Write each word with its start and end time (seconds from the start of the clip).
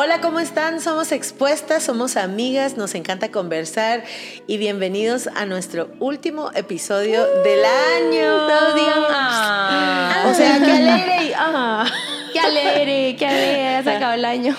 Hola, 0.00 0.20
¿cómo 0.20 0.38
están? 0.38 0.80
Somos 0.80 1.10
expuestas, 1.10 1.82
somos 1.82 2.16
amigas, 2.16 2.76
nos 2.76 2.94
encanta 2.94 3.32
conversar 3.32 4.04
y 4.46 4.56
bienvenidos 4.56 5.28
a 5.34 5.44
nuestro 5.44 5.90
último 5.98 6.52
episodio 6.54 7.26
del 7.42 7.64
año. 7.64 8.46
Todos 8.46 8.74
digan, 8.76 9.02
ah. 9.10 10.28
O 10.30 10.34
sea, 10.34 10.60
qué 10.60 10.70
alegre 10.70 11.24
y 11.24 11.32
ah. 11.36 11.84
Qué 12.32 12.38
alegre, 12.38 13.16
qué 13.18 13.26
alegre, 13.26 13.68
ha 13.74 13.82
sacado 13.82 14.12
el 14.12 14.24
año. 14.24 14.54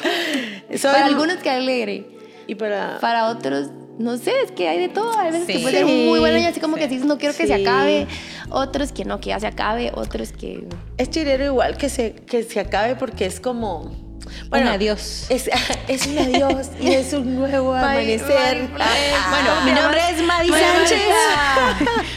Soy- 0.75 0.91
Para 0.91 1.05
algunos, 1.05 1.38
qué 1.38 1.51
alegre. 1.51 2.06
Y 2.46 2.56
para... 2.56 2.99
Para 2.99 3.28
otros, 3.29 3.69
no 3.97 4.17
sé, 4.17 4.33
es 4.44 4.51
que 4.51 4.67
hay 4.67 4.78
de 4.78 4.90
todo. 4.90 5.17
Hay 5.17 5.31
veces 5.31 5.47
que 5.47 5.60
puede 5.60 5.78
ser 5.78 5.85
un 5.85 6.06
muy 6.06 6.19
buen 6.19 6.35
año, 6.35 6.49
así 6.49 6.60
como 6.60 6.76
que 6.76 6.90
dices, 6.90 7.06
no 7.06 7.17
quiero 7.17 7.33
que 7.33 7.47
se 7.47 7.53
acabe. 7.53 8.08
Otros 8.49 8.92
que 8.92 9.06
no, 9.06 9.21
que 9.21 9.29
ya 9.29 9.40
se 9.40 9.47
acabe. 9.47 9.94
Otros 9.96 10.33
que. 10.33 10.67
Es 10.97 11.10
chilero 11.10 11.46
igual 11.46 11.78
que 11.78 11.87
se, 11.87 12.12
que 12.13 12.44
se 12.44 12.60
acabe 12.60 12.97
porque 12.97 13.26
es 13.26 13.40
como... 13.40 14.08
Un 14.52 14.68
adiós. 14.68 15.26
Es, 15.30 15.50
es 15.88 16.08
un 16.08 16.18
adiós 16.20 16.68
y 16.80 16.94
es 16.94 17.14
un 17.14 17.36
nuevo 17.36 17.74
amanecer. 17.76 18.68
Bueno, 18.70 19.62
mi 19.66 19.72
nombre 19.72 20.00
es 20.12 20.24
Madi 20.24 20.50
Bueno, 20.50 20.66
Sánchez. 20.66 21.02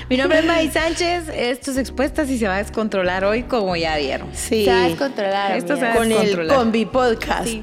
Mi 0.09 0.17
nombre 0.17 0.39
es 0.41 0.45
Madi 0.45 0.70
Sánchez. 0.70 1.29
Esto 1.34 1.70
es 1.73 1.77
expuestas 1.79 2.29
y 2.30 2.39
se 2.39 2.48
va 2.48 2.56
a 2.56 2.59
descontrolar 2.62 3.25
hoy, 3.25 3.43
como 3.45 3.77
ya 3.77 3.97
vieron. 3.97 4.29
Sí. 4.34 4.65
Se 4.65 4.70
va 4.73 4.84
a 4.84 4.89
descontrolar. 4.89 5.56
Esto 5.56 5.77
se 5.77 5.87
amigas. 5.87 5.97
con 5.97 6.12
el. 6.12 6.48
Combi 6.48 6.87
Podcast. 6.87 7.45
Sí. 7.47 7.62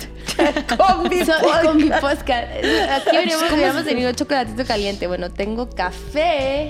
Combi 0.77 1.25
So- 1.25 1.33
Podcast. 1.41 1.63
con 1.65 1.77
mi 1.77 1.89
podcast. 1.89 2.47
Aquí 2.91 3.17
veníamos, 3.17 3.51
hubiéramos 3.51 3.85
tenido 3.85 4.11
chocolatito 4.13 4.65
caliente. 4.65 5.07
Bueno, 5.07 5.29
tengo 5.31 5.69
café. 5.69 6.69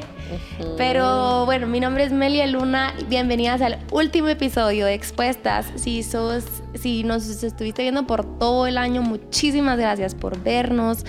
Pero 0.77 1.45
bueno, 1.45 1.67
mi 1.67 1.79
nombre 1.79 2.03
es 2.03 2.11
Melia 2.11 2.47
Luna. 2.47 2.93
Bienvenidas 3.07 3.61
al 3.61 3.79
último 3.91 4.27
episodio 4.27 4.85
de 4.85 4.93
Expuestas. 4.93 5.67
Si 5.75 6.03
sos, 6.03 6.45
si 6.75 7.03
nos 7.03 7.43
estuviste 7.43 7.83
viendo 7.83 8.05
por 8.05 8.25
todo 8.39 8.67
el 8.67 8.77
año, 8.77 9.01
muchísimas 9.01 9.77
gracias 9.77 10.15
por 10.15 10.41
vernos, 10.41 11.05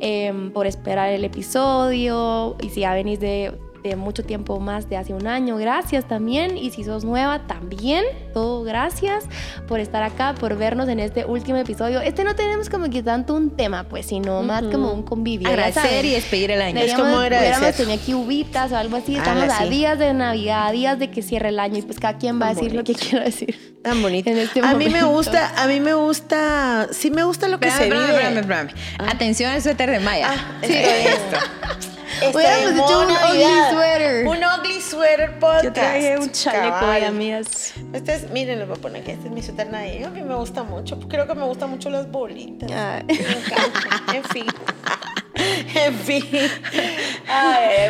em, 0.00 0.50
por 0.52 0.66
esperar 0.66 1.10
el 1.10 1.24
episodio. 1.24 2.56
Y 2.60 2.70
si 2.70 2.80
ya 2.80 2.94
venís 2.94 3.20
de, 3.20 3.58
de 3.82 3.96
mucho 3.96 4.22
tiempo 4.24 4.60
más 4.60 4.88
de 4.88 4.96
hace 4.96 5.14
un 5.14 5.26
año, 5.26 5.56
gracias 5.56 6.06
también. 6.06 6.56
Y 6.58 6.70
si 6.70 6.84
sos 6.84 7.04
nueva, 7.04 7.46
también, 7.46 8.04
todo 8.34 8.62
gracias 8.62 9.24
por 9.68 9.80
estar 9.80 10.02
acá, 10.02 10.34
por 10.38 10.56
vernos 10.56 10.88
en 10.88 11.00
este 11.00 11.24
último 11.24 11.58
episodio. 11.58 12.00
Este 12.00 12.24
no 12.24 12.34
tenemos 12.34 12.68
como 12.68 12.90
que 12.90 13.02
tanto 13.02 13.34
un 13.34 13.50
tema, 13.56 13.84
pues, 13.84 14.06
sino 14.06 14.42
más 14.42 14.62
como 14.64 14.92
un 14.92 15.02
convivio. 15.02 15.48
Agradecer 15.48 16.04
y 16.04 16.10
despedir 16.12 16.50
el 16.50 16.62
año. 16.62 16.78
Es 16.80 16.94
como 16.94 17.16
agradecer. 17.18 17.52
hubiéramos 17.56 17.76
tenido 17.76 17.94
aquí 17.94 18.14
uvitas 18.14 18.72
o 18.72 18.76
algo 18.76 18.96
así. 18.96 19.14
Ah, 19.16 19.18
Estamos 19.18 19.44
a 19.44 19.58
sí. 19.64 19.68
días 19.70 19.98
de 19.98 20.12
Navidad, 20.14 20.66
a 20.68 20.72
días 20.72 20.98
de 20.98 21.10
que 21.10 21.22
cierre 21.22 21.48
el 21.50 21.58
año 21.58 21.78
y 21.78 21.82
pues 21.82 21.98
cada 21.98 22.18
quien 22.18 22.40
va 22.40 22.46
a 22.46 22.54
Tan 22.54 22.56
decir 22.56 22.74
lo 22.74 22.84
que 22.84 22.94
quiera 22.94 23.24
decir. 23.24 23.78
Tan 23.82 24.02
bonito. 24.02 24.28
En 24.28 24.36
este 24.38 24.60
a 24.60 24.74
mí 24.74 24.84
me 24.86 25.00
momento. 25.02 25.08
gusta, 25.10 25.62
a 25.62 25.66
mí 25.66 25.80
me 25.80 25.94
gusta, 25.94 26.88
sí 26.92 27.10
me 27.10 27.22
gusta 27.24 27.48
lo 27.48 27.58
que 27.58 27.68
Espérame, 27.68 27.90
se 27.90 27.96
espérame, 28.04 28.06
vive. 28.36 28.40
espérame, 28.40 28.68
espérame. 28.68 29.10
Atención 29.10 29.50
al 29.52 29.62
suéter 29.62 29.90
de 29.90 30.00
Maya. 30.00 30.28
Ah, 30.30 30.58
Sí. 30.62 30.72
esto 30.74 31.36
es. 31.36 31.89
Hubiéramos 32.28 32.72
hecho 32.72 33.00
un 33.00 33.10
ugly 33.10 33.44
sweater. 33.72 34.26
Un 34.26 34.38
ugly 34.44 34.80
sweater 34.80 35.38
podcast. 35.38 35.64
Yo 35.64 35.72
traje 35.72 36.18
un 36.18 36.30
chaleco 36.30 36.86
hoy, 36.86 37.04
amigas. 37.04 37.72
Este 37.92 38.14
es, 38.14 38.30
miren, 38.30 38.58
les 38.58 38.68
voy 38.68 38.76
a 38.76 38.80
poner 38.80 39.04
que 39.04 39.12
este 39.12 39.28
es 39.28 39.32
mi 39.32 39.42
suéter 39.42 39.70
navideño. 39.70 40.08
A 40.08 40.10
mí 40.10 40.22
me 40.22 40.34
gusta 40.34 40.62
mucho. 40.62 40.98
Creo 41.08 41.26
que 41.26 41.34
me 41.34 41.44
gustan 41.44 41.70
mucho 41.70 41.90
las 41.90 42.10
bolitas. 42.10 42.70
Ay. 42.70 43.04
Me 43.06 43.14
encanta. 43.14 44.14
En 44.14 44.24
fin. 44.24 44.46
En 45.74 45.94
fin. 45.94 46.24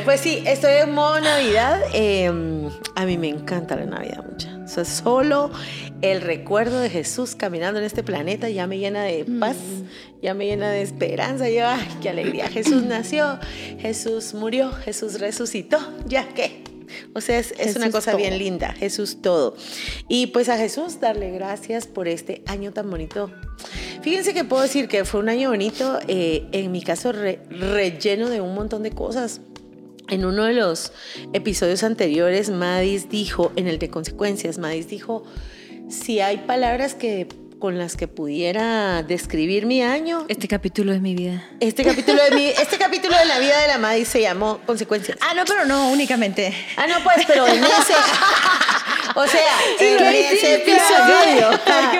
Pues 0.04 0.20
sí, 0.20 0.42
estoy 0.46 0.72
en 0.82 0.92
modo 0.92 1.20
Navidad. 1.20 1.80
Eh, 1.92 2.30
a 2.94 3.04
mí 3.04 3.18
me 3.18 3.28
encanta 3.28 3.76
la 3.76 3.86
Navidad 3.86 4.24
mucho. 4.28 4.48
O 4.64 4.68
sea, 4.68 4.84
solo 4.84 5.50
el 6.02 6.20
recuerdo 6.20 6.80
de 6.80 6.90
Jesús 6.90 7.34
caminando 7.34 7.78
en 7.78 7.86
este 7.86 8.02
planeta 8.02 8.48
ya 8.48 8.66
me 8.66 8.78
llena 8.78 9.02
de 9.02 9.24
paz, 9.24 9.56
ya 10.22 10.34
me 10.34 10.46
llena 10.46 10.70
de 10.70 10.82
esperanza. 10.82 11.48
Yo, 11.48 11.66
ay, 11.66 11.88
qué 12.00 12.10
alegría. 12.10 12.48
Jesús 12.48 12.82
nació, 12.84 13.38
Jesús 13.78 14.34
murió, 14.34 14.72
Jesús 14.72 15.20
resucitó. 15.20 15.78
¿Ya 16.06 16.28
qué? 16.28 16.62
O 17.14 17.20
sea, 17.20 17.38
es, 17.38 17.54
es 17.58 17.76
una 17.76 17.90
cosa 17.90 18.14
bien 18.14 18.38
linda, 18.38 18.72
Jesús 18.72 19.22
todo. 19.22 19.56
Y 20.08 20.28
pues 20.28 20.48
a 20.48 20.56
Jesús 20.56 21.00
darle 21.00 21.30
gracias 21.30 21.86
por 21.86 22.08
este 22.08 22.42
año 22.46 22.72
tan 22.72 22.90
bonito. 22.90 23.30
Fíjense 24.02 24.32
que 24.34 24.44
puedo 24.44 24.62
decir 24.62 24.88
que 24.88 25.04
fue 25.04 25.20
un 25.20 25.28
año 25.28 25.50
bonito, 25.50 25.98
eh, 26.08 26.46
en 26.52 26.72
mi 26.72 26.82
caso 26.82 27.12
re- 27.12 27.40
relleno 27.50 28.28
de 28.30 28.40
un 28.40 28.54
montón 28.54 28.82
de 28.82 28.90
cosas. 28.90 29.40
En 30.08 30.24
uno 30.24 30.44
de 30.44 30.54
los 30.54 30.92
episodios 31.34 31.84
anteriores, 31.84 32.50
Madis 32.50 33.08
dijo, 33.08 33.52
en 33.54 33.68
el 33.68 33.78
de 33.78 33.90
consecuencias, 33.90 34.58
Madis 34.58 34.88
dijo, 34.88 35.22
si 35.88 36.20
hay 36.20 36.38
palabras 36.38 36.94
que 36.94 37.28
con 37.60 37.78
las 37.78 37.96
que 37.96 38.08
pudiera 38.08 39.02
describir 39.04 39.66
mi 39.66 39.82
año, 39.82 40.24
Este 40.28 40.48
capítulo 40.48 40.92
es 40.92 41.00
mi 41.00 41.14
vida. 41.14 41.44
este 41.60 41.84
capítulo 41.84 42.20
de 42.24 42.30
mi, 42.32 42.46
este 42.46 42.78
capítulo 42.78 43.16
de 43.16 43.26
la 43.26 43.38
vida 43.38 43.60
de 43.60 43.68
la 43.68 43.78
Madis 43.78 44.08
se 44.08 44.22
llamó 44.22 44.58
consecuencias. 44.66 45.18
Ah, 45.20 45.34
no, 45.34 45.44
pero 45.44 45.66
no, 45.66 45.90
únicamente. 45.90 46.52
Ah, 46.76 46.86
no, 46.88 46.96
pues, 47.04 47.18
pero 47.26 47.46
en 47.46 47.62
ese. 47.62 47.94
O 49.16 49.26
sea, 49.26 49.40
en 49.80 49.98
¿qué 49.98 50.32
ese 50.32 50.54
episodio. 50.54 51.50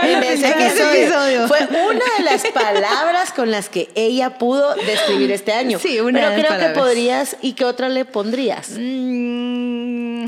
En 0.02 0.22
ese 0.22 0.48
episodio. 0.48 1.48
Fue 1.48 1.58
una 1.60 2.04
de 2.18 2.24
las 2.24 2.46
palabras 2.48 3.32
con 3.32 3.50
las 3.50 3.68
que 3.68 3.88
ella 3.96 4.38
pudo 4.38 4.74
describir 4.76 5.30
este 5.32 5.52
año. 5.52 5.78
Sí, 5.80 5.98
una 6.00 6.20
Pero 6.20 6.30
de 6.30 6.36
las 6.42 6.46
creo 6.46 6.68
que 6.68 6.78
podrías. 6.78 7.36
¿Y 7.42 7.54
qué 7.54 7.64
otra 7.64 7.88
le 7.88 8.04
pondrías? 8.04 8.70
Mm, 8.78 9.79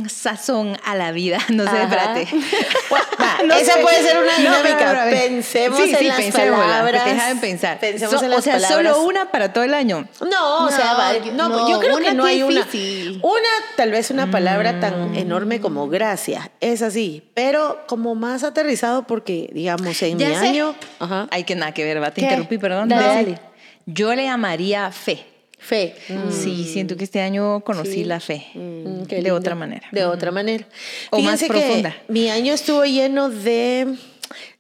sazón 0.09 0.77
a 0.85 0.95
la 0.95 1.13
vida. 1.13 1.39
No 1.49 1.65
sé, 1.65 1.71
Ajá. 1.71 1.83
espérate. 1.83 2.29
No 3.47 3.55
esa 3.55 3.75
sé. 3.75 3.81
puede 3.81 4.03
ser 4.03 4.19
una 4.19 4.33
No, 4.33 4.39
dinámica. 4.39 4.85
espérame. 4.93 5.11
Pensemos 5.29 5.79
Sí, 5.81 5.91
en 5.93 5.99
sí, 5.99 6.05
las 6.07 6.17
pensémosla, 6.17 6.65
palabras. 6.65 7.05
Déjame 7.05 7.41
pensar. 7.41 7.79
Pensemos 7.81 8.15
So- 8.19 8.25
en 8.25 8.31
las 8.31 8.39
o 8.41 8.43
sea, 8.43 8.53
palabras. 8.55 8.77
solo 8.97 9.03
una 9.03 9.31
para 9.31 9.53
todo 9.53 9.65
el 9.65 9.75
año. 9.75 10.07
No, 10.21 10.65
o 10.67 10.71
sea, 10.71 10.93
No, 10.93 10.99
va- 10.99 11.17
yo- 11.19 11.33
no, 11.33 11.49
no, 11.49 11.71
yo 11.71 11.79
creo 11.81 11.99
que 11.99 12.13
no 12.15 12.25
hay 12.25 12.43
una. 12.43 12.63
difícil. 12.65 13.21
Una, 13.23 13.49
tal 13.77 13.91
vez 13.91 14.11
una 14.11 14.31
palabra 14.31 14.73
Mm. 14.75 14.81
tan 14.81 15.15
enorme 15.17 15.61
como 15.61 15.89
gracia, 15.89 16.51
es 16.61 16.83
así, 16.83 17.31
pero 17.35 17.85
como 17.87 18.15
más 18.15 18.45
aterrizado 18.45 19.07
porque, 19.07 19.51
digamos, 19.53 20.01
en 20.03 20.19
Ya 20.19 20.29
mi 20.29 20.35
sé. 20.37 20.47
año, 20.49 20.75
ajá, 21.01 21.29
Hay 21.31 21.45
que 21.45 21.55
nada 21.55 21.73
que 21.73 21.85
ver, 21.85 22.03
va. 22.03 22.11
Te 22.11 22.21
¿Qué? 22.21 22.27
interrumpí, 22.27 22.59
perdón. 22.59 22.89
Dale. 22.89 23.39
Yo 23.87 24.15
le 24.15 24.25
llamaría 24.25 24.91
fe. 24.93 25.27
Fe. 25.63 25.95
Sí, 26.31 26.65
siento 26.65 26.97
que 26.97 27.05
este 27.05 27.21
año 27.21 27.63
conocí 27.65 27.93
Sí. 27.93 28.05
la 28.05 28.21
fe. 28.21 28.47
Mm, 28.55 29.03
de 29.05 29.17
lindo. 29.23 29.35
otra 29.35 29.55
manera. 29.55 29.89
De 29.93 30.05
otra 30.05 30.31
manera. 30.31 30.67
O 31.11 31.19
más 31.21 31.43
profunda. 31.45 31.91
que 32.07 32.13
mi 32.13 32.29
año 32.29 32.53
estuvo 32.53 32.85
lleno 32.85 33.31
de, 33.31 33.97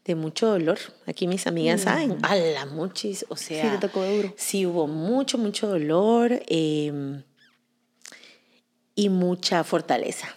de 0.05 0.15
mucho 0.15 0.47
dolor. 0.49 0.79
Aquí 1.07 1.27
mis 1.27 1.47
amigas 1.47 1.81
Mm. 1.81 1.85
saben. 1.85 2.19
A 2.23 2.35
la 2.37 2.67
muchis, 2.67 3.27
o 3.29 3.37
sea. 3.37 3.63
Sí, 3.63 3.69
te 3.71 3.79
tocó 3.89 4.05
duro. 4.05 4.33
Sí, 4.37 4.65
hubo 4.67 4.87
mucho, 4.87 5.39
mucho 5.39 5.67
dolor 5.69 6.43
eh, 6.49 7.23
y 8.95 9.09
mucha 9.09 9.65
fortaleza. 9.65 10.29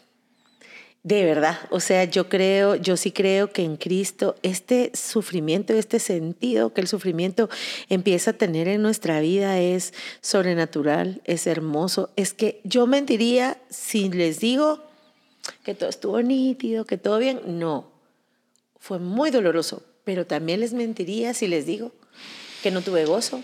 De 1.05 1.23
verdad, 1.23 1.59
o 1.69 1.79
sea, 1.81 2.05
yo 2.05 2.29
creo, 2.29 2.73
yo 2.73 2.97
sí 2.97 3.11
creo 3.11 3.51
que 3.51 3.61
en 3.61 3.77
Cristo 3.77 4.37
este 4.41 4.89
sufrimiento, 4.95 5.71
este 5.73 5.99
sentido 5.99 6.73
que 6.73 6.81
el 6.81 6.87
sufrimiento 6.87 7.47
empieza 7.89 8.31
a 8.31 8.33
tener 8.33 8.67
en 8.67 8.81
nuestra 8.81 9.19
vida 9.19 9.59
es 9.59 9.93
sobrenatural, 10.21 11.21
es 11.25 11.45
hermoso. 11.45 12.09
Es 12.15 12.33
que 12.33 12.59
yo 12.63 12.87
mentiría 12.87 13.59
si 13.69 14.09
les 14.09 14.39
digo 14.39 14.83
que 15.63 15.75
todo 15.75 15.89
estuvo 15.89 16.19
nítido, 16.23 16.85
que 16.85 16.97
todo 16.97 17.19
bien. 17.19 17.39
No, 17.45 17.91
fue 18.79 18.97
muy 18.97 19.29
doloroso, 19.29 19.83
pero 20.05 20.25
también 20.25 20.59
les 20.59 20.73
mentiría 20.73 21.35
si 21.35 21.47
les 21.47 21.67
digo 21.67 21.91
que 22.63 22.71
no 22.71 22.81
tuve 22.81 23.05
gozo, 23.05 23.43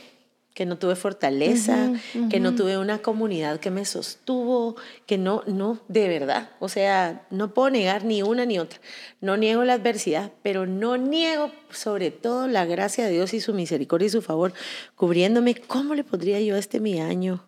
que 0.54 0.66
no 0.66 0.78
tuve 0.78 0.96
fortaleza, 0.98 1.94
que 2.30 2.40
no 2.42 2.54
tuve 2.56 2.78
una 2.78 3.00
comunidad 3.00 3.60
que 3.62 3.72
me 3.72 3.86
sostuvo, 3.86 4.76
que 5.06 5.18
no, 5.18 5.44
no, 5.48 5.80
de 5.88 6.10
verdad. 6.10 6.50
O 6.60 6.68
sea, 6.68 7.26
no 7.30 7.54
puedo 7.54 7.70
negar 7.70 8.04
ni 8.04 8.22
una 8.22 8.46
ni 8.46 8.60
otra. 8.60 8.80
No 9.22 9.38
niego 9.38 9.64
la 9.64 9.74
adversidad, 9.74 10.32
pero 10.44 10.66
no 10.66 10.98
niego 10.98 11.52
sobre 11.70 12.12
todo 12.12 12.48
la 12.50 12.66
gracia 12.66 13.06
de 13.06 13.12
Dios 13.12 13.34
y 13.34 13.40
su 13.40 13.54
misericordia 13.54 14.08
y 14.08 14.10
su 14.10 14.22
favor 14.22 14.54
cubriéndome. 14.96 15.56
¿Cómo 15.56 15.96
le 15.96 16.04
podría 16.04 16.42
yo 16.42 16.56
a 16.56 16.60
este 16.60 16.82
mi 16.82 17.00
año? 17.00 17.48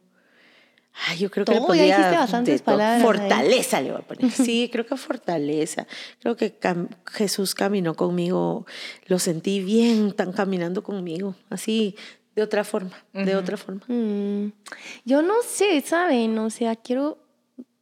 Ay, 1.08 1.18
yo 1.18 1.32
creo 1.32 1.44
que 1.44 1.54
le 1.54 1.58
Todo, 1.58 1.74
ya 1.74 1.82
podría 1.82 1.98
dijiste 1.98 2.18
bastantes 2.18 2.60
de 2.60 2.64
palabras 2.64 2.98
ahí. 2.98 3.02
Fortaleza 3.02 3.82
le 3.82 3.92
voy 3.92 4.02
a 4.02 4.08
poner. 4.08 4.32
Sí, 4.32 4.70
creo 4.72 4.86
que 4.86 4.96
fortaleza. 4.96 5.88
Creo 6.20 6.38
que 6.38 6.58
cam- 6.58 6.88
Jesús 7.12 7.56
caminó 7.56 7.96
conmigo, 7.96 8.66
lo 9.08 9.18
sentí 9.20 9.60
bien, 9.60 10.14
tan 10.14 10.32
caminando 10.32 10.84
conmigo, 10.84 11.36
así 11.50 11.96
de 12.36 12.42
otra 12.42 12.64
forma, 12.64 12.92
de 13.14 13.36
otra 13.36 13.58
forma. 13.58 13.82
Mm, 13.88 14.52
Yo 15.06 15.22
no 15.22 15.36
sé, 15.48 15.82
¿saben? 15.82 16.38
O 16.40 16.50
sea, 16.50 16.76
quiero, 16.76 17.18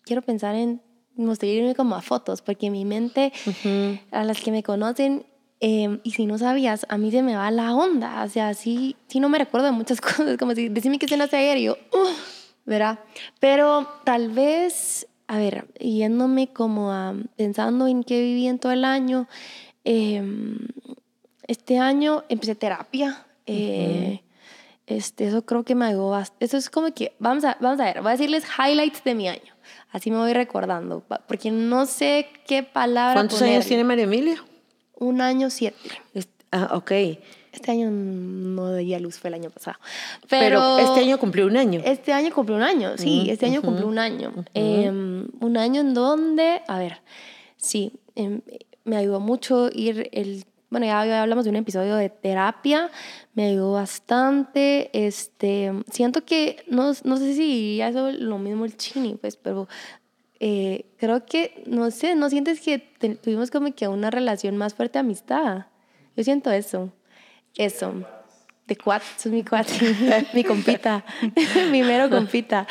quiero 0.03 0.21
pensar 0.21 0.55
en 0.55 0.81
mostrarme 1.15 1.75
como 1.75 1.95
a 1.95 2.01
fotos, 2.01 2.41
porque 2.41 2.69
mi 2.69 2.83
mente, 2.85 3.31
a 4.11 4.23
las 4.23 4.41
que 4.41 4.51
me 4.51 4.63
conocen, 4.63 5.25
eh, 5.59 5.99
y 6.03 6.11
si 6.11 6.25
no 6.25 6.37
sabías, 6.37 6.85
a 6.89 6.97
mí 6.97 7.11
se 7.11 7.21
me 7.21 7.35
va 7.35 7.51
la 7.51 7.75
onda. 7.75 8.23
O 8.23 8.29
sea, 8.29 8.53
sí, 8.55 8.95
sí 9.07 9.19
no 9.19 9.29
me 9.29 9.37
recuerdo 9.37 9.67
de 9.67 9.71
muchas 9.73 10.01
cosas, 10.01 10.37
como 10.37 10.53
si 10.55 10.69
decime 10.69 10.97
que 10.99 11.07
cenaste 11.07 11.37
ayer 11.37 11.57
y 11.57 11.63
yo, 11.63 11.77
"Ugh", 11.93 12.15
¿verdad? 12.65 12.99
Pero 13.39 13.87
tal 14.03 14.29
vez, 14.31 15.07
a 15.27 15.37
ver, 15.37 15.67
yéndome 15.79 16.47
como 16.51 16.91
a, 16.91 17.13
pensando 17.37 17.87
en 17.87 18.03
qué 18.03 18.19
viví 18.21 18.47
en 18.47 18.57
todo 18.59 18.71
el 18.71 18.83
año, 18.85 19.27
eh, 19.85 20.21
este 21.47 21.77
año 21.79 22.23
empecé 22.29 22.55
terapia 22.55 23.25
Eh, 23.47 24.21
este, 24.97 25.27
eso 25.27 25.45
creo 25.45 25.63
que 25.63 25.75
me 25.75 25.85
ayudó 25.85 26.09
bastante. 26.09 26.45
Eso 26.45 26.57
es 26.57 26.69
como 26.69 26.93
que, 26.93 27.13
vamos 27.19 27.43
a, 27.43 27.57
vamos 27.59 27.79
a 27.79 27.85
ver, 27.85 28.01
voy 28.01 28.09
a 28.09 28.11
decirles 28.11 28.45
highlights 28.57 29.03
de 29.03 29.15
mi 29.15 29.27
año. 29.27 29.53
Así 29.91 30.09
me 30.09 30.17
voy 30.17 30.33
recordando, 30.33 31.03
porque 31.27 31.51
no 31.51 31.85
sé 31.85 32.27
qué 32.47 32.63
palabra 32.63 33.13
¿Cuántos 33.13 33.39
ponerle. 33.39 33.57
años 33.57 33.67
tiene 33.67 33.83
María 33.83 34.05
Emilia? 34.05 34.43
Un 34.97 35.21
año 35.21 35.49
siete. 35.49 35.77
Ah, 36.51 36.71
ok. 36.73 36.91
Este 37.51 37.71
año 37.71 37.89
no 37.91 38.73
di 38.75 38.93
a 38.93 38.99
luz, 38.99 39.17
fue 39.17 39.27
el 39.29 39.33
año 39.33 39.49
pasado. 39.49 39.77
Pero, 40.29 40.59
Pero, 40.59 40.79
este 40.79 41.01
año 41.01 41.17
cumplió 41.19 41.47
un 41.47 41.57
año. 41.57 41.81
Este 41.83 42.13
año 42.13 42.33
cumplió 42.33 42.55
un 42.55 42.63
año, 42.63 42.97
sí, 42.97 43.25
Mm, 43.25 43.29
este 43.29 43.45
año 43.45 43.61
cumplió 43.61 43.87
un 43.87 43.99
año. 43.99 44.31
Em, 44.53 45.27
un 45.41 45.57
año 45.57 45.81
en 45.81 45.93
donde, 45.93 46.61
a 46.67 46.79
ver, 46.79 47.01
sí, 47.57 47.91
em, 48.15 48.41
me 48.85 48.95
ayudó 48.95 49.19
mucho 49.19 49.69
ir 49.73 50.09
el... 50.13 50.45
Bueno, 50.71 50.85
ya, 50.85 51.05
ya 51.05 51.21
hablamos 51.21 51.43
de 51.43 51.49
un 51.49 51.57
episodio 51.57 51.97
de 51.97 52.09
terapia, 52.09 52.89
me 53.33 53.47
ayudó 53.47 53.73
bastante. 53.73 54.89
Este, 55.05 55.73
siento 55.91 56.23
que, 56.23 56.63
no, 56.69 56.93
no 57.03 57.17
sé 57.17 57.33
si 57.35 57.75
ya 57.75 57.89
es 57.89 57.95
lo 57.95 58.37
mismo 58.37 58.63
el 58.63 58.77
chini, 58.77 59.15
pues, 59.15 59.35
pero 59.35 59.67
eh, 60.39 60.85
creo 60.97 61.25
que, 61.25 61.61
no 61.67 61.91
sé, 61.91 62.15
¿no 62.15 62.29
sientes 62.29 62.61
que 62.61 62.79
tuvimos 63.21 63.51
como 63.51 63.75
que 63.75 63.89
una 63.89 64.11
relación 64.11 64.55
más 64.55 64.73
fuerte 64.73 64.93
de 64.93 65.01
amistad? 65.01 65.65
Yo 66.15 66.23
siento 66.23 66.49
eso, 66.51 66.93
eso. 67.55 68.05
Cuat, 68.75 69.01
es 69.17 69.25
mi 69.27 69.43
cuat, 69.43 69.67
mi 70.33 70.43
compita, 70.43 71.03
mi 71.71 71.81
mero 71.83 72.09
compita. 72.09 72.65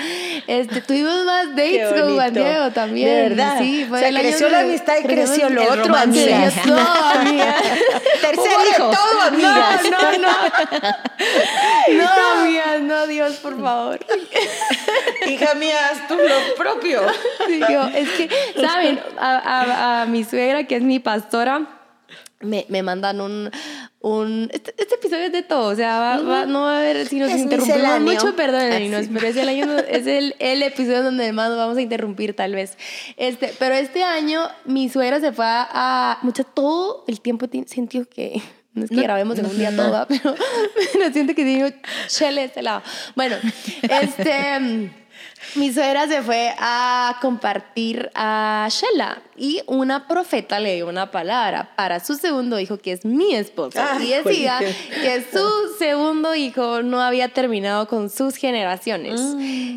Este, 0.47 0.81
tuvimos 0.81 1.25
más 1.25 1.49
dates 1.55 1.93
con 1.93 2.15
Juan. 2.15 2.35
Diego 2.35 2.71
también. 2.73 3.09
De 3.09 3.23
verdad. 3.29 3.59
Sí, 3.61 3.85
fue 3.89 3.99
O 3.99 4.01
sea, 4.01 4.09
el 4.09 4.17
año 4.17 4.29
creció 4.29 4.49
la 4.49 4.61
amistad 4.61 4.95
y 5.03 5.07
creció 5.07 5.51
lo 5.51 5.63
otro. 5.65 5.95
Creció, 5.95 6.77
amiga. 7.15 7.55
Tercer 8.21 8.53
hijo. 8.71 8.91
todo, 8.91 9.21
amigas. 9.29 9.83
No, 9.91 10.13
no, 10.13 10.19
no. 10.19 10.91
No, 11.99 12.41
amigas, 12.41 12.81
no, 12.83 13.07
Dios, 13.07 13.37
por 13.37 13.61
favor. 13.61 14.01
Hija 15.29 15.55
mía, 15.55 15.77
haz 15.91 16.09
tú 16.09 16.15
lo 16.17 16.55
propio. 16.57 17.03
Sí, 17.47 17.61
yo, 17.71 17.83
es 17.95 18.09
que, 18.11 18.31
¿saben? 18.61 19.01
A, 19.19 19.37
a- 19.37 20.03
a 20.03 20.07
mi 20.07 20.25
suegra, 20.25 20.65
que 20.65 20.77
es 20.77 20.83
mi 20.83 20.99
pastora, 20.99 21.63
me, 22.41 22.65
me 22.69 22.83
mandan 22.83 23.21
un... 23.21 23.51
un 24.03 24.49
este, 24.53 24.75
este 24.79 24.95
episodio 24.95 25.25
es 25.27 25.33
de 25.33 25.43
todo, 25.43 25.69
o 25.69 25.77
sea, 25.77 25.99
va- 25.99 26.21
va- 26.23 26.47
no 26.47 26.63
va 26.63 26.77
a 26.77 26.81
haber, 26.81 27.07
si 27.07 27.19
nos 27.19 27.31
Es 27.31 27.39
interrumpimos 27.41 28.01
mucho, 28.01 28.35
perdónenos, 28.35 29.01
Así. 29.01 29.11
pero 29.13 29.27
es 29.27 29.37
el 29.37 29.49
año, 29.49 29.79
es 29.89 30.07
el, 30.07 30.35
el 30.39 30.63
episodio 30.63 31.03
donde 31.03 31.33
más 31.33 31.51
nos 31.51 31.59
vamos 31.59 31.77
a 31.77 31.83
interrumpir 31.83 32.35
tal 32.35 32.55
vez. 32.55 32.79
Este, 33.19 33.53
pero 33.59 33.75
este 33.75 34.03
año 34.03 34.41
mi 34.65 34.89
suegra 34.89 35.21
se 35.21 35.33
fue 35.33 35.45
a, 35.47 36.19
mucho, 36.23 36.45
todo 36.45 37.05
el 37.09 37.21
tiempo 37.21 37.49
ti- 37.49 37.65
sintió 37.67 38.09
que... 38.09 38.41
No 38.73 38.85
es 38.85 38.91
que 38.91 39.03
grabemos 39.03 39.37
en 39.39 39.47
un 39.47 39.59
día 39.59 39.75
todo, 39.75 39.91
¿va? 39.91 40.07
pero, 40.09 40.35
pero 40.93 41.13
siento 41.13 41.35
que 41.35 41.45
digo, 41.45 41.67
chele 42.07 42.45
este 42.45 42.63
lado. 42.63 42.83
Bueno, 43.17 43.35
este... 43.83 44.93
mm, 45.55 45.59
mi 45.59 45.73
suegra 45.73 46.07
se 46.09 46.23
fue 46.23 46.55
a 46.59 47.17
compartir 47.21 48.11
a 48.15 48.69
Shela 48.71 49.23
y 49.37 49.63
una 49.67 50.07
profeta 50.07 50.61
le 50.61 50.75
dio 50.77 50.89
una 50.89 51.11
palabra 51.11 51.71
para 51.77 52.01
su 52.01 52.15
segundo 52.17 52.59
hijo, 52.61 52.77
que 52.79 52.93
es 52.93 53.05
mi 53.05 53.35
esposo. 53.35 53.79
Ay, 53.83 54.13
y 54.13 54.23
decía 54.23 54.59
que 55.03 55.25
su 55.33 55.49
segundo 55.79 56.35
hijo 56.35 56.83
no 56.83 57.01
había 57.01 57.29
terminado 57.29 57.89
con 57.89 58.11
sus 58.11 58.37
generaciones. 58.37 59.21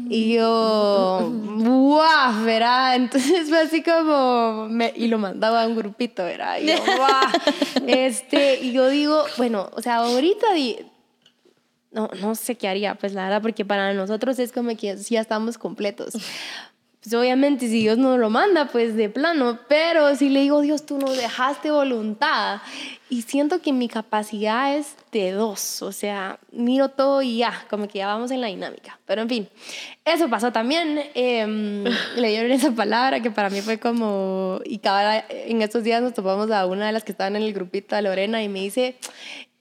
Y 0.09 0.33
yo, 0.35 1.31
¡guau! 1.31 2.43
¿verdad? 2.43 2.95
Entonces 2.95 3.47
fue 3.49 3.61
así 3.61 3.81
como, 3.81 4.67
me- 4.69 4.93
y 4.95 5.07
lo 5.07 5.17
mandaba 5.17 5.63
a 5.63 5.67
un 5.67 5.75
grupito, 5.75 6.23
¿verdad? 6.23 6.57
Y 6.61 6.67
yo, 6.67 6.75
¡guau! 6.97 7.27
Este, 7.87 8.59
y 8.61 8.71
yo 8.73 8.89
digo, 8.89 9.23
bueno, 9.37 9.69
o 9.75 9.81
sea, 9.81 9.97
ahorita 9.97 10.53
di- 10.53 10.77
no, 11.93 12.09
no 12.21 12.35
sé 12.35 12.55
qué 12.55 12.67
haría, 12.67 12.95
pues 12.95 13.13
la 13.13 13.23
verdad, 13.23 13.41
porque 13.41 13.65
para 13.65 13.93
nosotros 13.93 14.39
es 14.39 14.51
como 14.51 14.75
que 14.75 14.95
ya 14.95 15.21
estamos 15.21 15.57
completos. 15.57 16.13
Pues 17.03 17.13
obviamente 17.15 17.67
si 17.67 17.81
Dios 17.81 17.97
nos 17.97 18.17
lo 18.17 18.29
manda, 18.29 18.69
pues 18.69 18.95
de 18.95 19.09
plano, 19.09 19.59
pero 19.67 20.15
si 20.15 20.29
le 20.29 20.39
digo, 20.39 20.61
Dios, 20.61 20.85
tú 20.85 20.97
nos 20.97 21.17
dejaste 21.17 21.69
voluntad 21.69 22.61
y 23.09 23.23
siento 23.23 23.61
que 23.61 23.73
mi 23.73 23.89
capacidad 23.89 24.77
es 24.77 24.95
de 25.11 25.31
dos, 25.31 25.81
o 25.81 25.91
sea, 25.91 26.39
miro 26.53 26.87
todo 26.87 27.21
y 27.21 27.39
ya, 27.39 27.65
como 27.69 27.89
que 27.89 27.97
ya 27.97 28.07
vamos 28.07 28.31
en 28.31 28.39
la 28.39 28.47
dinámica. 28.47 29.01
Pero 29.05 29.21
en 29.21 29.27
fin, 29.27 29.49
eso 30.05 30.29
pasó 30.29 30.53
también, 30.53 30.97
em, 31.13 31.83
le 32.15 32.29
dieron 32.29 32.51
esa 32.51 32.71
palabra 32.71 33.19
que 33.19 33.31
para 33.31 33.49
mí 33.49 33.59
fue 33.59 33.79
como, 33.79 34.61
y 34.63 34.77
cada, 34.77 35.25
en 35.27 35.61
estos 35.61 35.83
días 35.83 36.01
nos 36.01 36.13
topamos 36.13 36.49
a 36.51 36.65
una 36.65 36.85
de 36.85 36.93
las 36.93 37.03
que 37.03 37.11
estaban 37.11 37.35
en 37.35 37.43
el 37.43 37.53
grupito, 37.53 37.97
a 37.97 38.01
Lorena, 38.01 38.41
y 38.41 38.47
me 38.47 38.61
dice, 38.61 38.95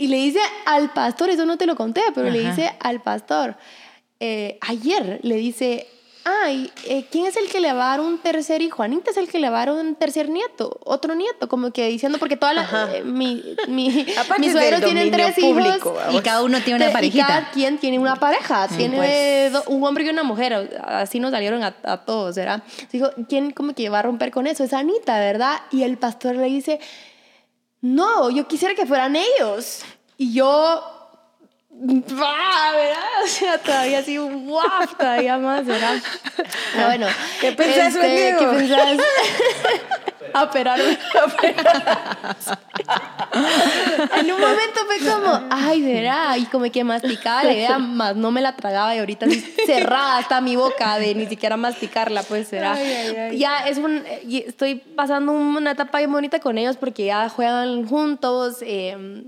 y 0.05 0.09
le 0.09 0.17
dice 0.17 0.41
al 0.67 0.93
pastor, 0.93 1.31
eso 1.31 1.45
no 1.47 1.57
te 1.59 1.67
lo 1.67 1.77
conté, 1.77 2.03
pero 2.15 2.31
le 2.31 2.41
Ajá. 2.41 2.49
dice 2.51 2.73
al 2.81 3.01
pastor, 3.03 3.57
eh, 4.21 4.59
ayer 4.61 5.21
le 5.23 5.35
dice, 5.37 5.87
ay, 6.25 6.71
eh, 6.87 7.05
¿quién 7.11 7.27
es 7.27 7.37
el 7.37 7.49
que 7.49 7.61
le 7.61 7.73
va 7.73 7.87
a 7.87 7.97
dar 7.97 8.01
un 8.01 8.19
tercer 8.19 8.63
hijo? 8.63 8.83
Anita 8.85 9.11
es 9.11 9.17
el 9.17 9.29
que 9.29 9.41
le 9.41 9.51
va 9.51 9.63
a 9.63 9.67
dar 9.67 9.75
un 9.75 9.97
tercer 9.97 10.29
nieto, 10.29 10.79
otro 10.85 11.15
nieto, 11.17 11.49
como 11.49 11.73
que 11.73 11.89
diciendo, 11.89 12.19
porque 12.19 12.37
toda 12.37 12.53
la, 12.53 12.61
Ajá. 12.63 12.95
eh, 12.95 13.03
mi, 13.03 13.43
mi, 13.67 13.89
mis 14.39 14.53
suegros 14.53 14.81
tienen 14.83 15.11
tres 15.11 15.35
público, 15.35 15.77
hijos. 15.77 15.95
vamos. 15.97 16.15
Y 16.15 16.21
cada 16.23 16.43
uno 16.45 16.61
tiene 16.61 16.85
una 16.85 16.93
parejita. 16.93 17.25
Y 17.25 17.27
cada 17.27 17.51
quien 17.51 17.79
tiene 17.79 17.99
una 17.99 18.15
pareja, 18.17 18.69
tiene 18.69 18.97
pues. 18.97 19.53
do- 19.53 19.65
un 19.67 19.83
hombre 19.85 20.05
y 20.05 20.09
una 20.11 20.23
mujer, 20.23 20.81
así 20.85 21.19
nos 21.19 21.33
salieron 21.33 21.65
a, 21.65 21.75
a 21.83 22.05
todos, 22.05 22.37
¿verdad? 22.37 22.63
Digo, 22.93 23.11
¿quién 23.29 23.51
como 23.51 23.75
que 23.75 23.89
va 23.89 23.99
a 23.99 24.03
romper 24.03 24.31
con 24.31 24.47
eso? 24.47 24.63
Es 24.63 24.73
Anita, 24.73 25.19
¿verdad? 25.19 25.61
Y 25.73 25.83
el 25.83 25.97
pastor 25.99 26.37
le 26.37 26.45
dice, 26.47 26.79
no, 27.83 28.31
yo 28.31 28.47
quisiera 28.47 28.75
que 28.75 28.87
fueran 28.87 29.17
ellos. 29.17 29.83
Y 30.17 30.33
yo, 30.33 31.19
¡bah! 31.71 32.73
¿verdad? 32.73 33.03
O 33.25 33.29
sea, 33.29 33.59
todavía 33.59 34.01
así, 34.01 34.17
¡guau! 34.17 34.87
Todavía 34.99 35.39
más, 35.39 35.65
¿verdad? 35.65 35.97
Pero 36.75 36.87
bueno. 36.87 37.07
¿Qué 37.41 37.53
pensás, 37.53 37.95
este? 37.95 38.37
¿Qué 38.39 38.47
pensás? 38.47 38.99
A 40.35 40.45
operarme. 40.45 40.99
en 44.19 44.33
un 44.33 44.41
momento 44.41 44.81
fue 44.87 44.99
como, 45.11 45.41
ay, 45.51 45.83
verá, 45.83 46.37
y 46.39 46.45
como 46.47 46.71
que 46.71 46.85
masticaba 46.85 47.45
la 47.45 47.53
idea, 47.53 47.79
más 47.79 48.17
no 48.17 48.31
me 48.31 48.41
la 48.41 48.57
tragaba 48.57 48.95
y 48.95 48.99
ahorita 48.99 49.27
cerrada 49.67 50.21
está 50.21 50.41
mi 50.41 50.57
boca 50.57 50.99
de 50.99 51.15
ni 51.15 51.27
siquiera 51.27 51.57
masticarla, 51.57 52.23
pues 52.23 52.49
será. 52.49 52.77
Ya 53.33 53.67
es 53.67 53.79
un, 53.79 54.03
estoy 54.31 54.77
pasando 54.77 55.33
una 55.33 55.73
etapa 55.73 55.99
bien 55.99 56.13
bonita 56.13 56.41
con 56.41 56.59
ellos 56.59 56.77
porque 56.77 57.07
ya 57.07 57.29
juegan 57.29 57.87
juntos 57.87 58.59
eh, 58.63 59.25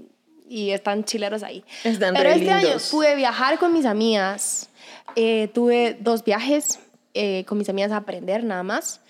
y 0.48 0.70
están 0.70 1.04
chileros 1.04 1.42
ahí. 1.42 1.64
Están 1.82 2.14
Pero 2.14 2.30
este 2.30 2.50
año 2.50 2.76
pude 2.90 3.14
viajar 3.16 3.58
con 3.58 3.72
mis 3.72 3.86
amigas, 3.86 4.68
eh, 5.16 5.48
tuve 5.52 5.96
dos 6.00 6.24
viajes 6.24 6.80
eh, 7.14 7.44
con 7.46 7.58
mis 7.58 7.68
amigas 7.68 7.92
a 7.92 7.98
aprender 7.98 8.44
nada 8.44 8.62
más. 8.62 9.00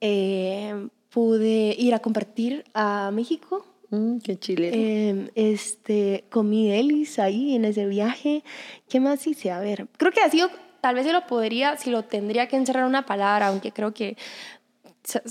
Eh, 0.00 0.88
pude 1.10 1.74
ir 1.76 1.94
a 1.94 1.98
compartir 1.98 2.64
a 2.74 3.10
México. 3.12 3.66
Mm, 3.90 4.18
qué 4.18 4.38
chile. 4.38 4.70
Eh, 4.72 5.30
este, 5.34 6.24
comí 6.30 6.68
delis 6.70 7.18
ahí 7.18 7.54
en 7.56 7.64
ese 7.64 7.86
viaje. 7.86 8.42
¿Qué 8.88 9.00
más 9.00 9.26
hice? 9.26 9.50
A 9.50 9.60
ver, 9.60 9.86
creo 9.96 10.12
que 10.12 10.20
ha 10.20 10.30
sido, 10.30 10.48
tal 10.80 10.94
vez 10.94 11.06
yo 11.06 11.12
lo 11.12 11.26
podría, 11.26 11.76
si 11.76 11.90
lo 11.90 12.04
tendría 12.04 12.46
que 12.48 12.56
encerrar 12.56 12.82
en 12.84 12.88
una 12.88 13.04
palabra, 13.06 13.48
aunque 13.48 13.72
creo 13.72 13.92
que 13.92 14.16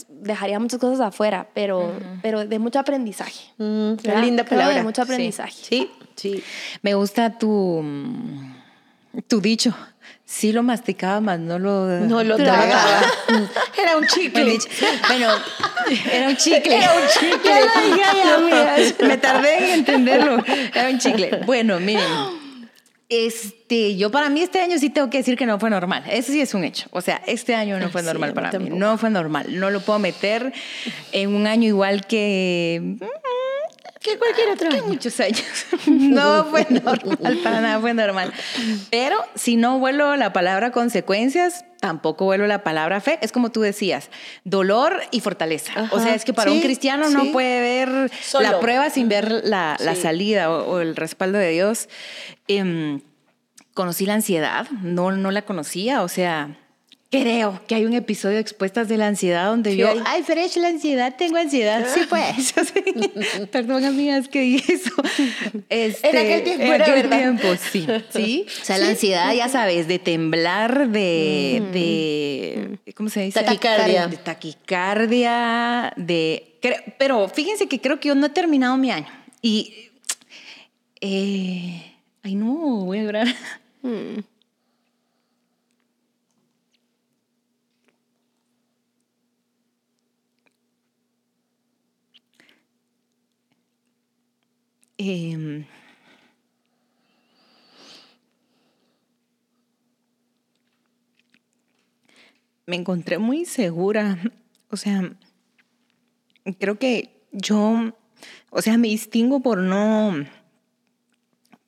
dejaría 0.10 0.60
muchas 0.60 0.80
cosas 0.80 1.00
afuera, 1.00 1.48
pero, 1.54 1.94
pero 2.22 2.46
de 2.46 2.60
mucho 2.60 2.80
aprendizaje. 2.80 3.46
Mm, 3.58 3.94
linda 3.94 3.98
Creo 4.02 4.26
de 4.44 4.44
palabra. 4.44 4.84
mucho 4.84 5.02
aprendizaje. 5.04 5.54
Sí, 5.54 5.90
sí. 6.16 6.44
Me 6.82 6.96
gusta 6.96 7.38
tu, 7.38 7.82
tu 9.28 9.40
dicho. 9.40 9.74
Sí 10.32 10.52
lo 10.52 10.62
masticaba, 10.62 11.20
más 11.22 11.40
no 11.40 11.58
lo... 11.58 11.88
No 12.02 12.24
lo 12.24 12.38
Tragaba. 12.38 13.02
Era 13.82 13.98
un 13.98 14.06
chicle. 14.06 14.60
Bueno, 15.08 15.28
era 16.14 16.30
un 16.30 16.38
chicle. 16.38 16.78
Era 16.78 16.94
un 16.94 17.02
chicle. 17.08 17.52
Ya 17.98 18.38
dije. 18.38 18.96
Me 19.08 19.18
tardé 19.18 19.58
en 19.58 19.80
entenderlo. 19.80 20.44
Era 20.74 20.90
un 20.90 21.00
chicle. 21.00 21.42
Bueno, 21.48 21.80
miren. 21.80 22.06
Este, 23.10 23.98
yo 23.98 24.12
para 24.12 24.30
mí 24.30 24.42
este 24.42 24.62
año 24.62 24.78
sí 24.78 24.92
tengo 24.92 25.10
que 25.10 25.18
decir 25.18 25.36
que 25.36 25.48
no 25.48 25.60
fue 25.60 25.72
normal. 25.72 26.04
Eso 26.08 26.32
sí 26.32 26.40
es 26.40 26.54
un 26.54 26.64
hecho. 26.64 26.88
O 26.92 27.02
sea, 27.02 27.24
este 27.26 27.56
año 27.56 27.80
no 27.80 27.90
fue 27.90 28.04
normal 28.04 28.34
para 28.34 28.50
mí. 28.50 28.52
tampoco. 28.52 28.76
No 28.78 28.98
fue 29.00 29.10
normal. 29.10 29.60
No 29.60 29.72
lo 29.72 29.82
puedo 29.82 29.98
meter 29.98 30.54
en 31.12 31.34
un 31.34 31.48
año 31.48 31.68
igual 31.68 32.06
que 32.06 32.98
Que 34.02 34.18
cualquier 34.18 34.50
otro 34.50 34.70
que 34.70 34.78
año. 34.78 34.86
muchos 34.88 35.20
años. 35.20 35.44
No 35.88 36.46
fue 36.46 36.66
normal, 36.70 37.38
para 37.44 37.62
nada 37.62 37.80
fue 37.80 37.94
normal. 37.94 38.32
Pero 38.90 39.18
si 39.36 39.58
no 39.58 39.78
vuelo 39.80 40.16
la 40.16 40.32
palabra 40.34 40.72
consecuencias, 40.72 41.66
tampoco 41.82 42.26
vuelo 42.26 42.48
la 42.48 42.64
palabra 42.64 43.02
fe. 43.02 43.20
Es 43.22 43.32
como 43.32 43.52
tú 43.52 43.62
decías, 43.62 44.10
dolor 44.46 45.02
y 45.12 45.20
fortaleza. 45.20 45.90
o 45.92 46.00
sea, 46.00 46.16
es 46.16 46.24
que 46.26 46.34
para 46.34 46.52
un 46.52 46.58
Sí, 46.60 46.64
cristiano 46.64 47.10
no 47.10 47.32
puede 47.32 47.60
ver 47.62 48.12
Solo. 48.22 48.50
la 48.50 48.60
prueba 48.60 48.90
sin 48.90 49.10
ver 49.10 49.30
la, 49.44 49.76
la 49.80 49.96
Sí. 49.96 50.02
salida 50.02 50.50
o, 50.50 50.66
o 50.72 50.80
el 50.80 50.96
respaldo 50.96 51.38
de 51.38 51.50
Dios. 51.52 51.90
Em, 52.48 53.02
conocí 53.74 54.06
la 54.06 54.14
ansiedad, 54.16 54.68
no, 54.82 55.12
no 55.12 55.32
la 55.32 55.44
conocía, 55.44 56.02
o 56.04 56.08
sea, 56.10 56.58
creo 57.12 57.60
que 57.68 57.76
hay 57.76 57.86
un 57.86 57.94
episodio 57.94 58.36
de 58.36 58.42
Expuestas 58.42 58.88
de 58.88 58.98
la 58.98 59.08
Ansiedad 59.08 59.48
donde 59.48 59.76
yo, 59.76 59.90
hay. 59.90 60.00
ay, 60.06 60.24
Fresh, 60.24 60.58
la 60.58 60.68
ansiedad, 60.68 61.16
tengo 61.18 61.38
ansiedad. 61.38 61.88
Sí, 61.94 62.02
pues. 62.08 62.54
Perdón, 63.52 63.84
amigas, 63.86 64.28
que 64.28 64.42
dije 64.42 64.74
eso. 64.74 64.92
Este, 65.70 66.10
En 66.10 66.18
aquel 66.18 66.44
tiempo 66.44 66.64
en 66.64 66.82
aquel 66.82 66.94
verdad. 66.94 67.18
tiempo, 67.18 67.48
sí. 67.72 67.88
Sí. 68.12 68.46
O 68.62 68.66
sea, 68.66 68.78
la 68.78 68.90
ansiedad, 68.90 69.34
ya 69.34 69.50
sabes, 69.50 69.88
de 69.88 69.98
temblar, 70.00 70.90
de, 70.90 71.64
de 72.84 72.94
¿cómo 72.94 73.10
se 73.10 73.22
dice? 73.22 73.42
Taquicardia. 73.42 74.08
De 74.08 74.18
taquicardia, 74.18 75.94
de... 75.96 76.58
Pero 77.00 77.28
fíjense 77.30 77.68
que 77.68 77.80
creo 77.82 78.00
que 78.00 78.10
yo 78.10 78.16
no 78.16 78.28
he 78.28 78.30
terminado 78.30 78.78
mi 78.78 78.92
año. 78.92 79.08
Y... 79.42 79.90
eh, 81.02 81.96
ay, 82.22 82.36
no, 82.36 82.86
voy 82.86 83.00
a 83.00 83.04
llorar. 83.04 83.28
Em, 95.02 95.66
me 102.68 102.76
encontré 102.76 103.18
muy 103.18 103.46
segura. 103.46 104.20
O 104.70 104.76
sea, 104.76 105.16
creo 106.60 106.78
que 106.78 107.24
yo, 107.32 107.94
o 108.50 108.62
sea, 108.62 108.78
me 108.78 108.90
distingo 108.90 109.40
por 109.40 109.60
no 109.60 110.26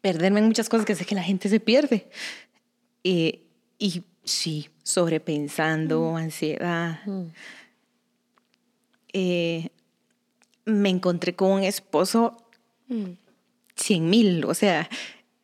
perderme 0.02 0.42
en 0.42 0.48
muchas 0.48 0.68
cosas 0.68 0.86
que 0.86 0.96
sé 0.96 1.06
que 1.06 1.16
la 1.16 1.24
gente 1.24 1.48
se 1.48 1.62
pierde. 1.62 2.10
Eh, 3.06 3.44
y 3.80 4.04
sí, 4.26 4.68
sobrepensando, 4.84 6.18
ansiedad. 6.18 7.00
Eh, 9.14 9.70
me 10.66 10.90
encontré 10.90 11.34
con 11.34 11.52
un 11.52 11.64
esposo 11.64 12.36
cien 13.82 14.10
mil, 14.10 14.46
o 14.46 14.54
sea, 14.54 14.90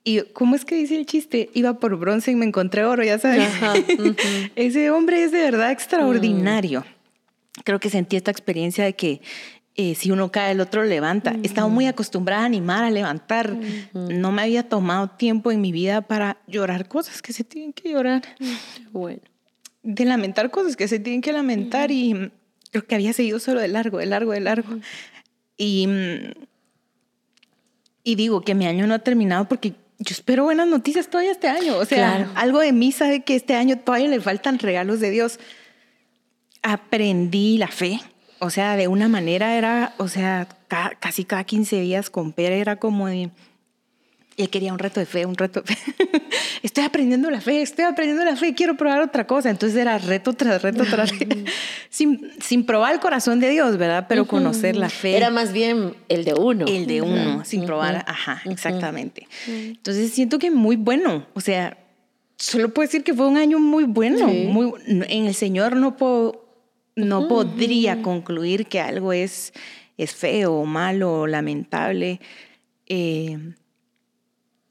y 0.04 0.22
¿cómo 0.34 0.56
es 0.56 0.64
que 0.64 0.76
dice 0.76 0.96
el 0.96 1.06
chiste? 1.06 1.50
Iba 1.54 1.80
por 1.80 1.98
bronce 1.98 2.32
y 2.32 2.36
me 2.36 2.46
encontré 2.46 2.86
oro, 2.86 3.04
ya 3.04 3.20
sabes. 3.20 3.44
Ajá. 3.44 3.74
Ese 4.56 4.90
hombre 4.92 5.24
es 5.24 5.32
de 5.32 5.42
verdad 5.42 5.72
extraordinario. 5.72 6.86
Creo 7.66 7.80
que 7.80 7.90
sentí 7.90 8.16
esta 8.16 8.32
experiencia 8.32 8.86
de 8.86 8.94
que 8.96 9.22
eh, 9.76 9.96
si 9.96 10.10
uno 10.10 10.32
cae, 10.32 10.54
el 10.54 10.62
otro 10.62 10.84
levanta. 10.86 11.36
Estaba 11.44 11.68
muy 11.68 11.88
acostumbrada 11.88 12.44
a 12.44 12.46
animar, 12.46 12.84
a 12.84 12.90
levantar. 12.90 13.58
No 13.94 14.32
me 14.32 14.42
había 14.44 14.68
tomado 14.70 15.10
tiempo 15.10 15.52
en 15.52 15.60
mi 15.62 15.72
vida 15.72 16.02
para 16.02 16.38
llorar 16.48 16.88
cosas 16.88 17.22
que 17.22 17.34
se 17.34 17.44
tienen 17.44 17.74
que 17.74 17.90
llorar, 17.92 18.22
Bueno. 18.92 19.20
de 19.84 20.06
lamentar 20.06 20.50
cosas 20.52 20.76
que 20.78 20.88
se 20.88 21.00
tienen 21.00 21.22
que 21.22 21.32
lamentar 21.34 21.92
y 21.92 22.14
mm, 22.14 22.32
creo 22.72 22.86
que 22.88 22.96
había 22.96 23.14
seguido 23.14 23.40
solo 23.40 23.60
de 23.60 23.68
largo, 23.68 23.98
de 24.00 24.06
largo, 24.08 24.32
de 24.32 24.40
largo. 24.40 24.80
Y, 25.58 25.86
mm, 25.88 26.32
y 28.10 28.16
digo 28.16 28.42
que 28.42 28.56
mi 28.56 28.66
año 28.68 28.88
no 28.88 28.94
ha 28.94 29.00
terminado 29.00 29.46
porque 29.50 29.72
yo 30.00 30.12
espero 30.12 30.44
buenas 30.46 30.68
noticias 30.68 31.10
todavía 31.10 31.32
este 31.32 31.48
año. 31.50 31.76
O 31.78 31.84
sea, 31.86 32.16
Claro. 32.18 32.32
algo 32.36 32.60
de 32.60 32.72
mí 32.72 32.92
sabe 32.94 33.24
que 33.24 33.36
este 33.36 33.56
año 33.56 33.78
todavía 33.80 34.08
le 34.08 34.22
faltan 34.22 34.60
regalos 34.60 35.00
de 35.02 35.10
Dios. 35.12 35.40
Aprendí 36.62 37.58
la 37.58 37.68
fe. 37.68 38.00
O 38.40 38.50
sea, 38.50 38.76
de 38.76 38.88
una 38.88 39.08
manera 39.08 39.58
era, 39.58 39.94
o 39.98 40.08
sea, 40.08 40.48
ca- 40.68 40.94
casi 41.00 41.24
cada 41.26 41.44
15 41.44 41.82
días 41.82 42.10
con 42.10 42.34
Pere 42.34 42.60
era 42.60 42.76
como 42.78 43.08
de, 43.08 43.30
él 44.38 44.52
quería 44.52 44.72
un 44.72 44.78
reto 44.78 45.00
de 45.00 45.08
fe, 45.08 45.26
un 45.26 45.36
reto 45.36 45.62
de 45.62 45.76
fe. 45.76 45.96
estoy 46.64 46.84
aprendiendo 46.84 47.32
la 47.32 47.42
fe, 47.42 47.64
estoy 47.64 47.86
aprendiendo 47.86 48.24
la 48.24 48.36
fe, 48.36 48.54
quiero 48.54 48.78
probar 48.78 49.02
otra 49.02 49.26
cosa. 49.26 49.50
Entonces 49.50 49.78
era 49.78 49.98
reto 49.98 50.34
tras 50.34 50.62
reto 50.62 50.86
tras 50.86 51.18
reto. 51.18 51.36
sin, 51.90 52.32
sin 52.40 52.64
probar 52.64 52.94
el 52.94 53.00
corazón 53.00 53.40
de 53.40 53.50
Dios, 53.50 53.78
¿verdad? 53.78 54.06
Pero 54.08 54.28
conocer 54.28 54.76
la 54.76 54.90
fe. 54.90 55.18
Era 55.18 55.32
más 55.32 55.54
bien 55.54 55.96
el 56.08 56.24
de 56.24 56.36
uno. 56.36 56.66
El 56.68 56.86
de 56.86 57.02
uno, 57.02 57.44
sin 57.46 57.66
probar. 57.66 58.06
Ajá, 58.08 58.44
exactamente. 58.46 59.28
Entonces 59.48 60.12
siento 60.12 60.38
que 60.38 60.52
muy 60.52 60.76
bueno. 60.76 61.26
O 61.34 61.42
sea, 61.42 61.76
solo 62.38 62.72
puedo 62.72 62.88
decir 62.88 63.04
que 63.04 63.16
fue 63.16 63.28
un 63.28 63.38
año 63.38 63.58
muy 63.58 63.86
bueno. 63.86 64.30
Sí. 64.30 64.46
Muy, 64.48 64.72
en 64.86 65.26
el 65.26 65.34
Señor 65.34 65.76
no, 65.76 65.98
puedo, 65.98 66.46
no 66.96 67.28
podría 67.28 68.04
concluir 68.04 68.68
que 68.68 68.80
algo 68.80 69.14
es, 69.14 69.52
es 69.98 70.14
feo 70.14 70.54
o 70.54 70.66
malo 70.66 71.22
o 71.22 71.28
lamentable. 71.28 72.22
Eh, 72.86 73.40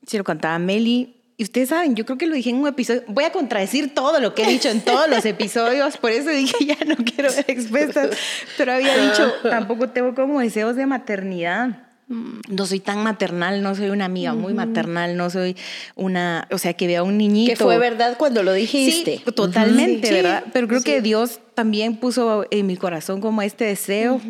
se 0.06 0.18
lo 0.18 0.24
cantaba 0.24 0.58
Meli. 0.58 1.12
Y 1.38 1.42
ustedes 1.42 1.68
saben, 1.68 1.94
yo 1.94 2.06
creo 2.06 2.16
que 2.16 2.26
lo 2.26 2.34
dije 2.34 2.48
en 2.48 2.56
un 2.56 2.66
episodio. 2.66 3.02
Voy 3.08 3.24
a 3.24 3.30
contradecir 3.30 3.92
todo 3.94 4.20
lo 4.20 4.34
que 4.34 4.44
he 4.44 4.48
dicho 4.48 4.70
en 4.70 4.80
todos 4.80 5.06
los 5.10 5.24
episodios, 5.26 5.98
por 5.98 6.10
eso 6.10 6.30
dije 6.30 6.54
ya 6.64 6.78
no 6.86 6.96
quiero 6.96 7.30
ver 7.30 7.44
expuestas. 7.48 8.16
Pero 8.56 8.72
había 8.72 8.96
dicho, 8.96 9.30
tampoco 9.42 9.90
tengo 9.90 10.14
como 10.14 10.40
deseos 10.40 10.76
de 10.76 10.86
maternidad. 10.86 11.82
No 12.08 12.66
soy 12.66 12.78
tan 12.78 13.02
maternal, 13.02 13.62
no 13.62 13.74
soy 13.74 13.90
una 13.90 14.04
amiga 14.04 14.32
muy 14.32 14.54
maternal, 14.54 15.16
no 15.16 15.28
soy 15.28 15.56
una, 15.96 16.46
o 16.52 16.58
sea, 16.58 16.72
que 16.72 16.86
vea 16.86 17.00
a 17.00 17.02
un 17.02 17.18
niñito. 17.18 17.50
Que 17.50 17.56
fue 17.56 17.78
verdad 17.78 18.16
cuando 18.16 18.44
lo 18.44 18.52
dijiste. 18.52 19.20
Sí, 19.24 19.32
totalmente, 19.32 20.06
Sí, 20.06 20.14
¿verdad? 20.14 20.44
Pero 20.52 20.68
creo 20.68 20.80
sí. 20.80 20.84
que 20.84 21.02
Dios 21.02 21.40
también 21.54 21.96
puso 21.96 22.46
en 22.50 22.66
mi 22.66 22.76
corazón 22.76 23.20
como 23.20 23.42
este 23.42 23.64
deseo, 23.64 24.20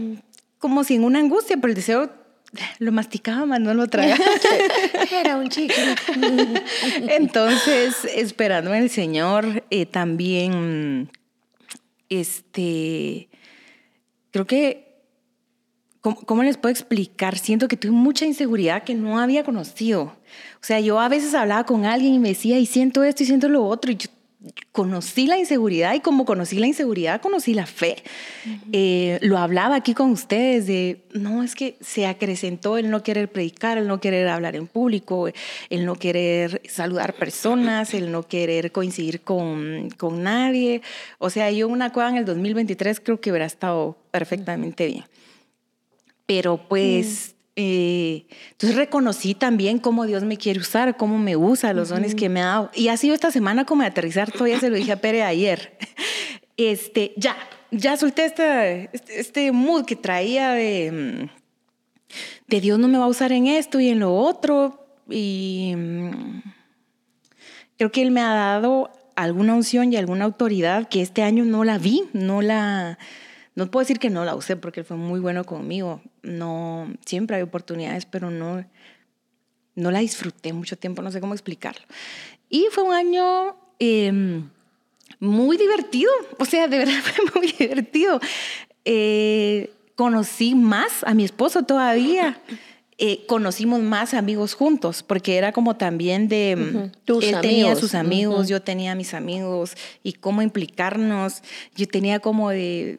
como 0.58 0.84
sin 0.84 1.04
una 1.04 1.18
angustia, 1.18 1.56
pero 1.58 1.68
el 1.68 1.74
deseo 1.74 2.10
lo 2.78 2.92
masticaba, 2.92 3.46
más 3.46 3.60
no 3.60 3.74
lo 3.74 3.86
tragaba. 3.86 4.24
Era 5.10 5.36
un 5.36 5.48
chico. 5.48 5.74
Entonces, 7.08 8.04
esperando 8.14 8.74
en 8.74 8.84
el 8.84 8.90
Señor, 8.90 9.64
eh, 9.70 9.86
también, 9.86 11.10
este, 12.08 13.28
creo 14.30 14.46
que, 14.46 15.02
¿cómo, 16.00 16.16
cómo 16.16 16.42
les 16.42 16.56
puedo 16.56 16.72
explicar? 16.72 17.38
Siento 17.38 17.68
que 17.68 17.76
tuve 17.76 17.92
mucha 17.92 18.26
inseguridad 18.26 18.84
que 18.84 18.94
no 18.94 19.18
había 19.18 19.44
conocido. 19.44 20.16
O 20.60 20.64
sea, 20.66 20.80
yo 20.80 21.00
a 21.00 21.08
veces 21.08 21.34
hablaba 21.34 21.64
con 21.64 21.84
alguien 21.84 22.14
y 22.14 22.18
me 22.18 22.30
decía, 22.30 22.58
y 22.58 22.66
siento 22.66 23.04
esto 23.04 23.22
y 23.22 23.26
siento 23.26 23.48
lo 23.48 23.64
otro, 23.64 23.92
y 23.92 23.96
yo 23.96 24.08
conocí 24.72 25.26
la 25.26 25.38
inseguridad 25.38 25.94
y 25.94 26.00
como 26.00 26.24
conocí 26.24 26.58
la 26.58 26.66
inseguridad, 26.66 27.20
conocí 27.20 27.54
la 27.54 27.66
fe. 27.66 27.96
Eh, 28.72 29.18
lo 29.22 29.38
hablaba 29.38 29.76
aquí 29.76 29.94
con 29.94 30.10
ustedes 30.10 30.66
de, 30.66 31.02
no, 31.12 31.42
es 31.42 31.54
que 31.54 31.76
se 31.80 32.06
acrecentó 32.06 32.78
el 32.78 32.90
no 32.90 33.02
querer 33.02 33.30
predicar, 33.30 33.78
el 33.78 33.88
no 33.88 34.00
querer 34.00 34.28
hablar 34.28 34.56
en 34.56 34.66
público, 34.66 35.28
el 35.70 35.86
no 35.86 35.96
querer 35.96 36.62
saludar 36.68 37.14
personas, 37.14 37.94
el 37.94 38.12
no 38.12 38.22
querer 38.24 38.72
coincidir 38.72 39.20
con, 39.20 39.90
con 39.96 40.22
nadie. 40.22 40.82
O 41.18 41.30
sea, 41.30 41.50
yo 41.50 41.68
una 41.68 41.92
cueva 41.92 42.10
en 42.10 42.16
el 42.16 42.24
2023 42.24 43.00
creo 43.00 43.20
que 43.20 43.30
hubiera 43.30 43.46
estado 43.46 43.96
perfectamente 44.10 44.86
bien. 44.86 45.04
Pero 46.26 46.58
pues... 46.68 47.35
eh, 47.58 48.26
entonces 48.50 48.76
reconocí 48.76 49.34
también 49.34 49.78
cómo 49.78 50.04
Dios 50.04 50.24
me 50.24 50.36
quiere 50.36 50.60
usar, 50.60 50.98
cómo 50.98 51.18
me 51.18 51.36
usa, 51.36 51.72
los 51.72 51.88
dones 51.88 52.14
que 52.14 52.28
me 52.28 52.42
ha 52.42 52.46
dado. 52.46 52.70
Y 52.74 52.88
ha 52.88 52.98
sido 52.98 53.14
esta 53.14 53.30
semana 53.30 53.64
como 53.64 53.80
de 53.82 53.88
aterrizar, 53.88 54.30
todavía 54.30 54.60
se 54.60 54.68
lo 54.68 54.76
dije 54.76 54.92
a 54.92 55.00
Pere 55.00 55.22
ayer. 55.22 55.76
Este, 56.58 57.12
ya, 57.18 57.36
ya 57.70 57.98
solté 57.98 58.24
este, 58.24 58.88
este 59.08 59.52
mood 59.52 59.84
que 59.84 59.94
traía 59.94 60.52
de, 60.52 60.90
mm, 60.90 61.28
de 62.48 62.60
Dios 62.62 62.78
no 62.78 62.88
me 62.88 62.96
va 62.96 63.04
a 63.04 63.08
usar 63.08 63.30
en 63.32 63.46
esto 63.46 63.78
y 63.78 63.90
en 63.90 63.98
lo 63.98 64.14
otro. 64.14 64.86
Y 65.10 65.74
mm, 65.76 66.42
creo 67.76 67.92
que 67.92 68.00
Él 68.00 68.10
me 68.10 68.22
ha 68.22 68.32
dado 68.32 68.90
alguna 69.16 69.52
unción 69.54 69.92
y 69.92 69.96
alguna 69.96 70.24
autoridad 70.24 70.88
que 70.88 71.02
este 71.02 71.22
año 71.22 71.44
no 71.44 71.62
la 71.62 71.76
vi, 71.76 72.04
no 72.14 72.40
la... 72.40 72.98
No 73.56 73.70
puedo 73.70 73.82
decir 73.82 73.98
que 73.98 74.10
no 74.10 74.24
la 74.24 74.36
usé 74.36 74.56
porque 74.56 74.80
él 74.80 74.86
fue 74.86 74.96
muy 74.96 75.18
bueno 75.18 75.44
conmigo. 75.44 76.02
No, 76.22 76.92
siempre 77.04 77.36
hay 77.36 77.42
oportunidades, 77.42 78.06
pero 78.06 78.30
no, 78.30 78.64
no 79.74 79.90
la 79.90 79.98
disfruté 80.00 80.52
mucho 80.52 80.76
tiempo, 80.76 81.02
no 81.02 81.10
sé 81.10 81.20
cómo 81.20 81.32
explicarlo. 81.34 81.82
Y 82.48 82.68
fue 82.70 82.84
un 82.84 82.92
año 82.92 83.56
eh, 83.80 84.42
muy 85.18 85.56
divertido, 85.56 86.12
o 86.38 86.44
sea, 86.44 86.68
de 86.68 86.78
verdad 86.78 87.00
fue 87.02 87.40
muy 87.40 87.52
divertido. 87.52 88.20
Eh, 88.84 89.70
conocí 89.94 90.54
más 90.54 91.02
a 91.04 91.14
mi 91.14 91.24
esposo 91.24 91.62
todavía. 91.62 92.40
Eh, 92.98 93.26
conocimos 93.26 93.80
más 93.80 94.14
amigos 94.14 94.54
juntos, 94.54 95.02
porque 95.02 95.36
era 95.36 95.52
como 95.52 95.76
también 95.76 96.28
de... 96.28 96.56
Ujú. 96.58 96.90
Tus 97.04 97.24
él 97.24 97.40
tenía 97.42 97.64
amigos. 97.64 97.80
sus 97.80 97.94
amigos, 97.94 98.40
Ujú. 98.40 98.48
yo 98.48 98.62
tenía 98.62 98.94
mis 98.94 99.12
amigos, 99.12 99.74
y 100.02 100.14
cómo 100.14 100.40
implicarnos. 100.40 101.42
Yo 101.74 101.86
tenía 101.86 102.20
como 102.20 102.50
de... 102.50 102.98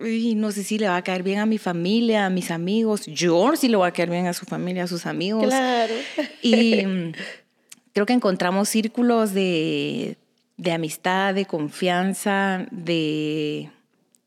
"Uy, 0.00 0.34
no 0.34 0.50
sé 0.50 0.64
si 0.64 0.78
le 0.78 0.88
va 0.88 0.96
a 0.96 1.02
caer 1.02 1.22
bien 1.22 1.38
a 1.38 1.46
mi 1.46 1.58
familia, 1.58 2.26
a 2.26 2.30
mis 2.30 2.50
amigos. 2.50 3.06
Yo 3.06 3.54
sí 3.56 3.68
le 3.68 3.76
va 3.76 3.88
a 3.88 3.92
caer 3.92 4.10
bien 4.10 4.26
a 4.26 4.32
su 4.32 4.46
familia, 4.46 4.84
a 4.84 4.86
sus 4.86 5.06
amigos. 5.06 5.46
Claro. 5.46 5.94
Y 6.42 6.86
mm, 6.86 7.12
creo 7.92 8.06
que 8.06 8.12
encontramos 8.12 8.68
círculos 8.68 9.34
de, 9.34 10.16
de 10.56 10.72
amistad, 10.72 11.34
de 11.34 11.44
confianza, 11.46 12.66
de, 12.70 13.70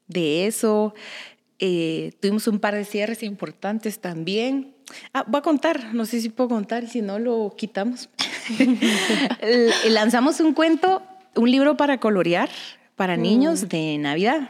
de 0.08 0.48
eso. 0.48 0.94
Eh, 1.60 2.12
tuvimos 2.20 2.48
un 2.48 2.60
par 2.60 2.76
de 2.76 2.86
cierres 2.86 3.24
importantes 3.24 4.00
también. 4.00 4.74
Ah, 5.14 5.24
voy 5.28 5.40
a 5.40 5.42
contar, 5.42 5.94
no 5.94 6.06
sé 6.06 6.22
si 6.22 6.30
puedo 6.30 6.50
contar 6.50 6.88
si 6.88 7.02
no 7.02 7.20
lo 7.20 7.56
quitamos. 7.58 8.10
Lanzamos 9.90 10.40
un 10.40 10.54
cuento, 10.54 11.02
un 11.36 11.50
libro 11.50 11.78
para 11.78 12.00
colorear 12.00 12.50
para 12.96 13.18
niños 13.18 13.70
de 13.70 13.98
Navidad. 13.98 14.50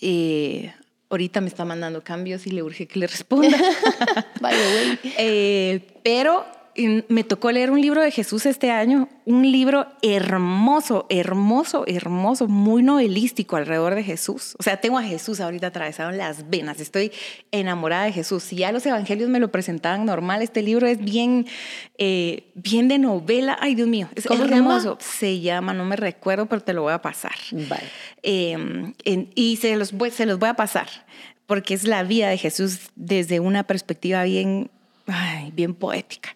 Eh, 0.00 0.72
ahorita 1.10 1.40
me 1.40 1.48
está 1.48 1.64
mandando 1.64 2.02
cambios 2.02 2.46
y 2.46 2.50
le 2.50 2.62
urge 2.62 2.86
que 2.86 2.98
le 2.98 3.06
responda. 3.06 3.48
By 4.40 4.54
the 4.54 4.74
way. 4.74 4.98
Eh, 5.18 5.80
pero 6.02 6.44
me 7.08 7.24
tocó 7.24 7.52
leer 7.52 7.70
un 7.70 7.80
libro 7.80 8.02
de 8.02 8.10
Jesús 8.10 8.46
este 8.46 8.70
año, 8.70 9.08
un 9.24 9.50
libro 9.50 9.86
hermoso, 10.02 11.06
hermoso, 11.08 11.84
hermoso, 11.86 12.48
muy 12.48 12.82
novelístico 12.82 13.56
alrededor 13.56 13.94
de 13.94 14.02
Jesús. 14.02 14.56
O 14.58 14.62
sea, 14.62 14.80
tengo 14.80 14.98
a 14.98 15.02
Jesús 15.02 15.40
ahorita 15.40 15.68
atravesado 15.68 16.10
en 16.10 16.18
las 16.18 16.50
venas, 16.50 16.80
estoy 16.80 17.12
enamorada 17.52 18.04
de 18.04 18.12
Jesús. 18.12 18.42
Si 18.42 18.56
ya 18.56 18.72
los 18.72 18.84
evangelios 18.86 19.28
me 19.30 19.40
lo 19.40 19.52
presentaban 19.52 20.04
normal, 20.04 20.42
este 20.42 20.62
libro 20.62 20.86
es 20.86 20.98
bien, 20.98 21.46
eh, 21.98 22.50
bien 22.54 22.88
de 22.88 22.98
novela. 22.98 23.56
Ay, 23.60 23.74
Dios 23.74 23.88
mío, 23.88 24.08
es 24.14 24.26
¿Cómo 24.26 24.44
se 24.46 24.54
hermoso. 24.54 24.98
Se 25.00 25.40
llama, 25.40 25.74
no 25.74 25.84
me 25.84 25.96
recuerdo, 25.96 26.46
pero 26.46 26.62
te 26.62 26.72
lo 26.72 26.82
voy 26.82 26.92
a 26.92 27.00
pasar. 27.02 27.34
Vale. 27.52 27.84
Eh, 28.22 28.52
en- 29.04 29.30
y 29.34 29.56
se 29.56 29.76
los, 29.76 29.92
voy, 29.92 30.10
se 30.10 30.26
los 30.26 30.38
voy 30.38 30.48
a 30.48 30.54
pasar, 30.54 30.88
porque 31.46 31.74
es 31.74 31.84
la 31.84 32.02
vida 32.02 32.28
de 32.30 32.38
Jesús 32.38 32.90
desde 32.96 33.38
una 33.38 33.64
perspectiva 33.64 34.24
bien, 34.24 34.70
ay, 35.06 35.50
bien 35.52 35.74
poética. 35.74 36.34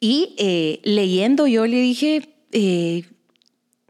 Y 0.00 0.34
eh, 0.38 0.80
leyendo 0.82 1.46
yo 1.46 1.66
le 1.66 1.76
dije, 1.76 2.28
eh, 2.50 3.04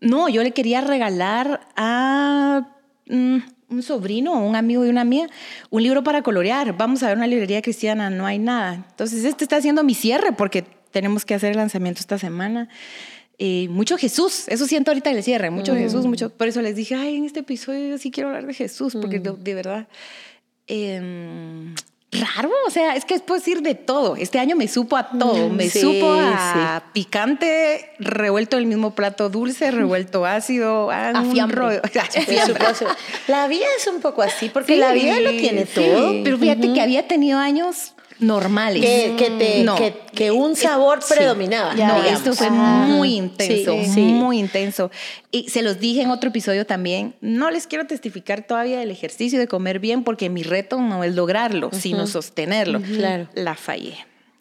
no, 0.01 0.29
yo 0.29 0.43
le 0.43 0.53
quería 0.53 0.81
regalar 0.81 1.69
a 1.77 2.69
mm, 3.09 3.39
un 3.71 3.83
sobrino 3.83 4.33
o 4.33 4.47
un 4.47 4.57
amigo 4.57 4.83
de 4.83 4.91
una 4.91 5.05
mía 5.05 5.29
un 5.71 5.83
libro 5.83 6.03
para 6.03 6.23
colorear. 6.23 6.77
Vamos 6.77 7.03
a 7.03 7.09
ver 7.09 7.17
una 7.17 7.27
librería 7.27 7.63
cristiana, 7.63 8.11
no 8.11 8.27
hay 8.27 8.39
nada. 8.39 8.75
Entonces 8.91 9.25
este 9.25 9.45
está 9.45 9.57
haciendo 9.57 9.83
mi 9.85 9.95
cierre 9.95 10.33
porque 10.33 10.65
tenemos 10.91 11.25
que 11.25 11.35
hacer 11.35 11.53
el 11.53 11.57
lanzamiento 11.57 12.01
esta 12.01 12.19
semana. 12.19 12.69
Eh, 13.39 13.69
mucho 13.71 13.97
Jesús, 13.97 14.47
eso 14.49 14.67
siento 14.67 14.91
ahorita 14.91 15.11
en 15.11 15.17
el 15.17 15.23
cierre, 15.23 15.51
mucho 15.51 15.75
Jesús, 15.75 16.07
mucho. 16.07 16.31
Por 16.31 16.47
eso 16.47 16.63
les 16.63 16.77
dije, 16.77 16.95
ay, 16.95 17.17
en 17.17 17.25
este 17.25 17.41
episodio 17.41 17.89
yo 17.89 17.99
sí 17.99 18.11
quiero 18.11 18.29
hablar 18.29 18.47
de 18.47 18.55
Jesús, 18.55 18.97
porque 19.01 19.19
de, 19.19 19.33
de 19.33 19.55
verdad, 19.55 19.89
em, 20.67 21.75
raro, 22.13 22.51
o 22.67 22.71
sea, 22.71 22.95
es 22.95 23.05
que 23.05 23.19
puedo 23.21 23.39
decir 23.39 23.63
de 23.63 23.75
todo. 23.75 24.17
Este 24.17 24.39
año 24.39 24.55
me 24.55 24.69
supo 24.69 24.97
a 24.97 25.09
todo, 25.11 25.49
me 25.49 25.69
sí, 25.69 25.81
supo 25.81 26.13
a 26.13 26.83
picante, 26.93 27.91
revuelto 27.99 28.59
el 28.59 28.67
mismo 28.67 28.95
plato 28.95 29.31
dulce, 29.31 29.71
revuelto 29.71 30.27
ácido, 30.27 30.91
a, 30.91 31.11
A 31.11 31.21
un 31.21 31.33
fiambre. 31.33 31.81
La 33.29 33.49
vida 33.49 33.67
es 33.79 33.87
un 33.87 34.01
poco 34.01 34.23
así, 34.23 34.51
porque 34.51 34.77
la 34.77 34.93
vida 34.93 35.21
lo 35.21 35.31
tiene 35.31 35.65
todo. 35.65 36.23
Pero 36.23 36.39
fíjate 36.39 36.73
que 36.73 36.81
había 36.81 37.09
tenido 37.09 37.39
años 37.39 37.95
normales. 38.23 38.81
Que, 38.83 39.15
que, 39.19 39.31
te- 39.31 39.65
No. 39.65 39.75
que, 39.77 39.95
que 40.15 40.31
un 40.31 40.57
sabor 40.57 41.01
predominaba. 41.09 41.75
Ya. 41.75 41.89
No, 41.89 41.95
digamos. 41.97 42.19
esto 42.21 42.35
fue 42.35 42.49
Ah. 42.51 42.85
muy 42.89 43.17
intenso, 43.17 43.73
Sí, 43.85 43.91
sí. 43.93 44.01
muy 44.01 44.39
intenso. 44.39 44.91
Y 45.31 45.49
se 45.49 45.63
los 45.63 45.79
dije 45.81 46.03
en 46.03 46.11
otro 46.11 46.31
episodio 46.31 46.65
también, 46.67 47.15
no 47.21 47.51
les 47.51 47.67
quiero 47.67 47.87
testificar 47.87 48.47
todavía 48.47 48.79
del 48.79 48.91
ejercicio 48.91 49.39
de 49.39 49.49
comer 49.49 49.79
bien 49.81 50.05
porque 50.05 50.31
mi 50.31 50.43
reto 50.43 50.81
no 50.81 51.05
es 51.05 51.15
lograrlo, 51.15 51.71
sino 51.73 52.07
sostenerlo. 52.07 52.81
Claro. 52.81 53.29
La 53.35 53.55
fallé. 53.55 53.97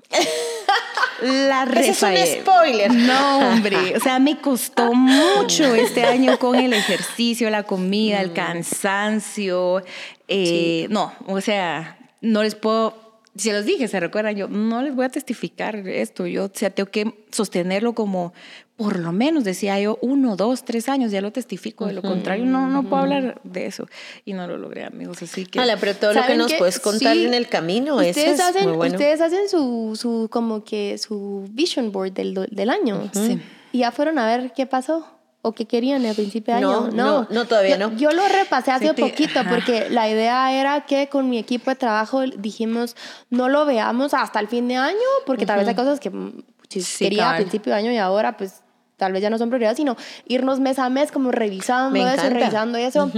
La 1.22 1.64
Ese 1.64 1.92
es 1.92 2.02
un 2.02 2.42
spoiler. 2.42 2.92
No, 2.92 3.50
hombre. 3.52 3.96
O 3.96 4.00
sea, 4.00 4.18
me 4.18 4.40
costó 4.42 4.92
mucho 4.94 5.76
este 5.76 6.04
año 6.04 6.40
con 6.40 6.56
el 6.56 6.74
ejercicio, 6.74 7.50
la 7.52 7.62
comida, 7.64 8.18
Mm. 8.18 8.22
el 8.24 8.34
cansancio. 8.34 9.84
eh, 10.28 10.88
No, 10.90 11.14
o 11.28 11.40
sea, 11.42 11.98
no 12.22 12.42
les 12.42 12.56
puedo. 12.56 13.11
Se 13.36 13.54
los 13.54 13.64
dije, 13.66 13.88
se 13.88 14.00
recuerdan, 14.00 14.36
yo 14.36 14.48
no 14.50 14.82
les 14.82 14.94
voy 14.94 15.06
a 15.06 15.10
testificar 15.10 15.76
esto. 15.88 16.28
Yo, 16.28 16.46
o 16.46 16.52
sea, 16.54 16.70
tengo 16.70 16.90
que 16.92 17.24
sostenerlo 17.32 17.94
como, 17.96 18.34
por 18.76 19.00
lo 19.00 19.14
menos, 19.14 19.46
decía 19.46 19.80
yo, 19.80 19.98
uno, 20.02 20.36
dos, 20.36 20.66
tres 20.66 20.90
años, 20.90 21.12
ya 21.14 21.22
lo 21.22 21.32
testifico. 21.32 21.86
De 21.86 21.94
lo 21.94 22.02
contrario, 22.02 22.46
no, 22.46 22.68
no 22.68 22.84
puedo 22.84 23.04
hablar 23.04 23.40
de 23.46 23.68
eso. 23.68 23.88
Y 24.26 24.34
no 24.34 24.48
lo 24.48 24.58
logré, 24.58 24.84
amigos. 24.84 25.22
Así 25.24 25.46
que. 25.46 25.60
Ala, 25.62 25.78
pero 25.78 25.96
todo 25.96 26.12
lo 26.12 26.16
que 26.16 26.22
¿Saben 26.24 26.38
nos 26.40 26.54
puedes 26.56 26.80
contar 26.82 27.16
Sí. 27.16 27.24
en 27.26 27.34
el 27.34 27.48
camino, 27.48 28.02
eso 28.02 28.10
Ustedes 28.20 28.40
es 28.40 28.46
hacen, 28.46 28.68
muy 28.68 28.78
bueno. 28.78 28.96
ustedes 28.96 29.22
hacen 29.22 29.48
su, 29.48 29.96
su, 29.96 30.28
como 30.30 30.64
que 30.66 30.98
su 30.98 31.48
vision 31.52 31.94
board 31.94 32.12
del, 32.12 32.34
do- 32.34 32.48
del 32.52 32.70
año. 32.70 33.10
Sí. 33.14 33.40
Y 33.72 33.80
ya 33.80 33.92
fueron 33.94 34.20
a 34.20 34.26
ver 34.26 34.52
qué 34.54 34.66
pasó 34.66 35.08
o 35.44 35.54
qué 35.54 35.66
querían 35.66 36.06
al 36.06 36.16
principio 36.16 36.54
de 36.56 36.62
No, 36.62 36.86
año. 36.86 36.92
no, 36.94 37.28
no, 37.30 37.46
todavía 37.46 37.78
Yo- 37.78 37.90
no. 37.90 37.98
Yo 37.98 38.12
lo 38.12 38.28
repasé 38.28 38.72
hace 38.72 38.90
Sí, 38.90 38.94
te- 38.96 39.02
poquito 39.02 39.40
ajá. 39.40 39.50
porque 39.50 39.90
la 39.90 40.08
idea 40.10 40.54
era 40.54 40.86
que 40.86 41.08
con 41.10 41.30
mi 41.30 41.38
equipo 41.40 41.72
de 41.72 41.76
trabajo 41.76 42.22
dijimos 42.22 42.96
no 43.30 43.50
lo 43.50 43.66
veamos 43.66 44.14
hasta 44.14 44.40
el 44.40 44.48
fin 44.48 44.68
de 44.68 44.76
año 44.76 44.98
porque 45.26 45.46
tal 45.46 45.58
vez 45.60 45.68
hay 45.68 45.76
cosas 45.76 46.00
que 46.00 46.10
mm, 46.12 46.44
si 46.70 46.82
Sí, 46.82 47.06
quería 47.06 47.24
a 47.24 47.26
cabal. 47.32 47.42
principio 47.42 47.74
de 47.74 47.80
año 47.80 47.92
y 47.92 47.98
ahora 47.98 48.38
pues 48.38 48.62
tal 48.98 49.14
vez 49.14 49.22
ya 49.24 49.30
no 49.32 49.38
son 49.40 49.50
prioridad, 49.50 49.76
sino 49.76 49.98
irnos 50.28 50.60
mes 50.60 50.78
a 50.78 50.88
mes 50.90 51.12
como 51.12 51.32
revisando 51.32 51.98
eso, 52.08 52.30
revisando 52.30 52.78
eso. 52.78 53.12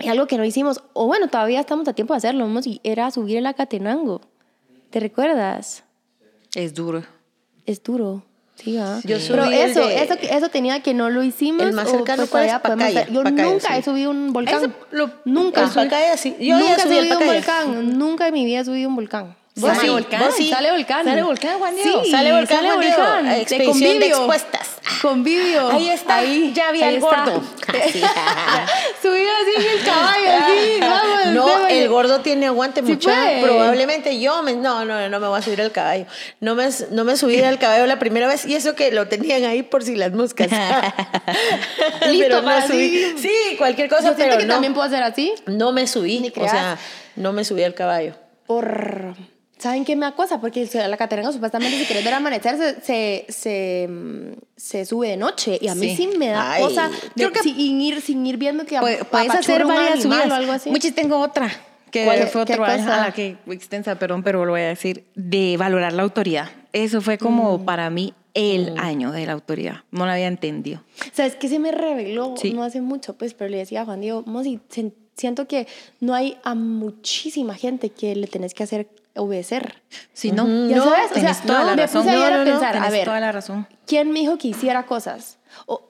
Y 0.00 0.08
algo 0.08 0.26
que 0.26 0.36
no 0.36 0.44
hicimos, 0.44 0.82
o 0.94 1.06
bueno, 1.06 1.28
todavía 1.28 1.60
estamos 1.60 1.86
a 1.86 1.92
tiempo 1.92 2.12
de 2.14 2.18
hacerlo, 2.18 2.44
vamos, 2.44 2.66
y 2.66 2.80
era 2.82 3.08
subir 3.12 3.36
el 3.36 3.46
Acatenango. 3.46 4.20
¿Te 4.90 4.98
recuerdas? 4.98 5.84
Es 6.56 6.74
duro. 6.74 7.04
Es 7.66 7.80
duro. 7.84 8.24
Sí, 8.56 8.76
¿ah? 8.78 9.00
Yo 9.04 9.16
Pero 9.28 9.44
subí 9.44 9.54
el 9.54 9.70
eso, 9.70 9.80
de- 9.86 10.02
eso, 10.02 10.14
eso 10.20 10.48
tenía 10.50 10.80
que 10.82 10.94
no 10.94 11.10
lo 11.10 11.22
hicimos. 11.22 11.62
El 11.62 11.72
más 11.72 11.90
cercano, 11.90 12.26
pues, 12.26 12.30
¿cuál 12.30 12.44
es? 12.44 12.48
todavía 12.50 12.62
podemos 12.62 12.84
Pacaya. 12.94 13.12
Yo 13.12 13.22
Pacaya, 13.24 13.42
nunca 13.44 13.68
sí. 13.68 13.74
he 13.78 13.82
subido 13.82 14.10
un 14.10 14.32
volcán. 14.32 14.54
Ese 14.64 14.72
lo- 14.92 15.10
nunca. 15.24 15.68
Pacaya, 15.74 16.16
sí. 16.16 16.36
Yo 16.38 16.58
nunca 16.58 16.74
he 16.76 16.80
subido 16.80 17.18
un 17.18 17.26
volcán. 17.26 17.98
Nunca 17.98 18.28
en 18.28 18.34
mi 18.34 18.44
vida 18.44 18.60
he 18.60 18.64
subido 18.64 18.88
un 18.88 18.94
volcán. 18.96 19.34
Sale 19.54 19.80
sí, 19.80 19.88
volcán, 19.90 20.22
sí. 20.34 20.48
Sale 20.48 20.70
volcán. 20.70 21.04
Sale 21.04 21.22
volcán, 21.22 21.58
Juan 21.58 21.74
Diego. 21.76 22.04
Sí, 22.04 22.10
Sale 22.10 22.32
volcán, 22.32 22.56
sale 22.56 22.68
Juan 22.70 22.80
Diego. 22.80 23.02
De 23.22 23.40
Expedición 23.42 23.78
de 23.80 23.84
convivio. 23.90 24.16
expuestas. 24.16 24.68
Convivio. 25.02 25.70
Ahí 25.70 25.88
está, 25.90 26.22
ya 26.24 26.72
vi 26.72 26.82
al 26.82 26.88
ahí 26.94 26.98
gordo. 27.00 27.42
Así. 27.68 28.02
Subido 29.02 29.30
así 29.42 29.66
en 29.66 29.78
el 29.78 29.84
caballo, 29.84 30.30
así, 30.44 30.80
vamos. 30.80 31.26
No, 31.32 31.66
el 31.66 31.88
gordo 31.88 32.20
tiene 32.20 32.46
aguante 32.46 32.80
Sí 32.82 32.92
mucha. 32.92 33.10
puede. 33.10 33.42
Probablemente 33.42 34.18
yo 34.18 34.42
me, 34.42 34.54
no, 34.54 34.84
no, 34.84 35.08
no 35.08 35.20
me 35.20 35.26
voy 35.28 35.38
a 35.38 35.42
subir 35.42 35.60
al 35.60 35.70
caballo. 35.70 36.06
No 36.40 36.54
me, 36.54 36.68
no 36.90 37.04
me 37.04 37.16
subí 37.16 37.40
al 37.42 37.58
caballo 37.58 37.86
la 37.86 37.98
primera 37.98 38.26
vez 38.28 38.44
y 38.46 38.54
eso 38.54 38.74
que 38.74 38.90
lo 38.90 39.06
tenían 39.08 39.44
ahí 39.44 39.62
por 39.62 39.82
si 39.84 39.96
las 39.96 40.12
moscas. 40.12 40.48
Listo 42.08 42.18
pero 42.18 42.36
no 42.40 42.44
para 42.44 42.66
subí. 42.66 43.14
Sí, 43.18 43.32
cualquier 43.58 43.88
cosa, 43.88 44.14
pero 44.16 44.38
que 44.38 44.46
no. 44.46 44.54
también 44.54 44.72
puedo 44.74 44.86
hacer 44.86 45.02
así. 45.02 45.32
No 45.46 45.72
me 45.72 45.86
subí, 45.86 46.32
o 46.36 46.48
sea, 46.48 46.78
no 47.16 47.32
me 47.32 47.44
subí 47.44 47.62
al 47.64 47.74
caballo. 47.74 48.14
por... 48.46 49.14
¿Saben 49.62 49.84
qué 49.84 49.94
me 49.94 50.06
acosa? 50.06 50.40
Porque 50.40 50.68
la 50.74 50.96
Catarina 50.96 51.30
supuestamente 51.30 51.78
si 51.78 51.84
quieres 51.84 52.04
ver 52.04 52.14
amanecer 52.14 52.56
se, 52.56 52.80
se, 52.80 53.26
se, 53.28 53.88
mm, 53.88 54.32
se 54.56 54.84
sube 54.84 55.08
de 55.10 55.16
noche 55.16 55.56
y 55.60 55.68
a 55.68 55.76
mí 55.76 55.94
sí, 55.94 56.08
Sí. 56.10 56.18
me 56.18 56.28
da 56.28 56.54
Ay. 56.54 56.62
cosa 56.64 56.88
de- 56.88 56.96
Creo 57.14 57.30
que- 57.30 57.44
sin, 57.44 57.80
ir, 57.80 58.00
sin 58.00 58.26
ir 58.26 58.38
viendo 58.38 58.66
que 58.66 58.76
Puedes, 58.80 59.04
puedes 59.04 59.30
hacer 59.30 59.64
varias 59.64 60.02
subidas. 60.02 60.30
o 60.30 60.34
algo 60.34 60.50
así. 60.52 60.68
Muchas 60.68 60.92
tengo 60.94 61.18
otra. 61.20 61.48
Que 61.92 62.04
¿Cuál- 62.06 62.26
fue 62.26 62.44
qué 62.44 62.54
otro 62.54 62.64
año, 62.64 62.82
cosa? 62.84 63.02
a 63.04 63.06
la 63.08 63.12
que 63.14 63.36
extensa, 63.48 63.94
perdón, 64.00 64.24
pero 64.24 64.44
lo 64.44 64.50
voy 64.52 64.62
a 64.62 64.68
decir, 64.68 65.04
de 65.14 65.56
valorar 65.58 65.92
la 65.92 66.02
autoridad. 66.02 66.48
Eso 66.72 67.00
fue 67.00 67.18
como 67.18 67.58
Mm. 67.58 67.64
para 67.64 67.88
mí 67.90 68.14
el 68.34 68.74
año 68.78 69.12
de 69.12 69.26
la 69.26 69.32
autoridad. 69.34 69.84
No 69.92 70.06
lo 70.06 70.10
había 70.12 70.26
entendido. 70.26 70.82
¿Sabes 71.12 71.36
qué 71.36 71.48
se 71.48 71.58
me 71.60 71.70
reveló 71.70 72.34
Sí. 72.36 72.52
no 72.52 72.64
hace 72.64 72.80
mucho? 72.80 73.14
Pues, 73.16 73.34
pero 73.34 73.48
le 73.50 73.58
decía 73.58 73.82
a 73.82 73.84
Juan 73.84 74.00
Diego, 74.00 74.22
Mosi, 74.26 74.58
siento 75.14 75.46
que 75.46 75.68
no 76.00 76.14
hay 76.14 76.38
a 76.42 76.54
muchísima 76.56 77.54
gente 77.54 77.90
que 77.90 78.16
le 78.16 78.26
tenés 78.26 78.54
que 78.54 78.62
hacer 78.64 78.88
obedecer. 79.16 79.82
Si 80.12 80.32
no, 80.32 80.46
Ya 80.68 80.76
no, 80.76 80.84
sabes, 80.84 81.10
o 81.12 81.20
sea, 81.20 81.34
toda 81.46 81.64
la 81.64 81.76
me 81.76 81.82
razón. 81.82 82.02
puse 82.02 82.14
ayer 82.16 82.24
a 82.24 82.30
No, 82.30 82.36
no, 82.38 82.44
no, 82.44 82.50
pensar, 82.60 82.76
a 82.76 82.90
ver, 82.90 83.04
toda 83.04 83.20
la 83.20 83.32
razón. 83.32 83.66
¿Quién 83.86 84.10
me 84.10 84.20
dijo 84.20 84.38
que 84.38 84.48
hiciera 84.48 84.84
cosas? 84.86 85.38
O, 85.66 85.82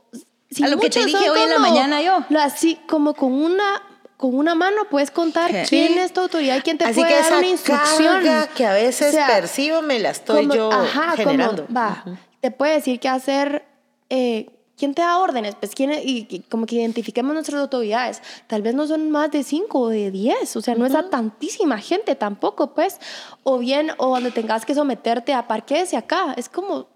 si 0.51 0.65
A 0.65 0.69
lo 0.69 0.79
que 0.79 0.91
te 0.91 1.05
dije 1.05 1.31
hoy 1.31 1.41
en 1.41 1.51
la 1.51 1.59
mañana 1.59 2.03
yo. 2.03 2.25
Así 2.39 2.79
como 2.89 3.15
con 3.15 3.33
una, 3.33 3.81
con 4.17 4.35
una 4.35 4.55
mano 4.55 4.83
puedes 4.91 5.11
contar 5.11 5.51
Sí. 5.51 5.67
quién 5.69 5.99
es 5.99 6.13
tu 6.13 6.21
autoridad 6.21 6.57
y 6.57 6.61
quién 6.63 6.79
te 6.79 6.85
Así 6.85 6.95
puede 6.95 7.09
que 7.09 7.15
dar 7.15 7.25
esa 7.25 7.39
una 7.39 7.47
instrucción. 7.49 8.15
carga 8.23 8.47
que 8.49 8.67
a 8.67 8.73
veces 8.75 9.09
O 9.09 9.13
sea, 9.17 9.27
percibo 9.29 9.83
me 9.83 9.99
la 9.99 10.11
estoy 10.11 10.43
como- 10.49 10.55
yo 10.55 10.73
ajá, 10.73 11.17
generando. 11.17 11.67
Como, 11.67 11.79
va, 11.79 12.05
te 12.41 12.51
puede 12.51 12.75
decir 12.75 12.99
qué 13.01 13.09
hacer. 13.09 13.65
eh, 14.11 14.47
¿Quién 14.83 14.95
te 14.95 15.03
da 15.03 15.17
órdenes? 15.21 15.55
Pues 15.55 15.77
quién 15.77 15.93
y, 15.93 16.27
y 16.29 16.41
como 16.41 16.67
que 16.67 16.75
identifiquemos 16.75 17.33
nuestras 17.35 17.61
autoridades. 17.61 18.21
Tal 18.49 18.63
vez 18.63 18.75
no 18.75 18.85
son 18.89 19.13
más 19.13 19.31
de 19.31 19.45
cinco 19.45 19.79
o 19.79 19.89
de 19.91 20.11
diez. 20.11 20.57
O 20.57 20.61
sea, 20.61 20.75
no 20.75 20.85
es 20.85 20.93
a 20.97 21.09
tantísima 21.09 21.79
gente 21.79 22.17
tampoco, 22.17 22.75
pues. 22.75 22.99
O 23.45 23.59
bien, 23.59 23.93
o 23.99 24.09
donde 24.13 24.33
tengas 24.33 24.67
que 24.67 24.75
someterte 24.75 25.35
a 25.35 25.47
parques 25.47 25.93
y 25.93 25.97
acá. 25.97 26.35
Es 26.37 26.49
como. 26.49 26.89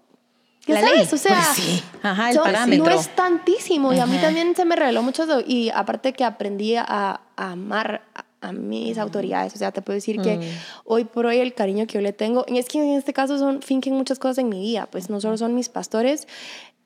¿Qué 0.65 0.73
La 0.73 0.81
sabes? 0.81 0.97
ley. 0.97 1.07
O 1.13 1.17
sea, 1.17 1.35
Pues 1.35 1.65
sí. 1.65 1.81
Ajá, 2.03 2.27
el 2.31 2.35
son- 2.35 2.43
parámetro. 2.43 2.85
no 2.87 2.91
es 2.91 3.07
tantísimo. 3.15 3.93
Y 3.93 3.99
a 3.99 4.05
mí 4.05 4.17
también 4.17 4.53
se 4.53 4.65
me 4.65 4.75
reveló 4.75 5.01
mucho 5.01 5.23
eso. 5.23 5.39
Y 5.47 5.69
aparte 5.69 6.11
que 6.11 6.25
aprendí 6.25 6.75
a, 6.75 6.83
a 6.85 7.21
amar 7.37 8.01
a, 8.41 8.51
mis 8.51 8.97
autoridades. 8.97 9.53
O 9.55 9.57
sea, 9.57 9.71
te 9.71 9.81
puedo 9.81 9.95
decir 9.95 10.21
que 10.21 10.39
hoy 10.83 11.05
por 11.05 11.25
hoy 11.25 11.37
el 11.37 11.53
cariño 11.53 11.87
que 11.87 11.93
yo 11.93 12.01
le 12.01 12.11
tengo, 12.11 12.43
y 12.49 12.57
es 12.57 12.67
que 12.67 12.79
en 12.79 12.97
este 12.97 13.13
caso 13.13 13.37
son 13.37 13.61
finquen 13.61 13.93
muchas 13.93 14.19
cosas 14.19 14.39
en 14.39 14.49
mi 14.49 14.59
vida. 14.59 14.87
Pues 14.91 15.09
no 15.09 15.21
solo 15.21 15.37
son 15.37 15.55
mis 15.55 15.69
pastores, 15.69 16.27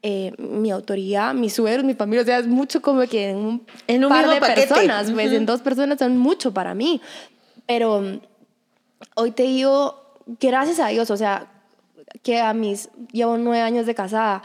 eh, 0.03 0.33
mi 0.37 0.71
autoridad, 0.71 1.33
mis 1.33 1.53
suegros, 1.53 1.85
mi 1.85 1.93
familia. 1.93 2.23
O 2.23 2.25
sea, 2.25 2.39
es 2.39 2.47
mucho 2.47 2.81
como 2.81 3.01
que 3.01 3.29
en 3.29 3.37
un, 3.37 3.65
En 3.87 4.07
par 4.07 4.29
de 4.29 4.39
paquete. 4.39 4.67
personas. 4.67 5.11
Pues 5.11 5.27
Ujú. 5.27 5.35
en 5.35 5.45
dos 5.45 5.61
personas 5.61 5.99
son 5.99 6.17
mucho 6.17 6.53
para 6.53 6.73
mí. 6.73 7.01
Pero 7.67 8.01
mm, 8.01 8.19
hoy 9.15 9.31
te 9.31 9.43
digo, 9.43 10.15
gracias 10.39 10.79
a 10.79 10.87
Dios, 10.87 11.11
o 11.11 11.17
sea, 11.17 11.51
que 12.23 12.39
a 12.39 12.53
mis, 12.53 12.89
llevo 13.11 13.37
nueve 13.37 13.61
años 13.61 13.85
de 13.85 13.95
casada, 13.95 14.41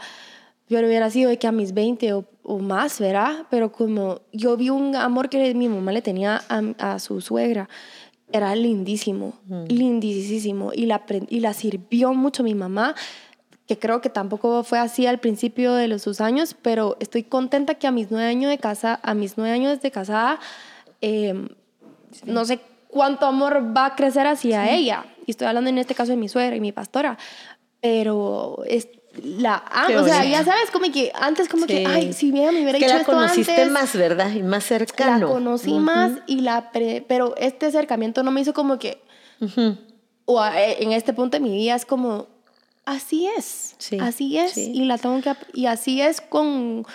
pero 0.69 0.87
hubiera 0.87 1.09
sido 1.09 1.29
de 1.29 1.37
que 1.39 1.47
a 1.47 1.51
mis 1.51 1.73
20 1.73 2.13
o, 2.13 2.25
o 2.43 2.59
más, 2.59 2.99
¿verdad? 2.99 3.45
Pero 3.49 3.71
como 3.71 4.21
yo 4.33 4.57
vi 4.57 4.69
un 4.69 4.95
amor 4.95 5.29
que 5.29 5.53
mi 5.53 5.67
mamá 5.69 5.91
le 5.91 6.01
tenía 6.01 6.41
a, 6.49 6.61
a 6.93 6.99
su 6.99 7.19
suegra, 7.21 7.67
era 8.31 8.53
lindísimo, 8.55 9.33
lindísimo, 9.69 10.71
y 10.73 10.85
la, 10.85 11.03
y 11.29 11.39
la 11.39 11.53
sirvió 11.53 12.13
mucho 12.13 12.43
mi 12.43 12.55
mamá, 12.55 12.93
que 13.67 13.77
creo 13.77 13.99
que 14.01 14.09
tampoco 14.09 14.63
fue 14.63 14.79
así 14.79 15.05
al 15.07 15.19
principio 15.19 15.73
de 15.73 15.87
los, 15.87 16.01
sus 16.01 16.21
años, 16.21 16.55
pero 16.61 16.95
estoy 16.99 17.23
contenta 17.23 17.75
que 17.75 17.85
a 17.87 17.91
mis 17.91 18.09
nueve 18.11 18.27
años 18.29 18.49
de 18.49 18.57
casa, 18.57 18.99
a 19.03 19.13
mis 19.13 19.37
nueve 19.37 19.53
años 19.53 19.81
de 19.81 19.91
casada, 19.91 20.39
eh, 21.01 21.33
no 22.25 22.45
sé 22.45 22.59
cuánto 22.87 23.25
amor 23.25 23.75
va 23.75 23.87
a 23.87 23.95
crecer 23.95 24.25
hacia 24.25 24.71
ella. 24.71 25.05
Y 25.25 25.31
estoy 25.31 25.47
hablando 25.47 25.69
en 25.69 25.77
este 25.77 25.93
caso 25.95 26.11
de 26.11 26.17
mi 26.17 26.29
suegra 26.29 26.55
y 26.55 26.61
mi 26.61 26.71
pastora, 26.71 27.17
pero 27.81 28.63
es, 28.67 28.87
la 29.21 29.63
amo. 29.71 29.99
O 29.99 30.03
sea, 30.05 30.23
ya 30.23 30.43
sabes, 30.45 30.71
como 30.71 30.89
que 30.91 31.11
antes 31.19 31.49
como 31.49 31.65
que, 31.67 31.79
Sí. 31.79 31.83
ay, 31.85 32.13
si 32.13 32.29
ella 32.29 32.51
me 32.53 32.61
hubiera 32.63 32.77
Es 32.77 32.79
que 32.79 32.85
dicho 32.85 32.93
la 32.95 33.01
esto 33.01 33.11
conociste 33.11 33.51
antes, 33.51 33.71
más, 33.71 33.93
¿verdad? 33.95 34.31
Y 34.31 34.43
más 34.43 34.63
cercano. 34.63 35.27
la 35.27 35.33
conocí 35.33 35.71
Ujú. 35.71 35.79
más 35.81 36.11
y 36.27 36.39
la 36.41 36.71
pre- 36.71 37.03
pero 37.07 37.35
este 37.37 37.65
acercamiento 37.65 38.23
no 38.23 38.31
me 38.31 38.41
hizo 38.41 38.53
como 38.53 38.79
que 38.79 39.01
Ujú. 39.41 39.77
o 40.25 40.39
a- 40.39 40.61
eh, 40.61 40.77
en 40.83 40.93
este 40.93 41.13
punto 41.13 41.37
de 41.37 41.41
mi 41.43 41.51
vida 41.55 41.75
es 41.75 41.85
como 41.85 42.27
así 42.87 43.27
es 43.37 43.75
Sí, 43.77 43.97
así 44.01 44.37
es 44.39 44.53
sí. 44.53 44.71
y 44.73 44.85
la 44.85 44.97
tengo 44.97 45.21
que 45.21 45.33
y 45.53 45.67
así 45.67 46.01
es 46.01 46.21
con 46.21 46.85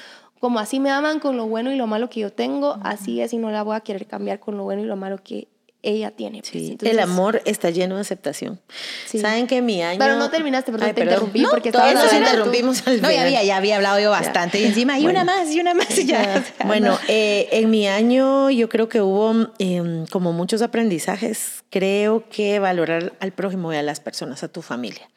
como 0.41 0.59
así 0.59 0.81
me 0.81 0.91
aman 0.91 1.21
con 1.21 1.37
lo 1.37 1.47
bueno 1.47 1.71
y 1.73 1.77
lo 1.77 1.87
malo 1.87 2.11
que 2.11 2.19
yo 2.21 2.33
tengo 2.33 2.79
así 2.83 3.21
es 3.21 3.33
y 3.33 3.37
no 3.39 3.51
la 3.51 3.63
voy 3.63 3.77
a 3.77 3.81
querer 3.81 4.07
cambiar 4.09 4.41
con 4.41 4.57
lo 4.57 4.65
bueno 4.65 4.83
y 4.83 4.87
lo 4.87 4.97
malo 4.97 5.19
que 5.23 5.47
ella 5.85 6.13
tiene 6.13 6.39
pues. 6.43 6.51
Sí, 6.53 6.69
Entonces, 6.71 6.91
el 6.93 7.01
amor 7.01 7.43
está 7.45 7.69
lleno 7.71 7.97
de 7.97 8.03
aceptación. 8.03 8.61
Sí. 9.05 9.19
Saben 9.19 9.49
que 9.49 9.61
mi 9.63 9.83
año. 9.83 9.99
Pero 9.99 10.15
no 10.17 10.31
terminaste, 10.31 10.71
perdón, 10.71 10.87
te 10.91 10.95
perdón. 10.95 11.13
interrumpí 11.15 11.41
No, 11.41 11.51
porque 11.51 11.73
todos 11.73 11.93
nos 11.95 12.09
tú. 12.09 12.17
interrumpimos 12.17 12.87
al 12.87 13.03
No, 13.03 13.11
ya 13.11 13.23
había, 13.25 13.43
ya 13.43 13.57
había 13.57 13.77
hablado 13.77 13.99
yo 13.99 14.09
bastante. 14.11 14.61
Y 14.61 14.65
encima, 14.67 15.01
y 15.01 15.07
una 15.09 15.25
más, 15.25 15.51
y 15.51 15.59
una 15.59 15.75
más, 15.75 15.99
y 15.99 16.07
ya. 16.07 16.23
sea, 16.41 16.67
Bueno, 16.67 16.93
no. 16.93 16.99
eh, 17.09 17.49
en 17.51 17.69
mi 17.71 17.89
año 17.89 18.49
yo 18.51 18.69
creo 18.69 18.89
que 18.89 19.01
hubo 19.01 19.49
em, 19.59 20.07
como 20.07 20.33
muchos 20.33 20.63
aprendizajes. 20.63 21.65
Creo 21.69 22.29
que 22.31 22.61
valorar 22.61 23.15
al 23.19 23.33
prójimo 23.33 23.73
y 23.73 23.77
a 23.77 23.83
las 23.83 23.99
personas, 23.99 24.45
a 24.45 24.49
tu 24.49 24.63
familia. 24.63 25.09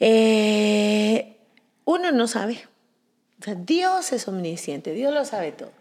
Eh, 0.00 1.36
uno 1.84 2.12
no 2.12 2.26
sabe. 2.28 2.60
O 3.40 3.44
sea, 3.44 3.54
Dios 3.54 4.12
es 4.12 4.28
omnisciente, 4.28 4.92
Dios 4.92 5.12
lo 5.14 5.24
sabe 5.24 5.52
todo. 5.52 5.72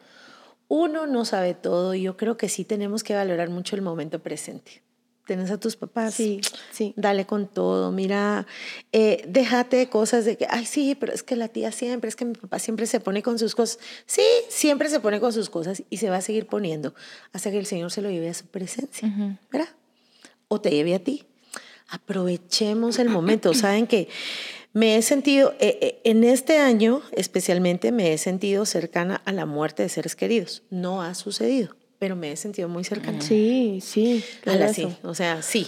Uno 0.67 1.07
no 1.07 1.25
sabe 1.25 1.53
todo 1.53 1.93
y 1.93 2.03
yo 2.03 2.17
creo 2.17 2.37
que 2.37 2.49
sí 2.49 2.65
tenemos 2.65 3.03
que 3.03 3.15
valorar 3.15 3.49
mucho 3.49 3.75
el 3.75 3.81
momento 3.81 4.19
presente. 4.19 4.83
Tienes 5.25 5.51
a 5.51 5.59
tus 5.59 5.75
papás. 5.75 6.13
Sí, 6.13 6.39
sí. 6.71 6.93
Dale 6.95 7.25
con 7.25 7.47
todo, 7.47 7.91
mira, 7.91 8.47
eh, 8.93 9.25
déjate 9.27 9.75
de 9.75 9.89
cosas 9.89 10.23
de 10.23 10.37
que, 10.37 10.47
ay, 10.49 10.65
sí, 10.65 10.95
pero 10.97 11.11
es 11.11 11.21
que 11.21 11.35
la 11.35 11.49
tía 11.49 11.73
siempre, 11.73 12.07
es 12.07 12.15
que 12.15 12.23
mi 12.23 12.33
papá 12.33 12.59
siempre 12.59 12.85
se 12.85 13.01
pone 13.01 13.21
con 13.21 13.37
sus 13.37 13.53
cosas. 13.53 13.79
Sí, 14.05 14.23
siempre 14.47 14.87
se 14.87 15.01
pone 15.01 15.19
con 15.19 15.33
sus 15.33 15.49
cosas 15.49 15.83
y 15.89 15.97
se 15.97 16.09
va 16.09 16.17
a 16.17 16.21
seguir 16.21 16.47
poniendo 16.47 16.95
hasta 17.33 17.51
que 17.51 17.57
el 17.57 17.65
Señor 17.65 17.91
se 17.91 18.01
lo 18.01 18.09
lleve 18.09 18.29
a 18.29 18.33
su 18.33 18.45
presencia, 18.45 19.09
¿verdad? 19.51 19.67
O 20.47 20.61
te 20.61 20.71
lleve 20.71 20.95
a 20.95 21.03
ti. 21.03 21.26
Aprovechemos 21.87 22.99
el 22.99 23.09
momento. 23.09 23.53
Saben 23.53 23.87
que 23.87 24.09
me 24.73 24.97
he 24.97 25.01
sentido, 25.01 25.53
eh, 25.59 25.79
eh, 25.81 26.01
en 26.03 26.23
este 26.23 26.59
año 26.59 27.01
especialmente, 27.11 27.91
me 27.91 28.13
he 28.13 28.17
sentido 28.17 28.65
cercana 28.65 29.21
a 29.25 29.31
la 29.31 29.45
muerte 29.45 29.83
de 29.83 29.89
seres 29.89 30.15
queridos. 30.15 30.63
No 30.69 31.01
ha 31.01 31.15
sucedido, 31.15 31.75
pero 31.99 32.15
me 32.15 32.31
he 32.31 32.35
sentido 32.35 32.69
muy 32.69 32.83
cercana. 32.83 33.21
sí 33.21 33.79
sí 33.81 34.23
claro 34.41 34.65
eso. 34.65 34.73
sí, 34.73 34.97
o 35.03 35.15
sea, 35.15 35.41
sí. 35.41 35.67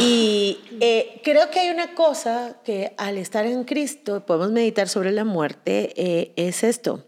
Y 0.00 0.58
eh, 0.80 1.20
creo 1.22 1.50
que 1.50 1.60
hay 1.60 1.70
una 1.70 1.94
cosa 1.94 2.60
que 2.64 2.94
al 2.96 3.18
estar 3.18 3.44
en 3.46 3.64
Cristo 3.64 4.24
podemos 4.24 4.52
meditar 4.52 4.88
sobre 4.88 5.12
la 5.12 5.24
muerte, 5.24 5.92
eh, 5.96 6.32
es 6.36 6.64
esto. 6.64 7.04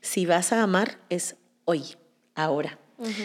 Si 0.00 0.26
vas 0.26 0.52
a 0.52 0.62
amar, 0.62 0.98
es 1.08 1.36
hoy, 1.64 1.82
ahora. 2.34 2.79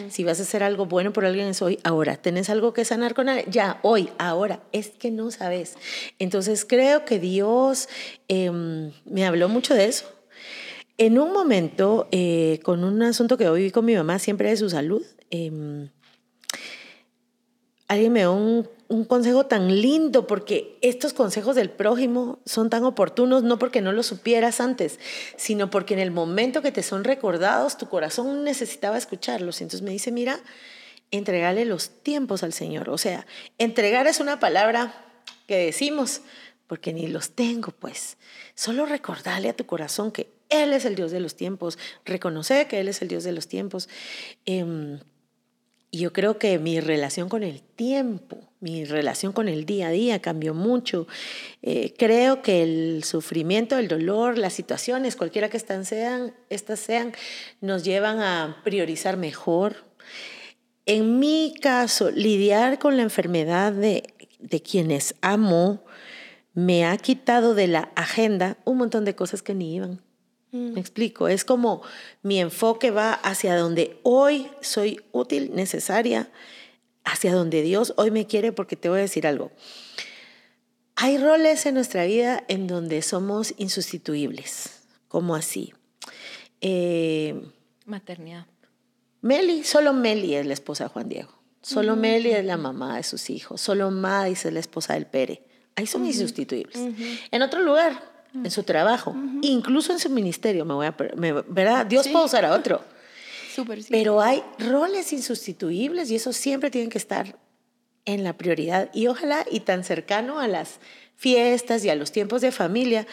Si 0.10 0.24
vas 0.24 0.40
a 0.40 0.44
hacer 0.44 0.64
algo 0.64 0.86
bueno 0.86 1.12
por 1.12 1.26
alguien, 1.26 1.48
es 1.48 1.62
hoy, 1.62 1.80
ahora. 1.84 2.16
¿Tenés 2.18 2.50
algo 2.50 2.74
que 2.74 2.86
sanar 2.86 3.14
con 3.14 3.28
alguien? 3.30 3.52
Ya, 3.52 3.80
hoy, 3.82 4.10
ahora. 4.18 4.62
Es 4.72 4.90
que 4.90 5.12
no 5.12 5.32
sabes. 5.32 5.76
Entonces 6.20 6.66
creo 6.66 7.06
que 7.06 7.20
Dios 7.20 7.90
em, 8.28 8.92
me 9.06 9.26
habló 9.26 9.50
mucho 9.50 9.74
de 9.74 9.86
eso. 9.86 10.06
En 10.98 11.20
un 11.20 11.34
momento, 11.34 12.08
eh, 12.12 12.60
con 12.64 12.86
un 12.86 13.02
asunto 13.04 13.38
que 13.38 13.50
hoy 13.50 13.60
viví 13.60 13.72
con 13.72 13.84
mi 13.84 13.96
mamá, 13.96 14.18
siempre 14.18 14.50
de 14.50 14.56
su 14.56 14.70
salud, 14.70 15.04
em, 15.30 15.90
alguien 17.90 18.14
me 18.14 18.22
dio 18.22 18.34
un, 18.34 18.70
un 18.88 19.06
consejo 19.06 19.46
tan 19.48 19.82
lindo 19.82 20.28
porque 20.28 20.78
estos 20.82 21.14
consejos 21.14 21.56
del 21.56 21.70
prójimo 21.70 22.40
son 22.46 22.70
tan 22.70 22.84
oportunos 22.84 23.44
no 23.44 23.58
porque 23.58 23.82
no 23.82 23.92
los 23.92 24.06
supieras 24.06 24.62
antes, 24.62 25.00
sino 25.38 25.70
porque 25.70 25.94
en 25.94 26.00
el 26.00 26.12
momento 26.12 26.62
que 26.62 26.72
te 26.72 26.84
son 26.84 27.04
recordados 27.04 27.78
tu 27.78 27.88
corazón 27.90 28.44
necesitaba 28.44 28.98
escucharlos. 28.98 29.62
Entonces 29.62 29.82
me 29.82 29.92
dice, 29.92 30.12
mira, 30.12 30.40
entregale 31.12 31.66
los 31.66 31.90
tiempos 31.90 32.44
al 32.44 32.54
Señor. 32.54 32.90
O 32.90 32.98
sea, 32.98 33.26
entregar 33.58 34.08
es 34.08 34.20
una 34.20 34.40
palabra 34.40 34.94
que 35.48 35.58
decimos 35.58 36.22
porque 36.68 36.94
ni 36.94 37.08
los 37.08 37.32
tengo, 37.32 37.72
pues. 37.72 38.18
Solo 38.56 38.86
recordarle 38.86 39.50
a 39.50 39.56
tu 39.56 39.66
corazón 39.66 40.12
que 40.12 40.30
Él 40.50 40.74
es 40.74 40.86
el 40.86 40.96
Dios 40.96 41.12
de 41.12 41.20
los 41.20 41.36
tiempos, 41.36 41.78
reconocer 42.06 42.68
que 42.68 42.80
Él 42.80 42.88
es 42.88 43.02
el 43.02 43.08
Dios 43.08 43.24
de 43.24 43.32
los 43.32 43.48
tiempos. 43.48 43.90
Em, 44.46 45.00
y 45.92 46.00
yo 46.00 46.14
creo 46.14 46.40
que 46.40 46.60
mi 46.60 46.80
relación 46.80 47.30
con 47.30 47.44
el 47.44 47.62
tiempo, 47.62 48.38
mi 48.66 48.84
relación 48.84 49.32
con 49.32 49.48
el 49.48 49.68
día 49.68 49.90
a 49.90 49.92
día 49.92 50.22
cambió 50.24 50.56
mucho. 50.56 51.08
Eh, 51.62 51.94
creo 52.00 52.42
que 52.42 52.64
el 52.64 53.04
sufrimiento, 53.04 53.78
el 53.78 53.88
dolor, 53.88 54.40
las 54.40 54.54
situaciones, 54.54 55.16
cualquiera 55.16 55.50
que 55.50 55.58
están 55.58 55.86
sean, 55.86 56.34
estas 56.50 56.80
sean, 56.80 57.14
nos 57.62 57.84
llevan 57.84 58.22
a 58.22 58.60
priorizar 58.64 59.18
mejor. 59.18 59.86
En 60.88 61.20
mi 61.20 61.54
caso, 61.62 62.10
lidiar 62.10 62.80
con 62.80 62.98
la 62.98 63.04
enfermedad 63.04 63.72
de, 63.72 64.02
de 64.40 64.62
quienes 64.64 65.14
amo 65.22 65.86
me 66.56 66.88
ha 66.88 66.98
quitado 66.98 67.54
de 67.54 67.68
la 67.68 67.92
agenda 67.96 68.58
un 68.66 68.78
montón 68.78 69.06
de 69.06 69.14
cosas 69.14 69.44
que 69.44 69.54
ni 69.54 69.76
iban. 69.76 70.02
Me 70.52 70.80
explico, 70.80 71.28
es 71.28 71.44
como 71.44 71.82
mi 72.24 72.40
enfoque 72.40 72.90
va 72.90 73.12
hacia 73.12 73.58
donde 73.58 74.00
hoy 74.04 74.48
soy 74.62 75.02
útil, 75.12 75.52
necesaria, 75.54 76.30
hacia 77.06 77.34
donde 77.34 77.62
Dios 77.62 77.94
hoy 77.98 78.12
me 78.12 78.26
quiere, 78.28 78.52
porque 78.52 78.76
te 78.76 78.90
voy 78.90 79.00
a 79.00 79.02
decir 79.04 79.26
algo. 79.28 79.52
Hay 80.96 81.18
roles 81.18 81.66
en 81.66 81.76
nuestra 81.76 82.06
vida 82.06 82.44
en 82.48 82.68
donde 82.68 83.02
somos 83.02 83.54
insustituibles, 83.58 84.82
como 85.08 85.36
así. 85.36 85.74
Eh, 86.62 87.42
Maternidad. 87.86 88.46
Meli, 89.22 89.64
solo 89.64 89.94
Meli 89.94 90.36
es 90.36 90.46
la 90.46 90.54
esposa 90.54 90.86
de 90.86 90.90
Juan 90.90 91.10
Diego. 91.10 91.30
Solo 91.62 91.96
Meli 91.96 92.32
es 92.32 92.46
la 92.46 92.58
mamá 92.58 92.98
de 92.98 93.04
sus 93.04 93.30
hijos. 93.30 93.60
Solo 93.60 93.90
Madis 93.92 94.46
es 94.46 94.54
la 94.54 94.60
esposa 94.60 94.94
del 94.94 95.08
Pere. 95.08 95.44
Ahí 95.76 95.88
son 95.88 96.06
insustituibles. 96.06 96.78
En 97.32 97.42
otro 97.42 97.62
lugar, 97.62 98.02
en 98.34 98.50
su 98.52 98.64
trabajo, 98.64 99.16
incluso 99.42 99.92
en 99.92 100.00
su 100.00 100.10
ministerio, 100.10 100.64
me 100.64 100.74
voy 100.76 100.86
a, 100.86 100.96
me- 101.18 101.34
¿verdad? 101.34 101.86
Dios 101.86 102.08
puede 102.08 102.26
usar 102.26 102.46
a 102.46 102.54
otro. 102.54 102.82
Súper 103.56 103.82
sí. 103.82 103.90
Pero 103.90 104.22
hay 104.22 104.44
roles 104.60 105.14
insustituibles 105.14 106.12
y 106.12 106.18
eso 106.18 106.34
siempre 106.34 106.70
tienen 106.70 106.90
que 106.90 106.98
estar 106.98 107.40
en 108.04 108.24
la 108.24 108.34
prioridad. 108.34 108.90
Y 108.94 109.08
ojalá, 109.08 109.46
y 109.50 109.62
tan 109.62 109.84
cercano 109.84 110.40
a 110.40 110.48
las 110.48 110.80
fiestas 111.16 111.86
y 111.86 111.90
a 111.90 111.96
los 111.96 112.12
tiempos 112.12 112.42
de 112.42 112.52
familia, 112.52 113.08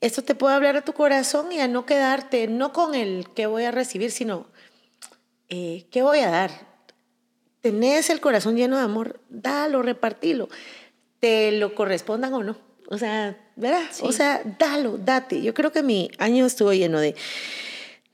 esto 0.00 0.22
te 0.22 0.34
puede 0.34 0.54
hablar 0.54 0.76
a 0.76 0.84
tu 0.84 0.94
corazón 0.94 1.52
y 1.52 1.60
a 1.60 1.68
no 1.68 1.84
quedarte, 1.84 2.48
no 2.48 2.72
con 2.72 2.94
el 2.94 3.26
qué 3.34 3.46
voy 3.46 3.64
a 3.64 3.70
recibir, 3.70 4.10
sino 4.10 4.46
eh, 5.48 5.86
qué 5.90 6.02
voy 6.02 6.20
a 6.20 6.30
dar. 6.30 6.50
Tenés 7.60 8.08
el 8.10 8.20
corazón 8.20 8.56
lleno 8.56 8.78
de 8.78 8.82
amor, 8.82 9.20
dalo, 9.28 9.82
repartilo, 9.82 10.48
te 11.20 11.52
lo 11.52 11.74
correspondan 11.74 12.32
o 12.32 12.42
no. 12.42 12.56
O 12.88 12.98
sea, 12.98 13.38
¿verdad? 13.56 13.84
O 14.00 14.10
sea, 14.10 14.42
dalo, 14.58 14.98
date. 14.98 15.40
Yo 15.40 15.54
creo 15.54 15.70
que 15.70 15.82
mi 15.82 16.10
año 16.18 16.46
estuvo 16.46 16.72
lleno 16.72 16.98
de... 16.98 17.14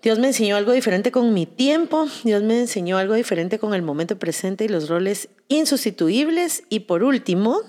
Dios 0.00 0.20
me 0.20 0.28
enseñó 0.28 0.56
algo 0.56 0.72
diferente 0.72 1.10
con 1.10 1.34
mi 1.34 1.44
tiempo, 1.44 2.06
Dios 2.22 2.42
me 2.44 2.60
enseñó 2.60 2.98
algo 2.98 3.14
diferente 3.14 3.58
con 3.58 3.74
el 3.74 3.82
momento 3.82 4.18
presente 4.18 4.64
y 4.64 4.68
los 4.68 4.88
roles 4.88 5.28
insustituibles. 5.48 6.62
Y 6.68 6.80
por 6.80 7.02
último, 7.02 7.62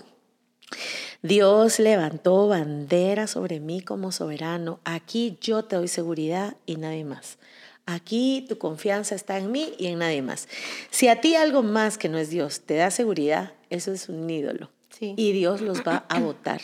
Dios 1.24 1.80
levantó 1.80 2.48
bandera 2.48 3.26
sobre 3.26 3.60
mí 3.60 3.82
como 3.82 4.12
soberano. 4.12 4.80
Aquí 4.86 5.38
yo 5.42 5.66
te 5.66 5.76
doy 5.76 5.88
seguridad 5.88 6.56
y 6.68 6.76
nadie 6.76 7.04
más. 7.04 7.40
Aquí 7.88 8.46
tu 8.48 8.60
confianza 8.60 9.16
está 9.16 9.40
en 9.40 9.52
mí 9.52 9.74
y 9.80 9.88
en 9.88 9.98
nadie 9.98 10.22
más. 10.22 10.48
Si 10.92 11.08
a 11.08 11.22
ti 11.22 11.36
algo 11.36 11.64
más 11.64 11.98
que 11.98 12.10
no 12.10 12.20
es 12.20 12.30
Dios 12.30 12.62
te 12.62 12.76
da 12.76 12.92
seguridad, 12.92 13.54
eso 13.72 13.92
es 13.92 14.08
un 14.08 14.30
ídolo. 14.30 14.70
Sí. 14.90 15.16
Y 15.18 15.32
Dios 15.32 15.62
los 15.62 15.80
va 15.80 16.06
a 16.10 16.20
votar. 16.20 16.62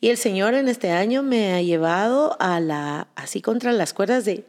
Y 0.00 0.08
el 0.08 0.16
Señor 0.16 0.54
en 0.54 0.68
este 0.68 0.90
año 0.90 1.22
me 1.22 1.54
ha 1.54 1.62
llevado 1.62 2.36
a 2.40 2.58
la, 2.58 3.06
así 3.14 3.40
contra 3.40 3.72
las 3.72 3.94
cuerdas 3.94 4.24
de, 4.24 4.44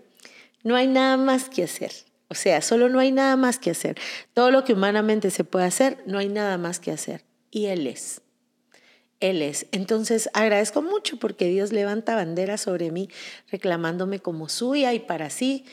no 0.65 0.75
hay 0.75 0.87
nada 0.87 1.15
más 1.15 1.47
que 1.47 1.63
hacer. 1.63 1.91
O 2.27 2.33
sea, 2.33 2.61
solo 2.61 2.89
no 2.89 2.99
hay 2.99 3.11
nada 3.11 3.37
más 3.37 3.59
que 3.59 3.69
hacer. 3.69 3.97
Todo 4.33 4.49
lo 4.49 4.63
que 4.63 4.73
humanamente 4.73 5.29
se 5.29 5.43
puede 5.43 5.65
hacer, 5.65 5.99
no 6.07 6.17
hay 6.17 6.27
nada 6.27 6.57
más 6.57 6.79
que 6.79 6.91
hacer. 6.91 7.23
Y 7.51 7.67
Él 7.67 7.85
es. 7.85 8.21
Él 9.19 9.43
es. 9.43 9.67
Entonces 9.71 10.27
agradezco 10.33 10.81
mucho 10.81 11.17
porque 11.17 11.45
Dios 11.47 11.71
levanta 11.71 12.15
bandera 12.15 12.57
sobre 12.57 12.91
mí, 12.91 13.09
reclamándome 13.51 14.19
como 14.19 14.49
suya 14.49 14.91
y 14.93 14.99
para 14.99 15.29
sí, 15.29 15.65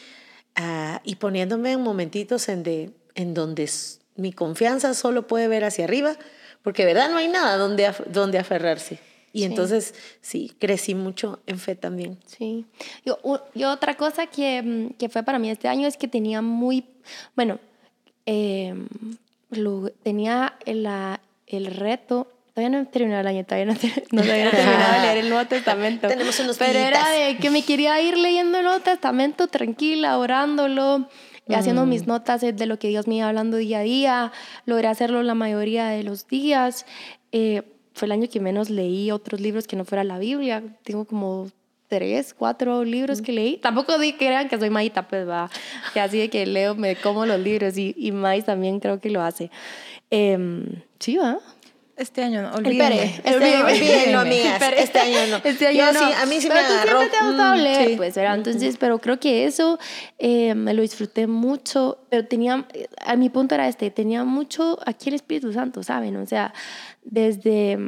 ah, 0.56 1.00
y 1.04 1.16
poniéndome 1.16 1.72
en 1.72 1.80
momentitos 1.80 2.50
en, 2.50 2.62
de, 2.62 2.90
en 3.14 3.32
donde 3.32 3.68
mi 4.16 4.34
confianza 4.34 4.92
solo 4.92 5.26
puede 5.26 5.48
ver 5.48 5.64
hacia 5.64 5.84
arriba, 5.84 6.16
porque 6.60 6.84
verdad 6.84 7.10
no 7.10 7.16
hay 7.16 7.28
nada 7.28 7.56
donde, 7.56 7.90
donde 8.08 8.38
aferrarse. 8.38 9.00
Y 9.32 9.44
entonces, 9.44 9.94
sí, 10.20 10.52
crecí 10.58 10.94
mucho 10.94 11.40
en 11.46 11.58
fe 11.58 11.74
también. 11.74 12.18
Sí. 12.26 12.66
Yo, 13.04 13.18
otra 13.70 13.96
cosa 13.96 14.26
que, 14.26 14.62
mm, 14.62 14.94
que, 14.98 15.08
fue 15.08 15.22
para 15.22 15.38
mí 15.38 15.50
este 15.50 15.68
año 15.68 15.86
es 15.86 15.96
que 15.96 16.08
tenía 16.08 16.42
muy, 16.42 16.84
bueno, 17.34 17.58
em, 18.26 18.86
tenía 20.02 20.56
el, 20.66 20.86
el 21.46 21.66
reto 21.66 22.28
Todavía 22.54 22.78
no 22.78 22.84
he 22.84 22.86
terminado 22.86 23.22
el 23.22 23.26
año, 23.28 23.44
todavía 23.44 23.64
no, 23.64 23.72
no, 23.72 24.22
todavía 24.22 24.44
no 24.44 24.50
he 24.50 24.54
terminado 24.54 24.92
de 24.92 25.00
leer 25.00 25.16
el 25.18 25.30
Nuevo 25.30 25.48
Testamento. 25.48 26.08
Tenemos 26.08 26.38
unos 26.40 26.58
Pero 26.58 26.78
era 26.78 27.08
de 27.08 27.38
que 27.38 27.48
me 27.48 27.64
quería 27.64 27.98
ir 28.02 28.18
leyendo 28.18 28.58
el 28.58 28.64
Nuevo 28.64 28.80
Testamento 28.80 29.46
tranquila, 29.46 30.18
orándolo, 30.18 31.08
y 31.48 31.54
haciendo 31.54 31.86
mis 31.86 32.02
mm. 32.06 32.08
notas 32.08 32.42
de 32.42 32.66
lo 32.66 32.78
que 32.78 32.88
Dios 32.88 33.08
me 33.08 33.16
iba 33.16 33.28
hablando 33.28 33.56
día 33.56 33.78
a 33.78 33.82
día. 33.82 34.32
Logré 34.66 34.88
hacerlo 34.88 35.22
la 35.22 35.34
mayoría 35.34 35.86
de 35.86 36.02
los 36.02 36.28
días. 36.28 36.84
Eh, 37.32 37.62
fue 37.94 38.06
el 38.06 38.12
año 38.12 38.28
que 38.28 38.40
menos 38.40 38.70
leí 38.70 39.10
otros 39.10 39.40
libros 39.40 39.66
que 39.66 39.76
no 39.76 39.84
fuera 39.84 40.04
la 40.04 40.18
Biblia. 40.18 40.62
Tengo 40.82 41.04
como 41.04 41.48
tres, 41.88 42.34
cuatro 42.34 42.84
libros 42.84 43.20
que 43.20 43.32
leí. 43.32 43.56
Tampoco 43.58 43.98
di 43.98 44.14
crean 44.14 44.48
que 44.48 44.58
soy 44.58 44.70
maíta, 44.70 45.06
pues 45.06 45.28
va. 45.28 45.50
Que 45.92 46.00
así 46.00 46.18
de 46.18 46.30
que 46.30 46.46
leo, 46.46 46.74
me 46.74 46.96
como 46.96 47.26
los 47.26 47.38
libros 47.38 47.76
y, 47.76 47.94
y 47.98 48.12
Mais 48.12 48.44
también 48.46 48.80
creo 48.80 49.00
que 49.00 49.10
lo 49.10 49.20
hace. 49.20 49.50
Eh, 50.10 50.38
sí, 50.98 51.16
va. 51.16 51.38
Este 52.02 52.24
año 52.24 52.42
no, 52.42 52.52
olvídenme. 52.54 53.14
Este 53.22 53.44
año, 53.44 53.64
olvídenlo, 53.64 54.18
amigas. 54.18 54.60
Este 54.76 54.98
año 54.98 55.18
no. 55.30 55.36
Este 55.44 55.68
año 55.68 55.92
no. 55.92 55.98
Sí, 56.00 56.12
a 56.20 56.26
mí 56.26 56.40
sí 56.40 56.48
pero 56.48 56.60
me 56.60 56.66
agarró. 56.66 56.98
siempre 56.98 57.08
te 57.10 57.16
ha 57.16 57.28
gustado 57.28 57.54
mm, 57.54 57.60
leer, 57.60 57.96
pues, 57.96 58.14
¿verdad? 58.16 58.34
Entonces, 58.34 58.76
pero 58.76 58.98
creo 58.98 59.20
que 59.20 59.44
eso 59.44 59.78
eh, 60.18 60.56
me 60.56 60.74
lo 60.74 60.82
disfruté 60.82 61.28
mucho, 61.28 62.04
pero 62.10 62.26
tenía, 62.26 62.66
a 63.06 63.14
mi 63.14 63.30
punto 63.30 63.54
era 63.54 63.68
este, 63.68 63.92
tenía 63.92 64.24
mucho 64.24 64.80
aquí 64.84 65.10
el 65.10 65.14
Espíritu 65.14 65.52
Santo, 65.52 65.84
¿saben? 65.84 66.16
O 66.16 66.26
sea, 66.26 66.52
desde 67.04 67.78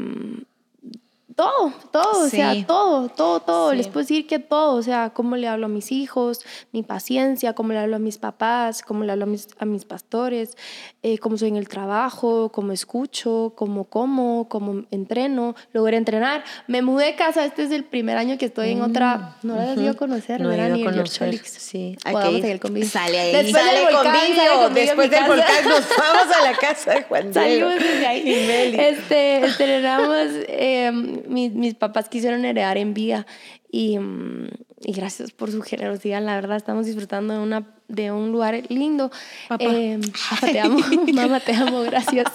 todo, 1.35 1.73
todo, 1.91 2.27
o 2.27 2.29
sea, 2.29 2.55
todo, 2.65 3.09
todo, 3.09 3.41
todo. 3.41 3.75
Les 3.75 3.89
puedo 3.89 4.01
decir 4.01 4.27
que 4.27 4.39
todo, 4.39 4.77
o 4.77 4.83
sea, 4.83 5.11
cómo 5.11 5.37
le 5.37 5.49
hablo 5.49 5.67
a 5.67 5.69
mis 5.69 5.91
hijos, 5.91 6.41
mi 6.73 6.83
paciencia, 6.83 7.55
cómo 7.55 7.73
le 7.73 7.81
hablo 7.81 7.97
a 7.97 7.99
mis 7.99 8.19
papás, 8.19 8.83
cómo 8.83 9.03
le 9.03 9.13
hablo 9.13 9.25
a 9.25 9.27
mis, 9.27 9.49
a 9.59 9.65
mis 9.65 9.85
pastores, 9.85 10.57
eh, 11.03 11.19
cómo 11.19 11.37
soy 11.37 11.49
en 11.49 11.57
el 11.57 11.69
trabajo, 11.69 12.51
cómo 12.53 12.73
escucho, 12.73 13.53
cómo 13.57 13.85
como, 13.85 14.49
cómo 14.49 14.85
entreno, 14.93 15.57
logré 15.73 15.97
entrenar. 15.97 16.45
Me 16.69 16.83
mudé 16.83 17.07
de 17.07 17.15
casa, 17.17 17.45
este 17.45 17.65
es 17.65 17.73
el 17.73 17.85
primer 17.85 18.17
año 18.17 18.39
que 18.39 18.47
estoy 18.47 18.71
en 18.71 18.83
otra, 18.83 19.37
mm, 19.43 19.47
no 19.47 19.57
la 19.57 19.73
he 19.73 19.81
ido 19.81 19.91
a 19.91 19.95
conocer, 19.95 20.41
no, 20.41 20.53
era 20.53 20.69
ni 20.69 20.83
el 20.83 21.09
Sí, 21.09 21.97
hay 22.05 22.15
que 22.15 22.49
ir. 22.49 22.87
Sale 22.87 23.19
ahí. 23.19 23.33
Después 23.33 23.65
sale 23.65 23.81
del 23.81 23.95
volcán, 23.95 24.15
sale 24.15 24.75
Después 24.75 25.11
del 25.11 25.25
volcán 25.25 25.69
nos 25.69 25.85
vamos 25.99 26.37
a 26.37 26.45
la 26.45 26.57
casa 26.57 26.95
de 26.95 27.03
Juan 27.03 27.35
Salimos 27.35 27.75
desde 27.75 28.07
ahí. 28.07 28.25
Este, 28.85 29.45
estrenamos... 29.45 30.29
Eh, 30.49 31.24
mis, 31.29 31.53
mis 31.53 31.75
papás 31.75 32.09
quisieron 32.09 32.45
heredar 32.45 32.77
en 32.79 32.95
vida 32.95 33.27
y, 33.71 33.99
mm, 33.99 34.51
y, 34.85 34.93
gracias 34.93 35.33
por 35.33 35.51
su 35.51 35.61
generosidad. 35.61 36.23
La 36.23 36.37
verdad, 36.37 36.57
estamos 36.57 36.87
disfrutando 36.87 37.35
de, 37.35 37.41
una, 37.41 37.67
de 37.89 38.13
un 38.13 38.31
lugar 38.31 38.63
lindo. 38.69 39.11
Papá. 39.49 39.65
Eh, 39.65 39.99
papá 40.31 40.47
te 40.47 40.61
amo. 40.61 40.79
Mamá, 41.13 41.41
te 41.41 41.55
amo. 41.55 41.83
Gracias. 41.83 42.29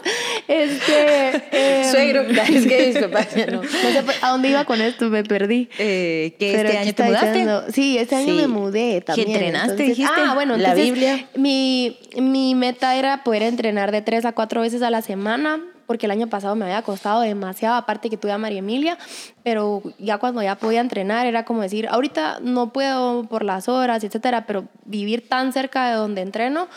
Este, 0.49 1.41
eh, 1.51 1.89
Suegro, 1.89 2.21
es 2.23 2.67
que 2.67 2.87
mis 2.87 2.97
papás 2.97 3.33
ya 3.33 3.45
no. 3.45 3.63
no 3.63 3.69
sé 3.69 4.03
a 4.21 4.29
dónde 4.31 4.49
iba 4.49 4.65
con 4.65 4.81
esto, 4.81 5.09
me 5.09 5.23
perdí. 5.23 5.69
Eh, 5.77 6.35
¿Que 6.37 6.55
este 6.55 6.77
año 6.77 6.93
te 6.93 7.03
mudaste? 7.03 7.27
Diciendo, 7.27 7.63
sí, 7.71 7.97
este 7.97 8.15
año 8.15 8.33
me 8.33 8.47
mudé 8.47 8.99
también. 8.99 9.27
¿Qué 9.27 9.33
entrenaste, 9.33 9.83
dijiste? 9.83 10.11
Ah, 10.17 10.33
bueno, 10.33 10.57
la 10.57 10.73
Biblia. 10.73 11.29
Mi, 11.35 11.97
mi 12.17 12.53
meta 12.53 12.95
era 12.97 13.23
poder 13.23 13.43
entrenar 13.43 13.91
de 13.93 14.01
tres 14.01 14.25
a 14.25 14.33
cuatro 14.33 14.59
veces 14.59 14.81
a 14.81 14.89
la 14.89 15.01
semana 15.01 15.61
porque 15.89 16.05
el 16.05 16.11
año 16.11 16.27
pasado 16.27 16.55
me 16.55 16.65
había 16.65 16.83
costado 16.83 17.21
demasiado, 17.21 17.73
aparte 17.73 18.11
que 18.11 18.17
tuve 18.17 18.31
a 18.31 18.37
María 18.37 18.59
Emilia, 18.59 18.95
pero 19.41 19.81
ya 19.97 20.19
cuando 20.19 20.43
ya 20.43 20.53
podía 20.53 20.81
entrenar 20.81 21.25
era 21.25 21.45
como 21.45 21.63
decir, 21.63 21.87
ahorita 21.87 22.37
no 22.43 22.71
puedo 22.71 23.23
por 23.23 23.43
las 23.43 23.67
horas, 23.67 24.03
etcétera, 24.03 24.45
pero 24.45 24.65
vivir 24.85 25.27
tan 25.27 25.51
cerca 25.51 25.89
de 25.89 25.95
donde 25.95 26.21
entreno, 26.21 26.67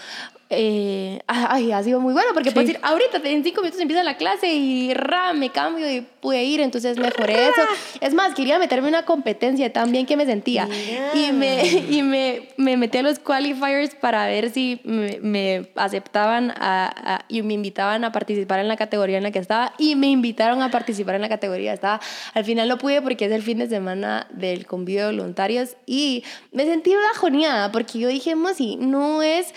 eh, 0.54 1.20
ay, 1.26 1.72
ha 1.72 1.82
sido 1.82 1.98
muy 1.98 2.12
bueno 2.12 2.28
porque 2.34 2.50
puedes 2.50 2.68
decir, 2.68 2.84
ahorita 2.84 3.20
en 3.24 3.42
cinco 3.42 3.62
minutos 3.62 3.80
empieza 3.80 4.02
la 4.02 4.18
clase 4.18 4.52
y 4.52 4.92
ra, 4.92 5.32
me 5.32 5.50
cambio 5.50 5.90
y 5.90 6.02
pude 6.02 6.44
ir, 6.44 6.60
entonces 6.60 6.98
mejoré 6.98 7.32
eso. 7.48 7.62
Es 8.00 8.12
más, 8.12 8.34
quería 8.34 8.58
meterme 8.58 8.88
en 8.88 8.94
una 8.94 9.04
competencia 9.04 9.72
tan 9.72 9.92
bien 9.92 10.04
que 10.04 10.16
me 10.16 10.26
sentía. 10.26 10.68
Y, 11.14 11.32
me, 11.32 11.66
y 11.66 12.02
me, 12.02 12.48
me, 12.58 12.76
metí 12.76 12.98
a 12.98 13.02
los 13.02 13.18
qualifiers 13.18 13.94
para 13.94 14.26
ver 14.26 14.50
si 14.50 14.80
me, 14.84 15.68
aceptaban 15.74 16.52
a, 16.56 17.24
y 17.28 17.42
me 17.42 17.54
invitaban 17.54 18.04
a 18.04 18.12
participar 18.12 18.60
en 18.60 18.68
la 18.68 18.76
categoría 18.76 19.16
en 19.16 19.22
la 19.22 19.30
que 19.30 19.38
estaba 19.38 19.72
y 19.78 19.96
me 19.96 20.08
invitaron 20.08 20.62
a 20.62 20.70
participar 20.70 21.14
en 21.14 21.22
la 21.22 21.28
categoría. 21.28 21.72
Estaba, 21.72 22.00
al 22.34 22.44
final 22.44 22.68
no 22.68 22.78
pude 22.78 23.00
porque 23.00 23.24
es 23.24 23.32
el 23.32 23.42
fin 23.42 23.58
de 23.58 23.68
semana 23.68 24.26
del 24.30 24.66
convivio 24.66 25.06
de 25.06 25.16
voluntarios 25.16 25.76
y 25.86 26.24
me 26.52 26.66
sentí 26.66 26.94
bajoneada 26.94 27.72
porque 27.72 27.98
yo 27.98 28.08
dije, 28.08 28.34
si 28.54 28.76
no 28.76 29.22
es 29.22 29.54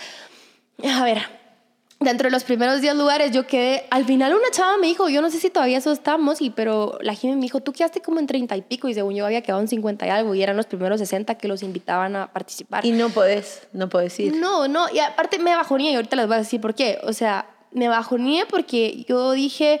a 0.84 1.04
ver, 1.04 1.22
dentro 2.00 2.26
de 2.26 2.30
los 2.30 2.44
primeros 2.44 2.80
10 2.80 2.94
lugares 2.96 3.32
yo 3.32 3.46
quedé, 3.46 3.84
al 3.90 4.04
final 4.04 4.34
una 4.34 4.50
chava 4.50 4.76
me 4.76 4.86
dijo, 4.86 5.08
yo 5.08 5.22
no 5.22 5.30
sé 5.30 5.38
si 5.38 5.50
todavía 5.50 5.78
eso 5.78 5.92
estamos, 5.92 6.40
y, 6.40 6.50
pero 6.50 6.98
la 7.00 7.14
gente 7.14 7.36
me 7.36 7.42
dijo, 7.42 7.60
tú 7.60 7.72
quedaste 7.72 8.00
como 8.00 8.20
en 8.20 8.26
30 8.26 8.56
y 8.56 8.62
pico 8.62 8.88
y 8.88 8.94
según 8.94 9.14
yo 9.14 9.24
había 9.24 9.42
quedado 9.42 9.60
en 9.60 9.68
50 9.68 10.06
y 10.06 10.10
algo 10.10 10.34
y 10.34 10.42
eran 10.42 10.56
los 10.56 10.66
primeros 10.66 11.00
60 11.00 11.36
que 11.36 11.48
los 11.48 11.62
invitaban 11.62 12.16
a 12.16 12.32
participar. 12.32 12.84
Y 12.84 12.92
no 12.92 13.08
podés, 13.08 13.66
no 13.72 13.88
podés 13.88 14.18
ir. 14.20 14.36
No, 14.36 14.68
no, 14.68 14.86
y 14.92 14.98
aparte 14.98 15.38
me 15.38 15.54
bajonía 15.54 15.90
y 15.92 15.94
ahorita 15.96 16.16
les 16.16 16.26
voy 16.26 16.36
a 16.36 16.38
decir 16.38 16.60
por 16.60 16.74
qué. 16.74 16.98
O 17.02 17.12
sea, 17.12 17.46
me 17.72 17.88
bajonía 17.88 18.46
porque 18.48 19.04
yo 19.08 19.32
dije, 19.32 19.80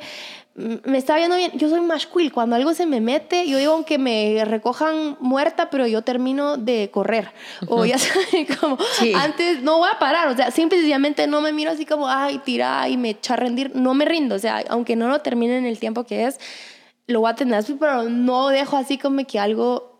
me 0.56 0.96
está 0.96 1.16
viendo 1.16 1.36
bien. 1.36 1.52
Yo 1.54 1.68
soy 1.68 1.80
más 1.80 2.06
cool. 2.06 2.32
Cuando 2.32 2.56
algo 2.56 2.72
se 2.72 2.86
me 2.86 3.00
mete, 3.00 3.46
yo 3.46 3.58
digo, 3.58 3.72
aunque 3.72 3.98
me 3.98 4.42
recojan 4.44 5.16
muerta, 5.20 5.68
pero 5.68 5.86
yo 5.86 6.02
termino 6.02 6.56
de 6.56 6.90
correr. 6.90 7.30
O 7.68 7.84
ya 7.84 7.98
saben, 7.98 8.46
como 8.58 8.78
antes 9.16 9.62
no 9.62 9.78
voy 9.78 9.90
a 9.92 9.98
parar. 9.98 10.28
O 10.28 10.36
sea, 10.36 10.50
simple 10.50 10.78
y 10.78 10.80
sencillamente 10.80 11.26
no 11.26 11.40
me 11.42 11.52
miro 11.52 11.70
así 11.70 11.84
como, 11.84 12.08
ay, 12.08 12.38
tira 12.38 12.88
y 12.88 12.96
me 12.96 13.10
echa 13.10 13.34
a 13.34 13.36
rendir. 13.36 13.76
No 13.76 13.92
me 13.92 14.06
rindo. 14.06 14.34
O 14.34 14.38
sea, 14.38 14.64
aunque 14.68 14.96
no 14.96 15.08
lo 15.08 15.20
termine 15.20 15.58
en 15.58 15.66
el 15.66 15.78
tiempo 15.78 16.04
que 16.04 16.24
es, 16.24 16.40
lo 17.06 17.20
voy 17.20 17.30
a 17.30 17.34
tener, 17.34 17.62
pero 17.78 18.04
no 18.04 18.48
dejo 18.48 18.76
así 18.76 18.96
como 18.96 19.26
que 19.26 19.38
algo 19.38 19.98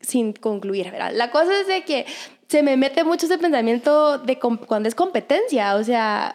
sin 0.00 0.32
concluir. 0.32 0.90
¿verdad? 0.90 1.12
La 1.14 1.30
cosa 1.30 1.60
es 1.60 1.66
de 1.66 1.84
que 1.84 2.06
se 2.48 2.62
me 2.62 2.76
mete 2.76 3.04
mucho 3.04 3.26
ese 3.26 3.38
pensamiento 3.38 4.18
de 4.18 4.38
cuando 4.38 4.88
es 4.88 4.94
competencia. 4.94 5.74
O 5.76 5.84
sea, 5.84 6.34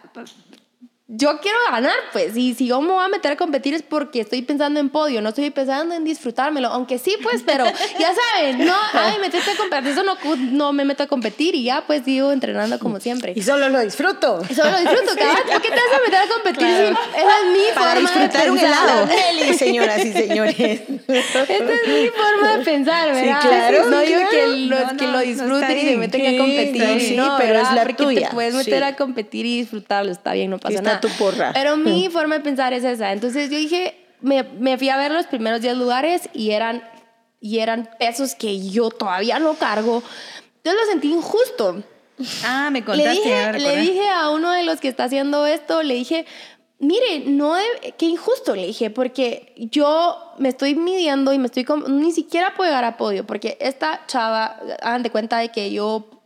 yo 1.10 1.40
quiero 1.40 1.56
ganar, 1.72 1.94
pues, 2.12 2.36
y 2.36 2.54
si 2.54 2.66
yo 2.66 2.82
me 2.82 2.92
voy 2.92 3.02
a 3.02 3.08
meter 3.08 3.32
a 3.32 3.36
competir 3.36 3.72
es 3.72 3.82
porque 3.82 4.20
estoy 4.20 4.42
pensando 4.42 4.78
en 4.78 4.90
podio, 4.90 5.22
no 5.22 5.30
estoy 5.30 5.48
pensando 5.48 5.94
en 5.94 6.04
disfrutármelo, 6.04 6.68
aunque 6.68 6.98
sí, 6.98 7.16
pues, 7.22 7.42
pero 7.46 7.64
ya 7.98 8.12
saben, 8.14 8.66
no, 8.66 8.74
ay, 8.92 9.18
meterte 9.18 9.52
a 9.52 9.56
competir, 9.56 9.92
eso 9.92 10.02
no, 10.02 10.18
no 10.36 10.74
me 10.74 10.84
meto 10.84 11.04
a 11.04 11.06
competir 11.06 11.54
y 11.54 11.62
ya, 11.62 11.84
pues, 11.86 12.04
sigo 12.04 12.30
entrenando 12.30 12.78
como 12.78 13.00
siempre. 13.00 13.32
Y 13.34 13.42
solo 13.42 13.70
lo 13.70 13.80
disfruto. 13.80 14.42
Y 14.50 14.54
solo 14.54 14.70
lo 14.70 14.80
disfruto, 14.80 15.12
¿por 15.50 15.62
qué 15.62 15.68
te 15.70 15.76
vas 15.76 15.94
a 15.94 16.04
meter 16.04 16.18
a 16.18 16.28
competir? 16.28 16.66
Esa 16.66 17.40
es 17.40 17.52
mi 17.52 17.74
Para 17.74 17.92
forma 17.92 18.00
disfrutar 18.00 18.44
de 18.44 18.50
un 18.50 18.58
helado. 18.58 19.08
Señoras 19.58 20.04
y 20.04 20.12
señores. 20.12 20.56
Esta 20.58 21.42
es 21.42 21.88
mi 21.88 22.08
forma 22.08 22.58
de 22.58 22.64
pensar, 22.66 23.14
¿verdad? 23.14 23.40
Sí, 23.40 23.48
claro. 23.48 23.86
No 23.88 24.00
digo 24.00 24.20
que 24.30 24.46
los 24.46 24.92
que 24.92 25.06
lo 25.06 25.20
disfruten 25.20 25.78
y 25.78 25.80
se 25.80 25.96
meten 25.96 26.34
a 26.34 26.38
competir, 26.38 27.00
sí, 27.00 27.18
pero 27.38 27.60
es 27.60 27.72
la 27.72 27.82
porque 27.84 27.94
tuya. 27.94 28.28
te 28.28 28.34
puedes 28.34 28.52
meter 28.52 28.84
a 28.84 28.94
competir 28.94 29.46
y 29.46 29.60
disfrutarlo, 29.60 30.12
está 30.12 30.34
bien, 30.34 30.50
no 30.50 30.58
pasa 30.58 30.82
nada 30.82 30.97
tu 31.00 31.08
porra. 31.10 31.52
Pero 31.52 31.76
mi 31.76 32.08
forma 32.12 32.36
de 32.36 32.40
pensar 32.40 32.72
es 32.72 32.84
esa. 32.84 33.12
Entonces 33.12 33.50
yo 33.50 33.56
dije, 33.56 33.94
me, 34.20 34.42
me 34.42 34.78
fui 34.78 34.88
a 34.88 34.96
ver 34.96 35.12
los 35.12 35.26
primeros 35.26 35.60
10 35.60 35.76
lugares 35.76 36.28
y 36.32 36.50
eran, 36.50 36.82
y 37.40 37.58
eran 37.58 37.88
pesos 37.98 38.34
que 38.34 38.68
yo 38.68 38.90
todavía 38.90 39.38
no 39.38 39.54
cargo. 39.54 40.02
Entonces 40.56 40.80
lo 40.82 40.90
sentí 40.90 41.12
injusto. 41.12 41.82
Ah, 42.44 42.70
me 42.70 42.84
contaste. 42.84 43.08
Le 43.08 43.20
dije, 43.20 43.58
le 43.58 43.76
dije 43.80 44.08
a 44.08 44.30
uno 44.30 44.50
de 44.50 44.64
los 44.64 44.80
que 44.80 44.88
está 44.88 45.04
haciendo 45.04 45.46
esto, 45.46 45.82
le 45.82 45.94
dije, 45.94 46.26
mire, 46.78 47.20
no, 47.26 47.54
qué 47.96 48.06
injusto, 48.06 48.54
le 48.54 48.66
dije, 48.66 48.90
porque 48.90 49.52
yo 49.56 50.16
me 50.38 50.48
estoy 50.48 50.74
midiendo 50.74 51.32
y 51.32 51.38
me 51.38 51.46
estoy, 51.46 51.66
ni 51.88 52.12
siquiera 52.12 52.54
puedo 52.54 52.70
llegar 52.70 52.84
a 52.84 52.96
podio, 52.96 53.26
porque 53.26 53.56
esta 53.60 54.04
chava, 54.06 54.58
hagan 54.82 55.02
de 55.02 55.10
cuenta 55.10 55.38
de 55.38 55.50
que 55.50 55.70
yo 55.70 56.17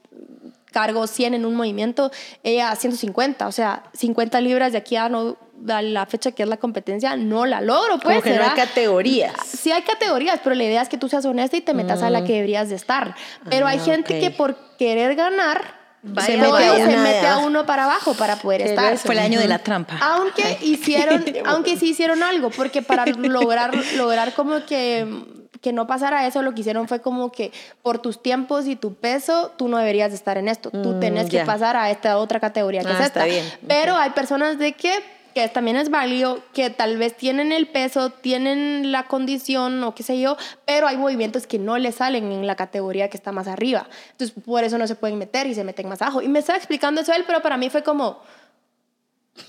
cargo 0.73 1.07
100 1.07 1.35
en 1.35 1.47
un 1.47 1.55
movimiento, 1.55 2.11
ella 2.43 2.75
150, 2.75 3.47
o 3.47 3.53
sea, 3.53 3.85
50 3.95 4.41
libras 4.41 4.73
de 4.73 4.79
aquí 4.79 4.97
a, 4.97 5.09
no, 5.09 5.37
la 5.65 6.07
fecha 6.07 6.33
que 6.33 6.43
es 6.43 6.49
la 6.49 6.57
competencia, 6.57 7.17
no 7.17 7.47
la 7.47 7.61
logro, 7.61 7.99
pues. 7.99 8.17
Como 8.17 8.23
que 8.23 8.37
no 8.37 8.45
hay 8.45 8.57
categorías. 8.57 9.35
Sí 9.47 9.71
hay 9.71 9.83
categorías, 9.83 10.41
pero 10.43 10.57
la 10.57 10.65
idea 10.65 10.83
es 10.83 10.89
que 10.89 10.99
tú 10.99 11.09
seas 11.09 11.25
honesta 11.25 11.57
y 11.57 11.61
te 11.61 11.75
metas 11.75 12.03
a 12.03 12.11
la 12.11 12.23
mm. 12.23 12.25
que 12.25 12.33
deberías 12.35 12.69
de 12.69 12.75
estar. 12.75 13.15
Pero 13.49 13.67
hay 13.67 13.79
ah, 13.79 13.85
gente 13.85 14.19
que 14.19 14.31
por 14.31 14.57
querer 14.77 15.15
ganar 15.15 15.82
se, 16.03 16.37
mete, 16.37 16.67
a, 16.67 16.75
se 16.75 16.97
mete 16.97 17.27
a 17.27 17.39
uno 17.39 17.65
para 17.65 17.85
abajo 17.85 18.15
para 18.15 18.37
poder 18.37 18.63
estar. 18.63 18.99
Fue 18.99 19.15
el 19.15 19.21
año 19.21 19.41
de 19.41 19.49
la 19.49 19.59
trampa. 19.59 19.99
Aunque 20.01 20.59
hicieron, 20.63 21.25
aunque 21.47 21.77
sí 21.77 21.91
hicieron 21.91 22.23
algo, 22.23 22.51
porque 22.51 22.83
para 22.83 23.07
lograr, 23.19 23.73
lograr 23.97 24.35
como 24.35 24.65
que 24.67 25.07
que 25.63 25.73
no 25.73 25.87
pasara 25.87 26.27
eso, 26.27 26.43
lo 26.43 26.55
que 26.55 26.63
hicieron 26.63 26.89
fue 26.89 27.01
como 27.01 27.31
que 27.31 27.53
por 27.83 28.01
tus 28.01 28.21
tiempos 28.21 28.67
y 28.67 28.75
tu 28.75 28.95
peso, 28.95 29.53
tú 29.57 29.69
no 29.69 29.79
deberías 29.79 30.13
estar 30.13 30.37
en 30.37 30.49
esto. 30.49 30.73
Tú 30.73 30.95
mm, 30.95 31.01
tenés 31.01 31.31
que 31.31 31.45
pasar 31.45 31.77
a 31.77 31.89
esta 31.91 32.19
otra 32.19 32.41
categoría 32.41 32.83
que 32.83 32.91
es 32.91 33.01
ah, 33.01 33.07
esta. 33.07 33.25
Pero 33.69 33.95
hay 33.95 34.11
personas 34.11 34.59
de 34.59 34.73
que 34.73 34.93
que 35.35 35.49
también 35.49 35.77
es 35.77 35.91
válido, 35.91 36.43
que 36.53 36.71
tal 36.71 36.99
vez 36.99 37.17
tienen 37.17 37.53
el 37.53 37.69
peso, 37.69 38.11
tienen 38.11 38.93
la 38.93 39.07
condición 39.07 39.83
o 39.85 39.95
qué 39.95 40.03
sé 40.03 40.21
yo, 40.21 40.37
pero 40.67 40.87
hay 40.87 40.97
movimientos 40.97 41.47
que 41.47 41.59
no 41.59 41.79
le 41.79 41.93
salen 41.93 42.31
en 42.33 42.47
la 42.47 42.57
categoría 42.57 43.09
que 43.09 43.17
está 43.17 43.33
más 43.33 43.49
arriba. 43.49 43.89
Entonces, 44.13 44.37
por 44.45 44.65
eso 44.65 44.79
no 44.79 44.87
se 44.87 44.95
pueden 44.95 45.19
meter 45.19 45.47
y 45.47 45.55
se 45.55 45.65
meten 45.65 45.89
más 45.89 46.03
abajo. 46.03 46.23
Y 46.23 46.29
me 46.29 46.39
estaba 46.39 46.57
explicando 46.57 47.01
eso 47.01 47.13
él, 47.13 47.25
pero 47.27 47.43
para 47.43 47.57
mí 47.57 47.71
fue 47.71 47.83
como, 47.83 48.21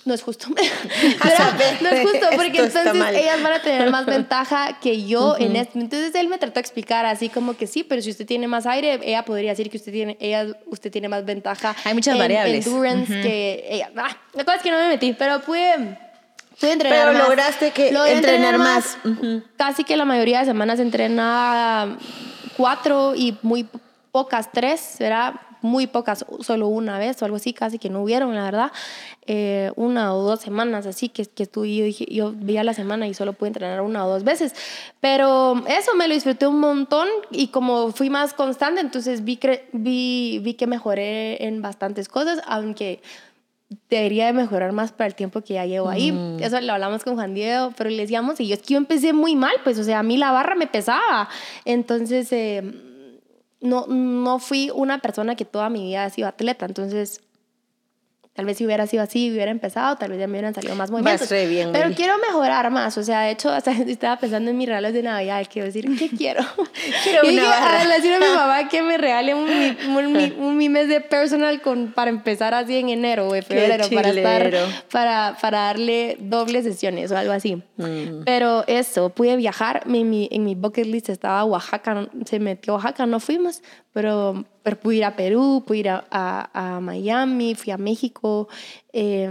no 0.06 0.14
es 0.14 0.22
justo. 0.22 0.48
no 1.82 1.90
es 1.90 2.02
justo 2.02 2.28
porque 2.36 2.60
entonces 2.60 2.94
ellas 3.14 3.42
van 3.42 3.54
a 3.54 3.62
tener 3.62 3.90
más 3.90 4.06
ventaja 4.06 4.80
que 4.82 5.06
yo 5.06 5.36
en 5.38 5.56
esto. 5.56 5.80
Entonces 5.80 6.14
él 6.16 6.28
me 6.28 6.38
trató 6.38 6.56
de 6.56 6.62
explicar 6.62 7.06
así 7.06 7.30
como 7.30 7.56
que 7.56 7.68
sí, 7.68 7.84
pero 7.84 8.02
si 8.02 8.12
usted 8.12 8.26
tiene 8.26 8.48
más 8.48 8.66
aire, 8.66 9.00
ella 9.04 9.24
podría 9.24 9.52
decir 9.52 9.70
que 9.70 9.78
usted 9.78 9.92
tiene, 9.92 10.18
ella, 10.20 10.48
usted 10.68 10.92
tiene 10.92 11.10
más 11.10 11.26
ventaja. 11.26 11.76
Hay 11.84 11.94
muchas 11.94 12.18
variables. 12.18 12.66
Endurance 12.66 13.22
que 13.22 13.66
ella. 13.70 13.92
Ah, 13.98 14.18
la 14.34 14.44
cosa 14.44 14.58
es 14.58 14.64
que 14.64 14.72
no 14.72 14.78
me 14.78 14.88
metí, 14.88 15.14
pero 15.14 15.42
pude. 15.42 15.98
Pude 16.60 16.74
entrenar 16.74 17.08
pero 17.08 17.28
lograste 17.28 17.72
que 17.72 17.90
entrenar, 17.90 18.58
más. 18.58 18.98
Casi 19.58 19.84
que 19.84 19.98
la 19.98 20.06
mayoría 20.06 20.40
de 20.40 20.46
semanas 20.46 20.80
entrenaba 20.80 21.98
cuatro 22.56 23.16
y 23.16 23.38
muy 23.42 23.68
pocas 24.12 24.52
tres, 24.52 24.98
¿verdad? 25.00 25.34
Muy 25.64 25.88
pocas, 25.88 26.26
solo 26.42 26.68
una 26.68 27.00
vez 27.00 27.22
o 27.22 27.26
algo 27.26 27.38
así, 27.38 27.54
casi 27.54 27.80
que 27.80 27.90
no 27.90 28.04
hubieron, 28.04 28.36
la 28.36 28.44
verdad. 28.44 28.72
Eh, 29.26 29.72
una 29.76 30.14
o 30.14 30.22
dos 30.22 30.42
semanas 30.42 30.86
así 30.86 31.10
que, 31.10 31.26
que 31.26 31.44
estuve, 31.44 31.74
yo, 31.76 31.86
dije, 31.86 32.06
yo 32.10 32.34
veía 32.36 32.64
la 32.64 32.74
semana 32.74 33.08
y 33.08 33.14
solo 33.14 33.34
pude 33.34 33.48
entrenar 33.48 33.82
una 33.82 34.06
o 34.06 34.10
dos 34.10 34.24
veces. 34.24 34.54
Pero 35.00 35.64
eso 35.68 35.96
me 35.96 36.08
lo 36.08 36.14
disfruté 36.14 36.46
un 36.46 36.60
montón 36.60 37.08
y 37.32 37.48
como 37.48 37.92
fui 37.92 38.10
más 38.10 38.34
constante, 38.34 38.82
entonces 38.82 39.24
vi, 39.24 39.40
vi, 39.72 40.40
vi 40.44 40.54
que 40.54 40.68
mejoré 40.68 41.46
en 41.46 41.62
bastantes 41.62 42.10
cosas, 42.10 42.42
aunque 42.46 43.02
debería 43.90 44.26
de 44.28 44.34
mejorar 44.34 44.72
más 44.72 44.92
para 44.92 45.08
el 45.08 45.16
tiempo 45.16 45.42
que 45.42 45.56
ya 45.56 45.66
llevo 45.66 45.90
ahí. 45.90 46.12
Mm. 46.12 46.42
Eso 46.42 46.60
lo 46.62 46.74
hablamos 46.74 47.04
con 47.04 47.16
Juan 47.16 47.34
Diego, 47.34 47.72
pero 47.78 47.90
le 47.90 47.98
decíamos, 47.98 48.40
y 48.40 48.48
yo 48.48 48.56
es 48.56 48.62
que 48.62 48.74
yo 48.74 48.78
empecé 48.78 49.14
muy 49.14 49.36
mal, 49.36 49.56
pues, 49.64 49.80
o 49.80 49.84
sea, 49.84 50.00
a 50.00 50.04
mí 50.04 50.18
la 50.18 50.32
barra 50.32 50.56
me 50.56 50.68
pesaba. 50.68 51.30
Entonces, 51.66 52.32
eh, 52.32 52.62
no, 53.64 53.88
no 53.88 54.40
fui 54.40 54.70
una 54.76 55.00
persona 55.00 55.36
que 55.36 55.46
toda 55.46 55.70
mi 55.70 55.84
vida 55.84 56.04
ha 56.04 56.10
sido 56.10 56.28
atleta, 56.28 56.66
entonces 56.66 57.22
Tal 58.34 58.46
vez 58.46 58.58
si 58.58 58.66
hubiera 58.66 58.88
sido 58.88 59.04
así, 59.04 59.32
hubiera 59.32 59.52
empezado, 59.52 59.96
tal 59.96 60.10
vez 60.10 60.20
ya 60.20 60.26
me 60.26 60.32
hubieran 60.32 60.56
salido 60.56 60.74
más 60.74 60.90
movimientos. 60.90 61.30
Bien, 61.30 61.70
pero 61.72 61.94
quiero 61.94 62.18
mejorar 62.18 62.72
más. 62.72 62.98
O 62.98 63.04
sea, 63.04 63.22
de 63.22 63.32
hecho, 63.32 63.50
hasta 63.54 63.72
estaba 63.72 64.18
pensando 64.18 64.50
en 64.50 64.58
mis 64.58 64.68
regalos 64.68 64.92
de 64.94 65.04
Navidad. 65.04 65.46
Quiero 65.52 65.68
decir, 65.68 65.86
¿qué 66.00 66.10
quiero? 66.10 66.42
quiero 67.04 67.30
y 67.30 67.38
una 67.38 67.48
barra. 67.48 67.82
a 67.82 67.88
decir 67.88 68.12
a 68.12 68.20
mi 68.20 68.26
mamá 68.26 68.70
que 68.70 68.82
me 68.82 68.98
regale 68.98 69.36
un, 69.36 69.48
un, 69.88 70.34
un, 70.40 70.58
mes 70.58 70.88
de 70.88 71.00
personal 71.00 71.62
con, 71.62 71.92
para 71.92 72.10
empezar 72.10 72.56
así 72.56 72.76
en 72.78 72.90
enero 72.90 73.28
o 73.28 73.40
febrero. 73.44 73.86
Para, 73.94 74.10
estar, 74.10 74.52
para, 74.92 75.38
para 75.40 75.60
darle 75.66 76.18
dobles 76.20 76.64
sesiones 76.64 77.12
o 77.12 77.18
algo 77.18 77.34
así. 77.34 77.62
Mm. 77.78 78.24
Pero 78.26 78.64
eso, 78.66 79.10
pude 79.10 79.36
viajar. 79.36 79.86
Mi, 79.86 80.04
mi, 80.04 80.28
en 80.32 80.44
mi 80.44 80.56
bucket 80.56 80.88
list 80.88 81.10
estaba 81.10 81.46
Oaxaca. 81.46 82.10
Se 82.26 82.40
metió 82.40 82.74
Oaxaca, 82.74 83.06
no 83.06 83.20
fuimos. 83.20 83.62
Pero 83.94 84.44
pero 84.64 84.80
pude 84.80 84.96
ir 84.96 85.06
a 85.06 85.16
Perú, 85.16 85.64
pude 85.68 85.78
ir 85.80 85.90
a, 85.90 86.04
a, 86.10 86.80
Miami, 86.80 87.54
fui 87.54 87.72
a 87.72 87.78
México, 87.78 88.48
eh, 88.94 89.30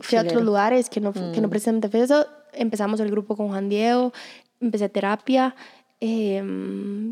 fui 0.00 0.18
a 0.18 0.22
otros 0.22 0.42
lugares 0.42 0.88
que 0.88 1.00
no, 1.00 1.12
que 1.12 1.40
no 1.40 1.48
mm. 1.48 1.50
precisamente 1.50 1.88
fue 1.88 2.00
eso. 2.00 2.26
Empezamos 2.54 2.98
el 3.00 3.10
grupo 3.10 3.36
con 3.36 3.48
Juan 3.48 3.68
Diego, 3.68 4.12
empecé 4.60 4.88
terapia. 4.88 5.54
Eh, 6.00 6.42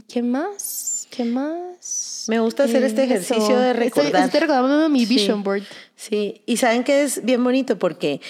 ¿Qué 0.08 0.22
más? 0.22 1.06
¿Qué 1.10 1.24
más? 1.24 2.24
Me 2.28 2.40
gusta 2.40 2.64
hacer 2.64 2.82
este 2.82 3.04
em, 3.04 3.10
ejercicio 3.10 3.58
de 3.58 3.72
recordar. 3.72 4.24
Estoy, 4.24 4.40
recordando 4.40 4.88
mi 4.88 5.06
vision 5.06 5.42
board. 5.42 5.62
Sí, 5.94 6.42
y 6.46 6.56
saben 6.56 6.84
que 6.84 7.02
es 7.02 7.24
bien 7.24 7.44
bonito 7.44 7.78
porque 7.78 8.20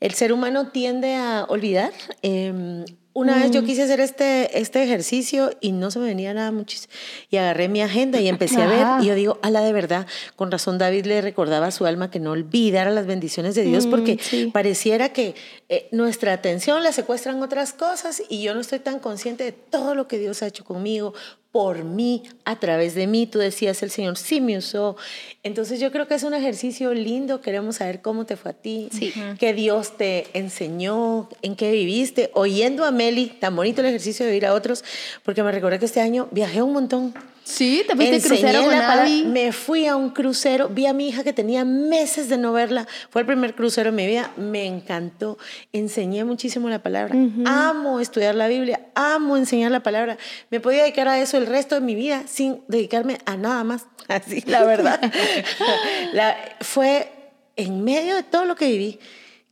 el 0.00 0.12
ser 0.12 0.32
humano 0.32 0.68
tiende 0.68 1.14
a 1.14 1.46
olvidar. 1.48 1.92
Eh, 2.22 2.84
una 3.14 3.36
vez 3.36 3.50
yo 3.50 3.62
mm. 3.62 3.66
quise 3.66 3.82
hacer 3.82 4.00
este, 4.00 4.58
este 4.58 4.82
ejercicio 4.82 5.50
y 5.60 5.72
no 5.72 5.90
se 5.90 5.98
me 5.98 6.06
venía 6.06 6.32
nada 6.32 6.50
muchísimo. 6.50 6.92
Y 7.30 7.36
agarré 7.36 7.68
mi 7.68 7.82
agenda 7.82 8.20
y 8.20 8.28
empecé 8.28 8.62
a 8.62 8.66
ver. 8.66 8.86
Y 9.02 9.08
yo 9.08 9.14
digo, 9.14 9.38
la 9.42 9.60
de 9.60 9.72
verdad, 9.72 10.06
con 10.34 10.50
razón 10.50 10.78
David 10.78 11.04
le 11.04 11.20
recordaba 11.20 11.66
a 11.66 11.70
su 11.70 11.84
alma 11.84 12.10
que 12.10 12.20
no 12.20 12.30
olvidara 12.30 12.90
las 12.90 13.06
bendiciones 13.06 13.54
de 13.54 13.64
Dios, 13.64 13.86
mm, 13.86 13.90
porque 13.90 14.50
pareciera 14.52 15.10
que 15.10 15.34
eh, 15.68 15.88
nuestra 15.92 16.32
atención 16.32 16.82
la 16.82 16.92
secuestran 16.92 17.42
otras 17.42 17.72
cosas 17.72 18.22
y 18.28 18.42
yo 18.42 18.54
no 18.54 18.60
estoy 18.60 18.78
tan 18.78 18.98
consciente 18.98 19.44
de 19.44 19.52
todo 19.52 19.94
lo 19.94 20.08
que 20.08 20.18
Dios 20.18 20.42
ha 20.42 20.46
hecho 20.46 20.64
conmigo, 20.64 21.12
por 21.52 21.84
mí, 21.84 22.22
a 22.46 22.58
través 22.58 22.94
de 22.94 23.06
mí. 23.06 23.26
Tú 23.26 23.38
decías, 23.38 23.82
el 23.82 23.90
Señor 23.90 24.16
sí 24.16 24.40
me 24.40 24.56
usó. 24.56 24.96
Entonces 25.42 25.78
yo 25.78 25.92
creo 25.92 26.08
que 26.08 26.14
es 26.14 26.22
un 26.22 26.32
ejercicio 26.32 26.94
lindo. 26.94 27.42
Queremos 27.42 27.76
saber 27.76 28.00
cómo 28.00 28.24
te 28.24 28.36
fue 28.36 28.52
a 28.52 28.54
ti, 28.54 28.88
sí. 28.90 29.12
qué 29.38 29.52
Dios 29.52 29.96
te 29.98 30.26
enseñó, 30.32 31.28
en 31.42 31.54
qué 31.54 31.70
viviste. 31.70 32.30
Oyendo 32.32 32.84
a 32.84 32.90
Meli, 32.90 33.26
tan 33.26 33.54
bonito 33.54 33.82
el 33.82 33.88
ejercicio 33.88 34.24
de 34.24 34.34
ir 34.34 34.46
a 34.46 34.54
otros, 34.54 34.82
porque 35.24 35.42
me 35.42 35.52
recuerdo 35.52 35.78
que 35.78 35.84
este 35.84 36.00
año 36.00 36.26
viajé 36.32 36.62
un 36.62 36.72
montón. 36.72 37.14
Sí, 37.44 37.84
te 37.86 37.96
fuiste 37.96 38.20
crucero 38.20 38.62
con 38.62 39.32
Me 39.32 39.52
fui 39.52 39.86
a 39.86 39.96
un 39.96 40.10
crucero, 40.10 40.68
vi 40.68 40.86
a 40.86 40.92
mi 40.92 41.08
hija 41.08 41.24
que 41.24 41.32
tenía 41.32 41.64
meses 41.64 42.28
de 42.28 42.38
no 42.38 42.52
verla. 42.52 42.86
Fue 43.10 43.22
el 43.22 43.26
primer 43.26 43.54
crucero 43.54 43.88
en 43.88 43.96
mi 43.96 44.06
vida, 44.06 44.30
me 44.36 44.64
encantó. 44.64 45.38
Enseñé 45.72 46.24
muchísimo 46.24 46.68
la 46.68 46.82
palabra. 46.82 47.14
Amo 47.44 48.00
estudiar 48.00 48.34
la 48.36 48.48
Biblia, 48.48 48.80
amo 48.94 49.36
enseñar 49.36 49.72
la 49.72 49.82
palabra. 49.82 50.18
Me 50.50 50.60
podía 50.60 50.82
dedicar 50.82 51.08
a 51.08 51.18
eso 51.20 51.36
el 51.36 51.46
resto 51.46 51.74
de 51.74 51.80
mi 51.80 51.94
vida 51.94 52.24
sin 52.28 52.62
dedicarme 52.68 53.18
a 53.26 53.36
nada 53.36 53.64
más. 53.64 53.86
Así, 54.08 54.42
la 54.46 54.64
verdad. 54.64 55.00
fue 56.60 57.10
en 57.56 57.82
medio 57.82 58.14
de 58.14 58.22
todo 58.22 58.44
lo 58.44 58.54
que 58.54 58.68
viví. 58.68 59.00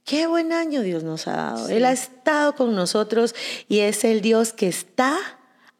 Qué 0.04 0.26
buen 0.26 0.52
año 0.52 0.82
Dios 0.82 1.02
nos 1.02 1.26
ha 1.26 1.32
dado. 1.32 1.68
Él 1.68 1.84
ha 1.84 1.92
estado 1.92 2.54
con 2.54 2.74
nosotros 2.74 3.34
y 3.68 3.80
es 3.80 4.04
el 4.04 4.20
Dios 4.20 4.52
que 4.52 4.68
está 4.68 5.16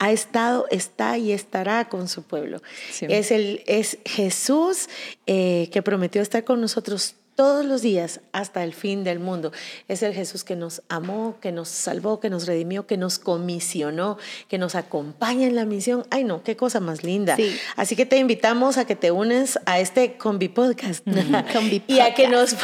ha 0.00 0.10
estado, 0.12 0.66
está 0.70 1.18
y 1.18 1.30
estará 1.30 1.88
con 1.90 2.08
su 2.08 2.22
pueblo. 2.22 2.62
Es, 3.02 3.30
el, 3.30 3.62
es 3.66 3.98
Jesús 4.06 4.88
eh, 5.26 5.68
que 5.72 5.82
prometió 5.82 6.22
estar 6.22 6.42
con 6.42 6.60
nosotros 6.60 7.16
todos 7.40 7.64
los 7.64 7.81
días 7.81 8.20
hasta 8.33 8.62
el 8.64 8.74
fin 8.74 9.03
del 9.03 9.18
mundo. 9.18 9.50
Es 9.88 10.03
el 10.03 10.12
Jesús 10.12 10.44
que 10.44 10.57
nos 10.57 10.83
amó, 10.90 11.38
que 11.40 11.53
nos 11.53 11.70
salvó, 11.70 12.20
que 12.20 12.29
nos 12.29 12.46
redimió, 12.46 12.87
que 12.87 12.98
nos 12.98 13.18
comisionó, 13.18 14.18
que 14.48 14.59
nos 14.59 14.74
acompaña 14.74 15.46
en 15.46 15.57
la 15.57 15.64
misión. 15.64 16.05
Ay, 16.11 16.24
no, 16.24 16.42
qué 16.42 16.55
cosa 16.55 16.81
más 16.81 17.03
linda. 17.03 17.38
Así 17.76 17.96
que 17.96 18.05
te 18.05 18.18
invitamos 18.18 18.76
a 18.76 18.85
que 18.85 18.94
te 18.94 19.11
unes 19.11 19.59
a 19.64 19.81
este 19.81 20.18
Combi 20.18 20.48
Podcast 20.48 21.03
y 21.87 22.00
a 22.00 22.12
que, 22.12 22.29
nos, 22.29 22.55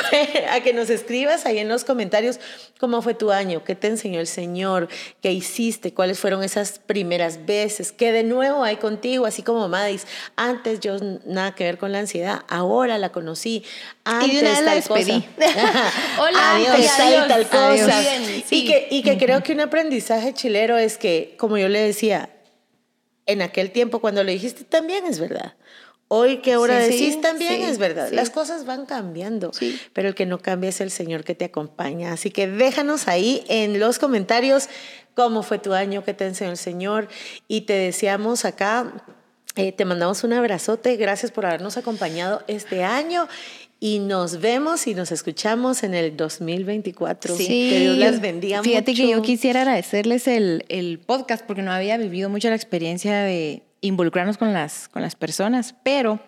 a 0.50 0.60
que 0.60 0.74
nos 0.74 0.90
escribas 0.90 1.46
ahí 1.46 1.56
en 1.56 1.70
los 1.70 1.84
comentarios 1.84 2.38
cómo 2.78 3.00
fue 3.00 3.14
tu 3.14 3.30
año, 3.30 3.64
qué 3.64 3.76
te 3.76 3.86
enseñó 3.86 4.20
el 4.20 4.26
Señor, 4.26 4.88
qué 5.22 5.32
hiciste, 5.32 5.94
cuáles 5.94 6.18
fueron 6.18 6.42
esas 6.42 6.80
primeras 6.80 7.46
veces, 7.46 7.92
qué 7.92 8.12
de 8.12 8.24
nuevo 8.24 8.62
hay 8.62 8.76
contigo, 8.76 9.24
así 9.24 9.42
como 9.42 9.68
Madis. 9.68 10.06
Antes 10.36 10.80
yo 10.80 10.98
nada 11.24 11.54
que 11.54 11.64
ver 11.64 11.78
con 11.78 11.92
la 11.92 12.00
ansiedad, 12.00 12.42
ahora 12.48 12.98
la 12.98 13.10
conocí. 13.10 13.64
Antes, 14.04 14.65
la 14.66 14.74
despedí. 14.74 15.24
Hola, 16.18 16.54
adiós, 16.54 17.26
tal, 17.28 17.48
cosa. 17.48 18.02
Y 18.50 18.66
que, 18.66 18.88
y 18.90 19.02
que 19.02 19.16
creo 19.16 19.42
que 19.42 19.52
un 19.52 19.60
aprendizaje 19.60 20.34
chilero 20.34 20.76
es 20.76 20.98
que, 20.98 21.34
como 21.38 21.56
yo 21.56 21.68
le 21.68 21.80
decía, 21.80 22.30
en 23.26 23.42
aquel 23.42 23.70
tiempo 23.70 24.00
cuando 24.00 24.22
lo 24.24 24.30
dijiste 24.30 24.64
también 24.64 25.04
es 25.06 25.18
verdad. 25.18 25.54
Hoy 26.08 26.38
que 26.38 26.52
ahora 26.52 26.78
decís 26.78 27.20
también 27.20 27.62
es 27.62 27.78
verdad. 27.78 28.10
Las 28.12 28.30
cosas 28.30 28.64
van 28.64 28.86
cambiando, 28.86 29.50
pero 29.92 30.08
el 30.08 30.14
que 30.14 30.24
no 30.24 30.38
cambia 30.38 30.70
es 30.70 30.80
el 30.80 30.92
Señor 30.92 31.24
que 31.24 31.34
te 31.34 31.46
acompaña. 31.46 32.12
Así 32.12 32.30
que 32.30 32.46
déjanos 32.46 33.08
ahí 33.08 33.44
en 33.48 33.80
los 33.80 33.98
comentarios 33.98 34.68
cómo 35.14 35.42
fue 35.42 35.58
tu 35.58 35.72
año, 35.72 36.04
qué 36.04 36.14
te 36.14 36.26
enseñó 36.26 36.52
el 36.52 36.56
Señor 36.58 37.08
y 37.48 37.62
te 37.62 37.72
deseamos 37.72 38.44
acá. 38.44 38.92
Eh, 39.56 39.72
te 39.72 39.86
mandamos 39.86 40.22
un 40.22 40.34
abrazote, 40.34 40.96
gracias 40.96 41.32
por 41.32 41.46
habernos 41.46 41.78
acompañado 41.78 42.42
este 42.46 42.84
año 42.84 43.26
y 43.80 44.00
nos 44.00 44.40
vemos 44.40 44.86
y 44.86 44.94
nos 44.94 45.12
escuchamos 45.12 45.82
en 45.82 45.94
el 45.94 46.14
2024. 46.14 47.36
Sí. 47.36 47.70
Que 47.70 47.80
Dios 47.80 47.96
las 47.96 48.20
bendiga 48.20 48.62
Fíjate 48.62 48.92
que 48.92 49.08
yo 49.08 49.22
quisiera 49.22 49.62
agradecerles 49.62 50.28
el, 50.28 50.66
el, 50.68 50.98
podcast 50.98 51.44
porque 51.44 51.62
no 51.62 51.72
había 51.72 51.96
vivido 51.96 52.28
mucho 52.28 52.50
la 52.50 52.54
experiencia 52.54 53.20
de 53.20 53.62
involucrarnos 53.80 54.38
con 54.38 54.52
las, 54.52 54.88
con 54.88 55.02
las 55.02 55.14
personas, 55.14 55.74
pero 55.82 56.20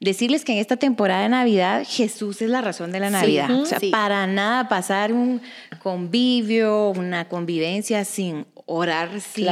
decirles 0.00 0.44
que 0.44 0.52
en 0.52 0.58
esta 0.58 0.76
temporada 0.76 1.22
de 1.22 1.30
Navidad 1.30 1.84
Jesús 1.86 2.40
es 2.42 2.50
la 2.50 2.60
razón 2.60 2.92
de 2.92 3.00
la 3.00 3.10
Navidad. 3.10 3.50
o 3.50 3.66
sea, 3.66 3.78
para 3.90 4.26
nada 4.26 4.68
pasar 4.68 5.12
un 5.12 5.40
convivio, 5.82 6.90
una 6.90 7.28
convivencia 7.28 8.04
sin 8.04 8.46
orar, 8.70 9.20
sin, 9.20 9.48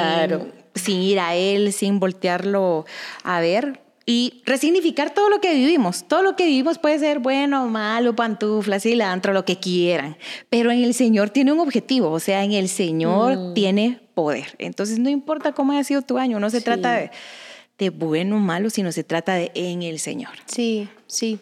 sin 0.74 1.00
ir 1.00 1.20
a 1.20 1.34
Él, 1.34 1.72
sin 1.72 2.00
voltearlo 2.00 2.86
a 3.24 3.40
ver 3.40 3.80
y 4.08 4.42
resignificar 4.46 5.12
todo 5.12 5.28
lo 5.28 5.38
que 5.38 5.52
vivimos. 5.52 6.08
Todo 6.08 6.22
lo 6.22 6.34
que 6.34 6.46
vivimos 6.46 6.78
puede 6.78 6.98
ser 6.98 7.18
bueno, 7.18 7.68
malo, 7.68 8.16
pantuflas, 8.16 8.84
cilantro, 8.84 9.34
lo 9.34 9.44
que 9.44 9.58
quieran, 9.58 10.16
pero 10.48 10.70
en 10.70 10.82
el 10.82 10.94
Señor 10.94 11.28
tiene 11.28 11.52
un 11.52 11.60
objetivo, 11.60 12.10
o 12.10 12.18
sea, 12.18 12.42
en 12.42 12.52
el 12.52 12.70
Señor 12.70 13.36
mm. 13.36 13.54
tiene 13.54 14.00
poder. 14.14 14.56
Entonces 14.58 14.98
no 14.98 15.10
importa 15.10 15.52
cómo 15.52 15.72
haya 15.72 15.84
sido 15.84 16.00
tu 16.00 16.16
año, 16.16 16.40
no 16.40 16.48
se 16.48 16.62
trata 16.62 16.94
de, 16.94 17.10
de 17.76 17.90
bueno 17.90 18.36
o 18.36 18.38
malo, 18.38 18.70
sino 18.70 18.92
se 18.92 19.04
trata 19.04 19.34
de 19.34 19.52
en 19.54 19.82
el 19.82 19.98
Señor. 19.98 20.32
Sí, 20.46 20.88
sí. 21.06 21.38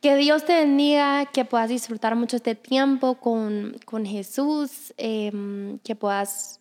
Que 0.00 0.16
Dios 0.16 0.44
te 0.44 0.54
bendiga, 0.54 1.26
que 1.26 1.44
puedas 1.44 1.68
disfrutar 1.68 2.16
mucho 2.16 2.34
este 2.34 2.56
tiempo 2.56 3.14
con, 3.14 3.76
con 3.84 4.04
Jesús, 4.04 4.92
em, 4.96 5.78
que 5.84 5.94
puedas 5.94 6.58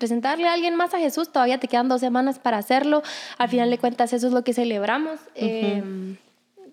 presentarle 0.00 0.48
a 0.48 0.54
alguien 0.54 0.74
más 0.74 0.94
a 0.94 0.98
Jesús. 0.98 1.30
Todavía 1.30 1.60
te 1.60 1.68
quedan 1.68 1.88
dos 1.88 2.00
semanas 2.00 2.40
para 2.40 2.58
hacerlo. 2.58 3.04
Al 3.38 3.48
final 3.48 3.70
de 3.70 3.78
cuentas, 3.78 4.12
eso 4.12 4.26
es 4.26 4.32
lo 4.32 4.42
que 4.42 4.52
celebramos 4.52 5.20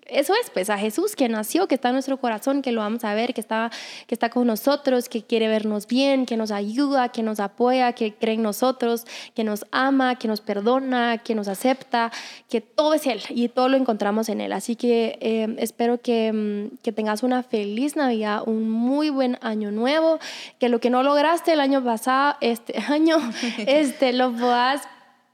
eso 0.08 0.34
es, 0.34 0.50
pues 0.50 0.70
a 0.70 0.78
Jesús 0.78 1.14
que 1.14 1.28
nació, 1.28 1.68
que 1.68 1.74
está 1.74 1.88
en 1.88 1.94
nuestro 1.94 2.16
corazón, 2.16 2.62
que 2.62 2.72
lo 2.72 2.80
vamos 2.80 3.04
a 3.04 3.14
ver, 3.14 3.34
que 3.34 3.40
está, 3.40 3.70
que 4.06 4.14
está 4.14 4.30
con 4.30 4.46
nosotros, 4.46 5.08
que 5.08 5.22
quiere 5.22 5.48
vernos 5.48 5.86
bien, 5.86 6.26
que 6.26 6.36
nos 6.36 6.50
ayuda, 6.50 7.10
que 7.10 7.22
nos 7.22 7.40
apoya, 7.40 7.92
que 7.92 8.14
cree 8.14 8.34
en 8.34 8.42
nosotros, 8.42 9.04
que 9.34 9.44
nos 9.44 9.66
ama, 9.70 10.16
que 10.16 10.26
nos 10.26 10.40
perdona, 10.40 11.18
que 11.18 11.34
nos 11.34 11.46
acepta, 11.46 12.10
que 12.48 12.60
todo 12.60 12.94
es 12.94 13.06
Él 13.06 13.20
y 13.28 13.48
todo 13.48 13.68
lo 13.68 13.76
encontramos 13.76 14.28
en 14.28 14.40
Él. 14.40 14.52
Así 14.52 14.76
que 14.76 15.18
eh, 15.20 15.54
espero 15.58 16.00
que, 16.00 16.32
mm, 16.32 16.78
que 16.82 16.92
tengas 16.92 17.22
una 17.22 17.42
feliz 17.42 17.96
Navidad, 17.96 18.42
un 18.46 18.70
muy 18.70 19.10
buen 19.10 19.38
año 19.42 19.70
nuevo, 19.70 20.18
que 20.58 20.68
lo 20.68 20.80
que 20.80 20.90
no 20.90 21.02
lograste 21.02 21.52
el 21.52 21.60
año 21.60 21.84
pasado, 21.84 22.36
este 22.40 22.78
año, 22.88 23.16
este, 23.58 24.12
lo 24.12 24.32
puedas 24.32 24.82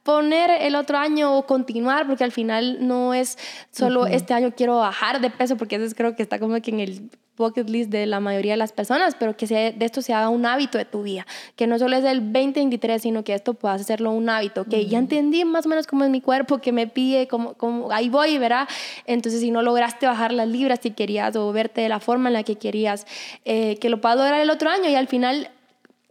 poner 0.05 0.51
el 0.63 0.77
otro 0.77 0.99
año 0.99 1.37
o 1.37 1.47
continuar, 1.47 2.07
porque 2.07 2.23
al 2.23 2.31
final 2.31 2.87
no 2.87 3.15
es 3.15 3.39
solo 3.73 4.07
este 4.07 4.35
año 4.35 4.53
quiero 4.55 4.77
bajar 4.77 5.21
de 5.21 5.31
peso, 5.31 5.57
porque 5.57 5.77
eso 5.77 5.97
creo 5.97 6.15
que 6.15 6.23
está 6.23 6.39
como 6.39 6.61
que 6.61 6.71
en 6.71 6.81
el 6.81 7.11
bucket 7.37 7.69
list 7.69 7.91
de 7.91 8.07
la 8.07 8.21
mayoría 8.21 8.53
de 8.53 8.59
las 8.59 8.73
personas, 8.73 9.17
pero 9.19 9.37
que 9.37 9.47
de 9.47 9.85
esto 9.85 10.03
se 10.03 10.13
haga 10.13 10.29
un 10.29 10.47
hábito 10.47 10.79
de 10.79 10.85
tu 10.85 11.03
vida, 11.03 11.27
que 11.57 11.67
no 11.67 11.79
solo 11.79 11.97
es 11.97 12.05
el 12.05 12.21
2023, 12.21 13.03
sino 13.03 13.25
que 13.25 13.35
esto 13.35 13.55
puedas 13.55 13.81
hacerlo 13.81 14.13
un 14.13 14.29
hábito, 14.29 14.65
que 14.67 14.87
ya 14.87 14.99
entendí 14.99 15.45
más 15.45 15.67
o 15.67 15.69
menos 15.69 15.87
cómo 15.87 16.05
es 16.05 16.11
mi 16.11 16.21
cuerpo, 16.21 16.59
que 16.59 16.71
me 16.71 16.87
pide, 16.87 17.27
cómo, 17.27 17.55
cómo, 17.55 17.91
ahí 17.91 18.09
voy, 18.09 18.39
¿verdad? 18.39 18.69
Entonces, 19.07 19.41
si 19.41 19.51
no 19.51 19.63
lograste 19.63 20.07
bajar 20.07 20.33
las 20.33 20.49
libras 20.49 20.81
si 20.83 20.91
querías 20.91 21.35
o 21.35 21.53
verte 21.53 21.81
de 21.81 21.89
la 21.89 21.99
forma 21.99 22.29
en 22.29 22.35
la 22.35 22.43
que 22.43 22.57
querías, 22.57 23.07
eh, 23.45 23.79
que 23.81 23.89
lo 23.89 24.01
puedas 24.01 24.19
lograr 24.19 24.41
el 24.41 24.51
otro 24.51 24.71
año 24.71 24.89
y 24.89 24.95
al 24.95 25.09
final 25.09 25.51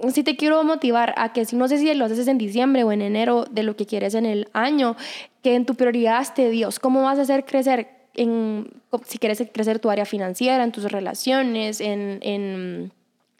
sí 0.09 0.23
te 0.23 0.35
quiero 0.35 0.63
motivar 0.63 1.13
a 1.17 1.33
que 1.33 1.45
si 1.45 1.55
no 1.55 1.67
sé 1.67 1.77
si 1.77 1.93
lo 1.93 2.05
haces 2.05 2.27
en 2.27 2.37
diciembre 2.37 2.83
o 2.83 2.91
en 2.91 3.01
enero 3.01 3.45
de 3.49 3.63
lo 3.63 3.75
que 3.75 3.85
quieres 3.85 4.13
en 4.15 4.25
el 4.25 4.47
año, 4.53 4.95
que 5.41 5.55
en 5.55 5.65
tu 5.65 5.75
prioridad 5.75 6.21
esté 6.21 6.49
Dios. 6.49 6.79
¿Cómo 6.79 7.03
vas 7.03 7.19
a 7.19 7.23
hacer 7.23 7.45
crecer 7.45 7.89
en, 8.15 8.69
si 9.05 9.17
quieres 9.17 9.43
crecer 9.51 9.79
tu 9.79 9.89
área 9.89 10.05
financiera, 10.05 10.63
en 10.63 10.71
tus 10.71 10.91
relaciones, 10.91 11.81
en, 11.81 12.19
en, 12.21 12.91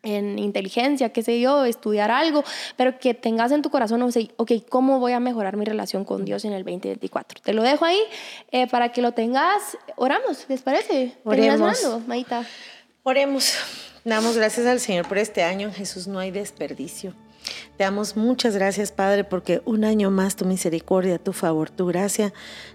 en 0.04 0.38
inteligencia, 0.38 1.10
qué 1.10 1.24
sé 1.24 1.40
yo, 1.40 1.66
estudiar 1.66 2.12
algo, 2.12 2.44
pero 2.76 3.00
que 3.00 3.14
tengas 3.14 3.52
en 3.52 3.62
tu 3.62 3.70
corazón, 3.70 4.02
o 4.02 4.12
sea, 4.12 4.24
ok, 4.36 4.52
¿cómo 4.70 5.00
voy 5.00 5.14
a 5.14 5.20
mejorar 5.20 5.58
mi 5.58 5.66
relación 5.66 6.06
con 6.06 6.26
Dios 6.26 6.46
en 6.46 6.54
el 6.54 6.64
2024? 6.64 7.42
Te 7.42 7.54
lo 7.54 7.64
dejo 7.64 7.86
ahí 7.86 8.00
eh, 8.52 8.68
para 8.68 8.92
que 8.92 9.02
lo 9.02 9.14
tengas. 9.14 9.78
Oramos, 9.96 10.46
¿les 10.50 10.62
parece? 10.62 11.14
Oremos. 11.24 11.80
Maita? 12.06 12.46
Oremos. 13.06 13.58
Damos 14.06 14.38
gracias 14.38 14.66
al 14.66 14.80
Señor 14.80 15.10
por 15.10 15.18
este 15.18 15.44
año. 15.44 15.74
Jesús 15.74 16.08
no 16.08 16.20
hay 16.20 16.32
desperdicio. 16.32 17.14
Te 17.78 17.84
damos 17.84 18.16
muchas 18.16 18.56
gracias, 18.56 18.92
Padre, 18.92 19.24
porque 19.24 19.62
un 19.66 19.84
año 19.84 20.12
más 20.12 20.36
tu 20.36 20.46
misericordia, 20.46 21.18
tu 21.18 21.34
favor, 21.34 21.70
tu 21.70 21.88
gracia 21.88 22.32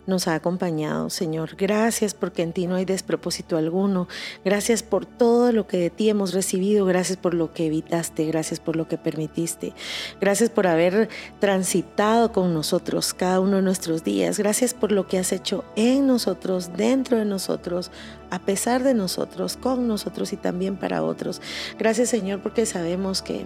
nos 0.06 0.28
ha 0.28 0.34
acompañado, 0.34 1.08
Señor. 1.08 1.56
Gracias 1.56 2.12
porque 2.12 2.42
en 2.42 2.52
ti 2.52 2.66
no 2.66 2.74
hay 2.74 2.84
despropósito 2.84 3.56
alguno. 3.56 4.08
Gracias 4.44 4.82
por 4.82 5.06
todo 5.06 5.52
lo 5.52 5.66
que 5.66 5.78
de 5.78 5.90
ti 5.90 6.10
hemos 6.10 6.34
recibido. 6.34 6.84
Gracias 6.84 7.16
por 7.16 7.32
lo 7.32 7.54
que 7.54 7.66
evitaste. 7.66 8.26
Gracias 8.26 8.60
por 8.60 8.76
lo 8.76 8.88
que 8.88 8.98
permitiste. 8.98 9.72
Gracias 10.20 10.50
por 10.50 10.66
haber 10.66 11.08
transitado 11.38 12.32
con 12.32 12.52
nosotros 12.52 13.14
cada 13.14 13.40
uno 13.40 13.56
de 13.56 13.62
nuestros 13.62 14.04
días. 14.04 14.38
Gracias 14.38 14.74
por 14.74 14.92
lo 14.92 15.06
que 15.06 15.18
has 15.18 15.32
hecho 15.32 15.64
en 15.76 16.06
nosotros, 16.06 16.76
dentro 16.76 17.16
de 17.18 17.24
nosotros, 17.24 17.90
a 18.30 18.38
pesar 18.38 18.82
de 18.82 18.94
nosotros, 18.94 19.56
con 19.56 19.88
nosotros 19.88 20.32
y 20.32 20.36
también 20.36 20.76
para 20.76 21.02
otros. 21.02 21.40
Gracias, 21.78 22.08
Señor, 22.08 22.40
porque 22.40 22.66
sabemos 22.66 23.22
que 23.22 23.44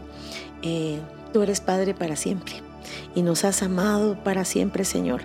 eh, 0.62 0.98
tú 1.32 1.42
eres 1.42 1.60
Padre 1.60 1.94
para 1.94 2.16
siempre 2.16 2.62
y 3.14 3.22
nos 3.22 3.44
has 3.44 3.62
amado 3.62 4.16
para 4.22 4.44
siempre, 4.44 4.84
Señor. 4.84 5.22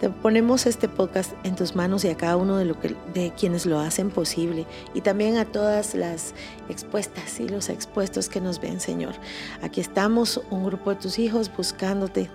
Te 0.00 0.10
ponemos 0.10 0.66
este 0.66 0.88
podcast 0.88 1.32
en 1.44 1.56
tus 1.56 1.74
manos 1.74 2.04
y 2.04 2.08
a 2.08 2.16
cada 2.16 2.36
uno 2.36 2.56
de, 2.56 2.64
lo 2.64 2.78
que, 2.78 2.96
de 3.14 3.32
quienes 3.38 3.66
lo 3.66 3.80
hacen 3.80 4.10
posible 4.10 4.66
y 4.94 5.00
también 5.00 5.36
a 5.36 5.44
todas 5.44 5.94
las 5.94 6.34
expuestas 6.68 7.40
y 7.40 7.48
los 7.48 7.68
expuestos 7.68 8.28
que 8.28 8.40
nos 8.40 8.60
ven, 8.60 8.80
Señor. 8.80 9.14
Aquí 9.62 9.80
estamos, 9.80 10.40
un 10.50 10.64
grupo 10.64 10.90
de 10.90 10.96
tus 10.96 11.18
hijos, 11.18 11.50
buscándote 11.54 12.30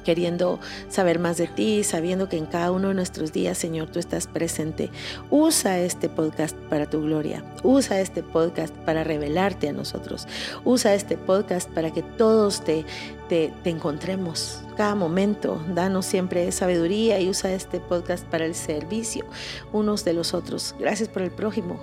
queriendo 0.00 0.58
saber 0.88 1.18
más 1.18 1.36
de 1.36 1.46
ti, 1.46 1.84
sabiendo 1.84 2.28
que 2.28 2.36
en 2.36 2.46
cada 2.46 2.70
uno 2.70 2.88
de 2.88 2.94
nuestros 2.94 3.32
días, 3.32 3.58
Señor, 3.58 3.88
tú 3.88 3.98
estás 3.98 4.26
presente. 4.26 4.90
Usa 5.30 5.78
este 5.78 6.08
podcast 6.08 6.56
para 6.68 6.88
tu 6.88 7.02
gloria. 7.02 7.44
Usa 7.62 8.00
este 8.00 8.22
podcast 8.22 8.74
para 8.84 9.04
revelarte 9.04 9.68
a 9.68 9.72
nosotros. 9.72 10.26
Usa 10.64 10.94
este 10.94 11.16
podcast 11.16 11.68
para 11.70 11.90
que 11.90 12.02
todos 12.02 12.64
te, 12.64 12.84
te, 13.30 13.52
encontremos 13.64 14.60
cada 14.76 14.96
momento. 14.96 15.62
Danos 15.72 16.04
siempre 16.04 16.50
sabiduría 16.50 17.20
y 17.20 17.28
usa 17.30 17.52
este 17.52 17.78
podcast 17.78 18.24
para 18.24 18.44
el 18.44 18.56
servicio 18.56 19.24
unos 19.72 20.04
de 20.04 20.14
los 20.14 20.34
otros. 20.34 20.74
Gracias 20.80 21.08
por 21.08 21.22
el 21.22 21.30
prójimo. 21.30 21.78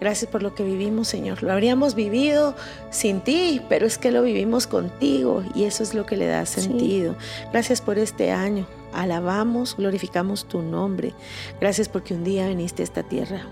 Gracias 0.00 0.30
por 0.30 0.44
lo 0.44 0.54
que 0.54 0.62
vivimos, 0.62 1.08
Señor. 1.08 1.42
Lo 1.42 1.52
habríamos 1.52 1.96
vivido 1.96 2.54
sin 2.90 3.20
ti, 3.20 3.60
pero 3.68 3.84
es 3.84 3.98
que 3.98 4.12
lo 4.12 4.22
vivimos 4.22 4.68
contigo 4.68 5.42
y 5.56 5.64
eso 5.64 5.82
es 5.82 5.92
lo 5.92 6.06
que 6.06 6.16
le 6.16 6.28
da 6.28 6.46
sentido. 6.46 7.16
Gracias 7.50 7.80
por 7.80 7.98
este 7.98 8.30
año. 8.30 8.68
Alabamos, 8.92 9.76
glorificamos 9.76 10.44
tu 10.44 10.62
nombre. 10.62 11.14
Gracias 11.60 11.88
porque 11.88 12.14
un 12.14 12.22
día 12.22 12.46
viniste 12.46 12.82
a 12.82 12.84
esta 12.84 13.02
tierra. 13.02 13.42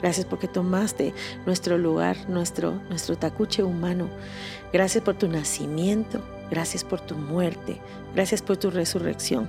Gracias 0.00 0.24
porque 0.24 0.46
tomaste 0.46 1.14
nuestro 1.46 1.78
lugar, 1.78 2.16
nuestro, 2.28 2.74
nuestro 2.90 3.16
tacuche 3.16 3.64
humano. 3.64 4.08
Gracias 4.72 5.02
por 5.02 5.16
tu 5.16 5.26
nacimiento. 5.26 6.22
Gracias 6.52 6.84
por 6.84 7.00
tu 7.00 7.16
muerte. 7.16 7.80
Gracias 8.14 8.42
por 8.42 8.58
tu 8.58 8.70
resurrección. 8.70 9.48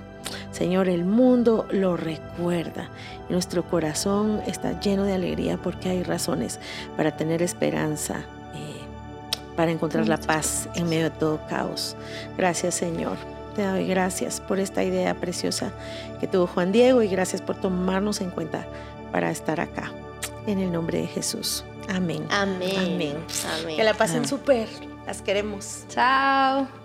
Señor, 0.52 0.88
el 0.88 1.04
mundo 1.04 1.68
lo 1.70 1.98
recuerda 1.98 2.88
y 3.28 3.32
nuestro 3.34 3.62
corazón 3.62 4.40
está 4.46 4.80
lleno 4.80 5.04
de 5.04 5.12
alegría 5.12 5.58
porque 5.58 5.90
hay 5.90 6.02
razones 6.02 6.58
para 6.96 7.14
tener 7.14 7.42
esperanza, 7.42 8.20
eh, 8.54 8.80
para 9.54 9.70
encontrar 9.70 10.08
la 10.08 10.16
paz 10.16 10.66
en 10.76 10.88
medio 10.88 11.04
de 11.04 11.10
todo 11.10 11.46
caos. 11.46 11.94
Gracias, 12.38 12.76
Señor. 12.76 13.18
Te 13.54 13.66
doy 13.66 13.86
gracias 13.86 14.40
por 14.40 14.58
esta 14.58 14.82
idea 14.82 15.12
preciosa 15.12 15.72
que 16.20 16.26
tuvo 16.26 16.46
Juan 16.46 16.72
Diego 16.72 17.02
y 17.02 17.08
gracias 17.08 17.42
por 17.42 17.60
tomarnos 17.60 18.22
en 18.22 18.30
cuenta 18.30 18.66
para 19.12 19.30
estar 19.30 19.60
acá. 19.60 19.92
En 20.46 20.58
el 20.58 20.72
nombre 20.72 21.02
de 21.02 21.06
Jesús. 21.06 21.66
Amén. 21.86 22.26
Amén. 22.30 22.78
Amén. 22.78 23.76
Que 23.76 23.84
la 23.84 23.92
pasen 23.92 24.26
súper. 24.26 24.68
Las 25.06 25.20
queremos. 25.20 25.84
Chao. 25.90 26.83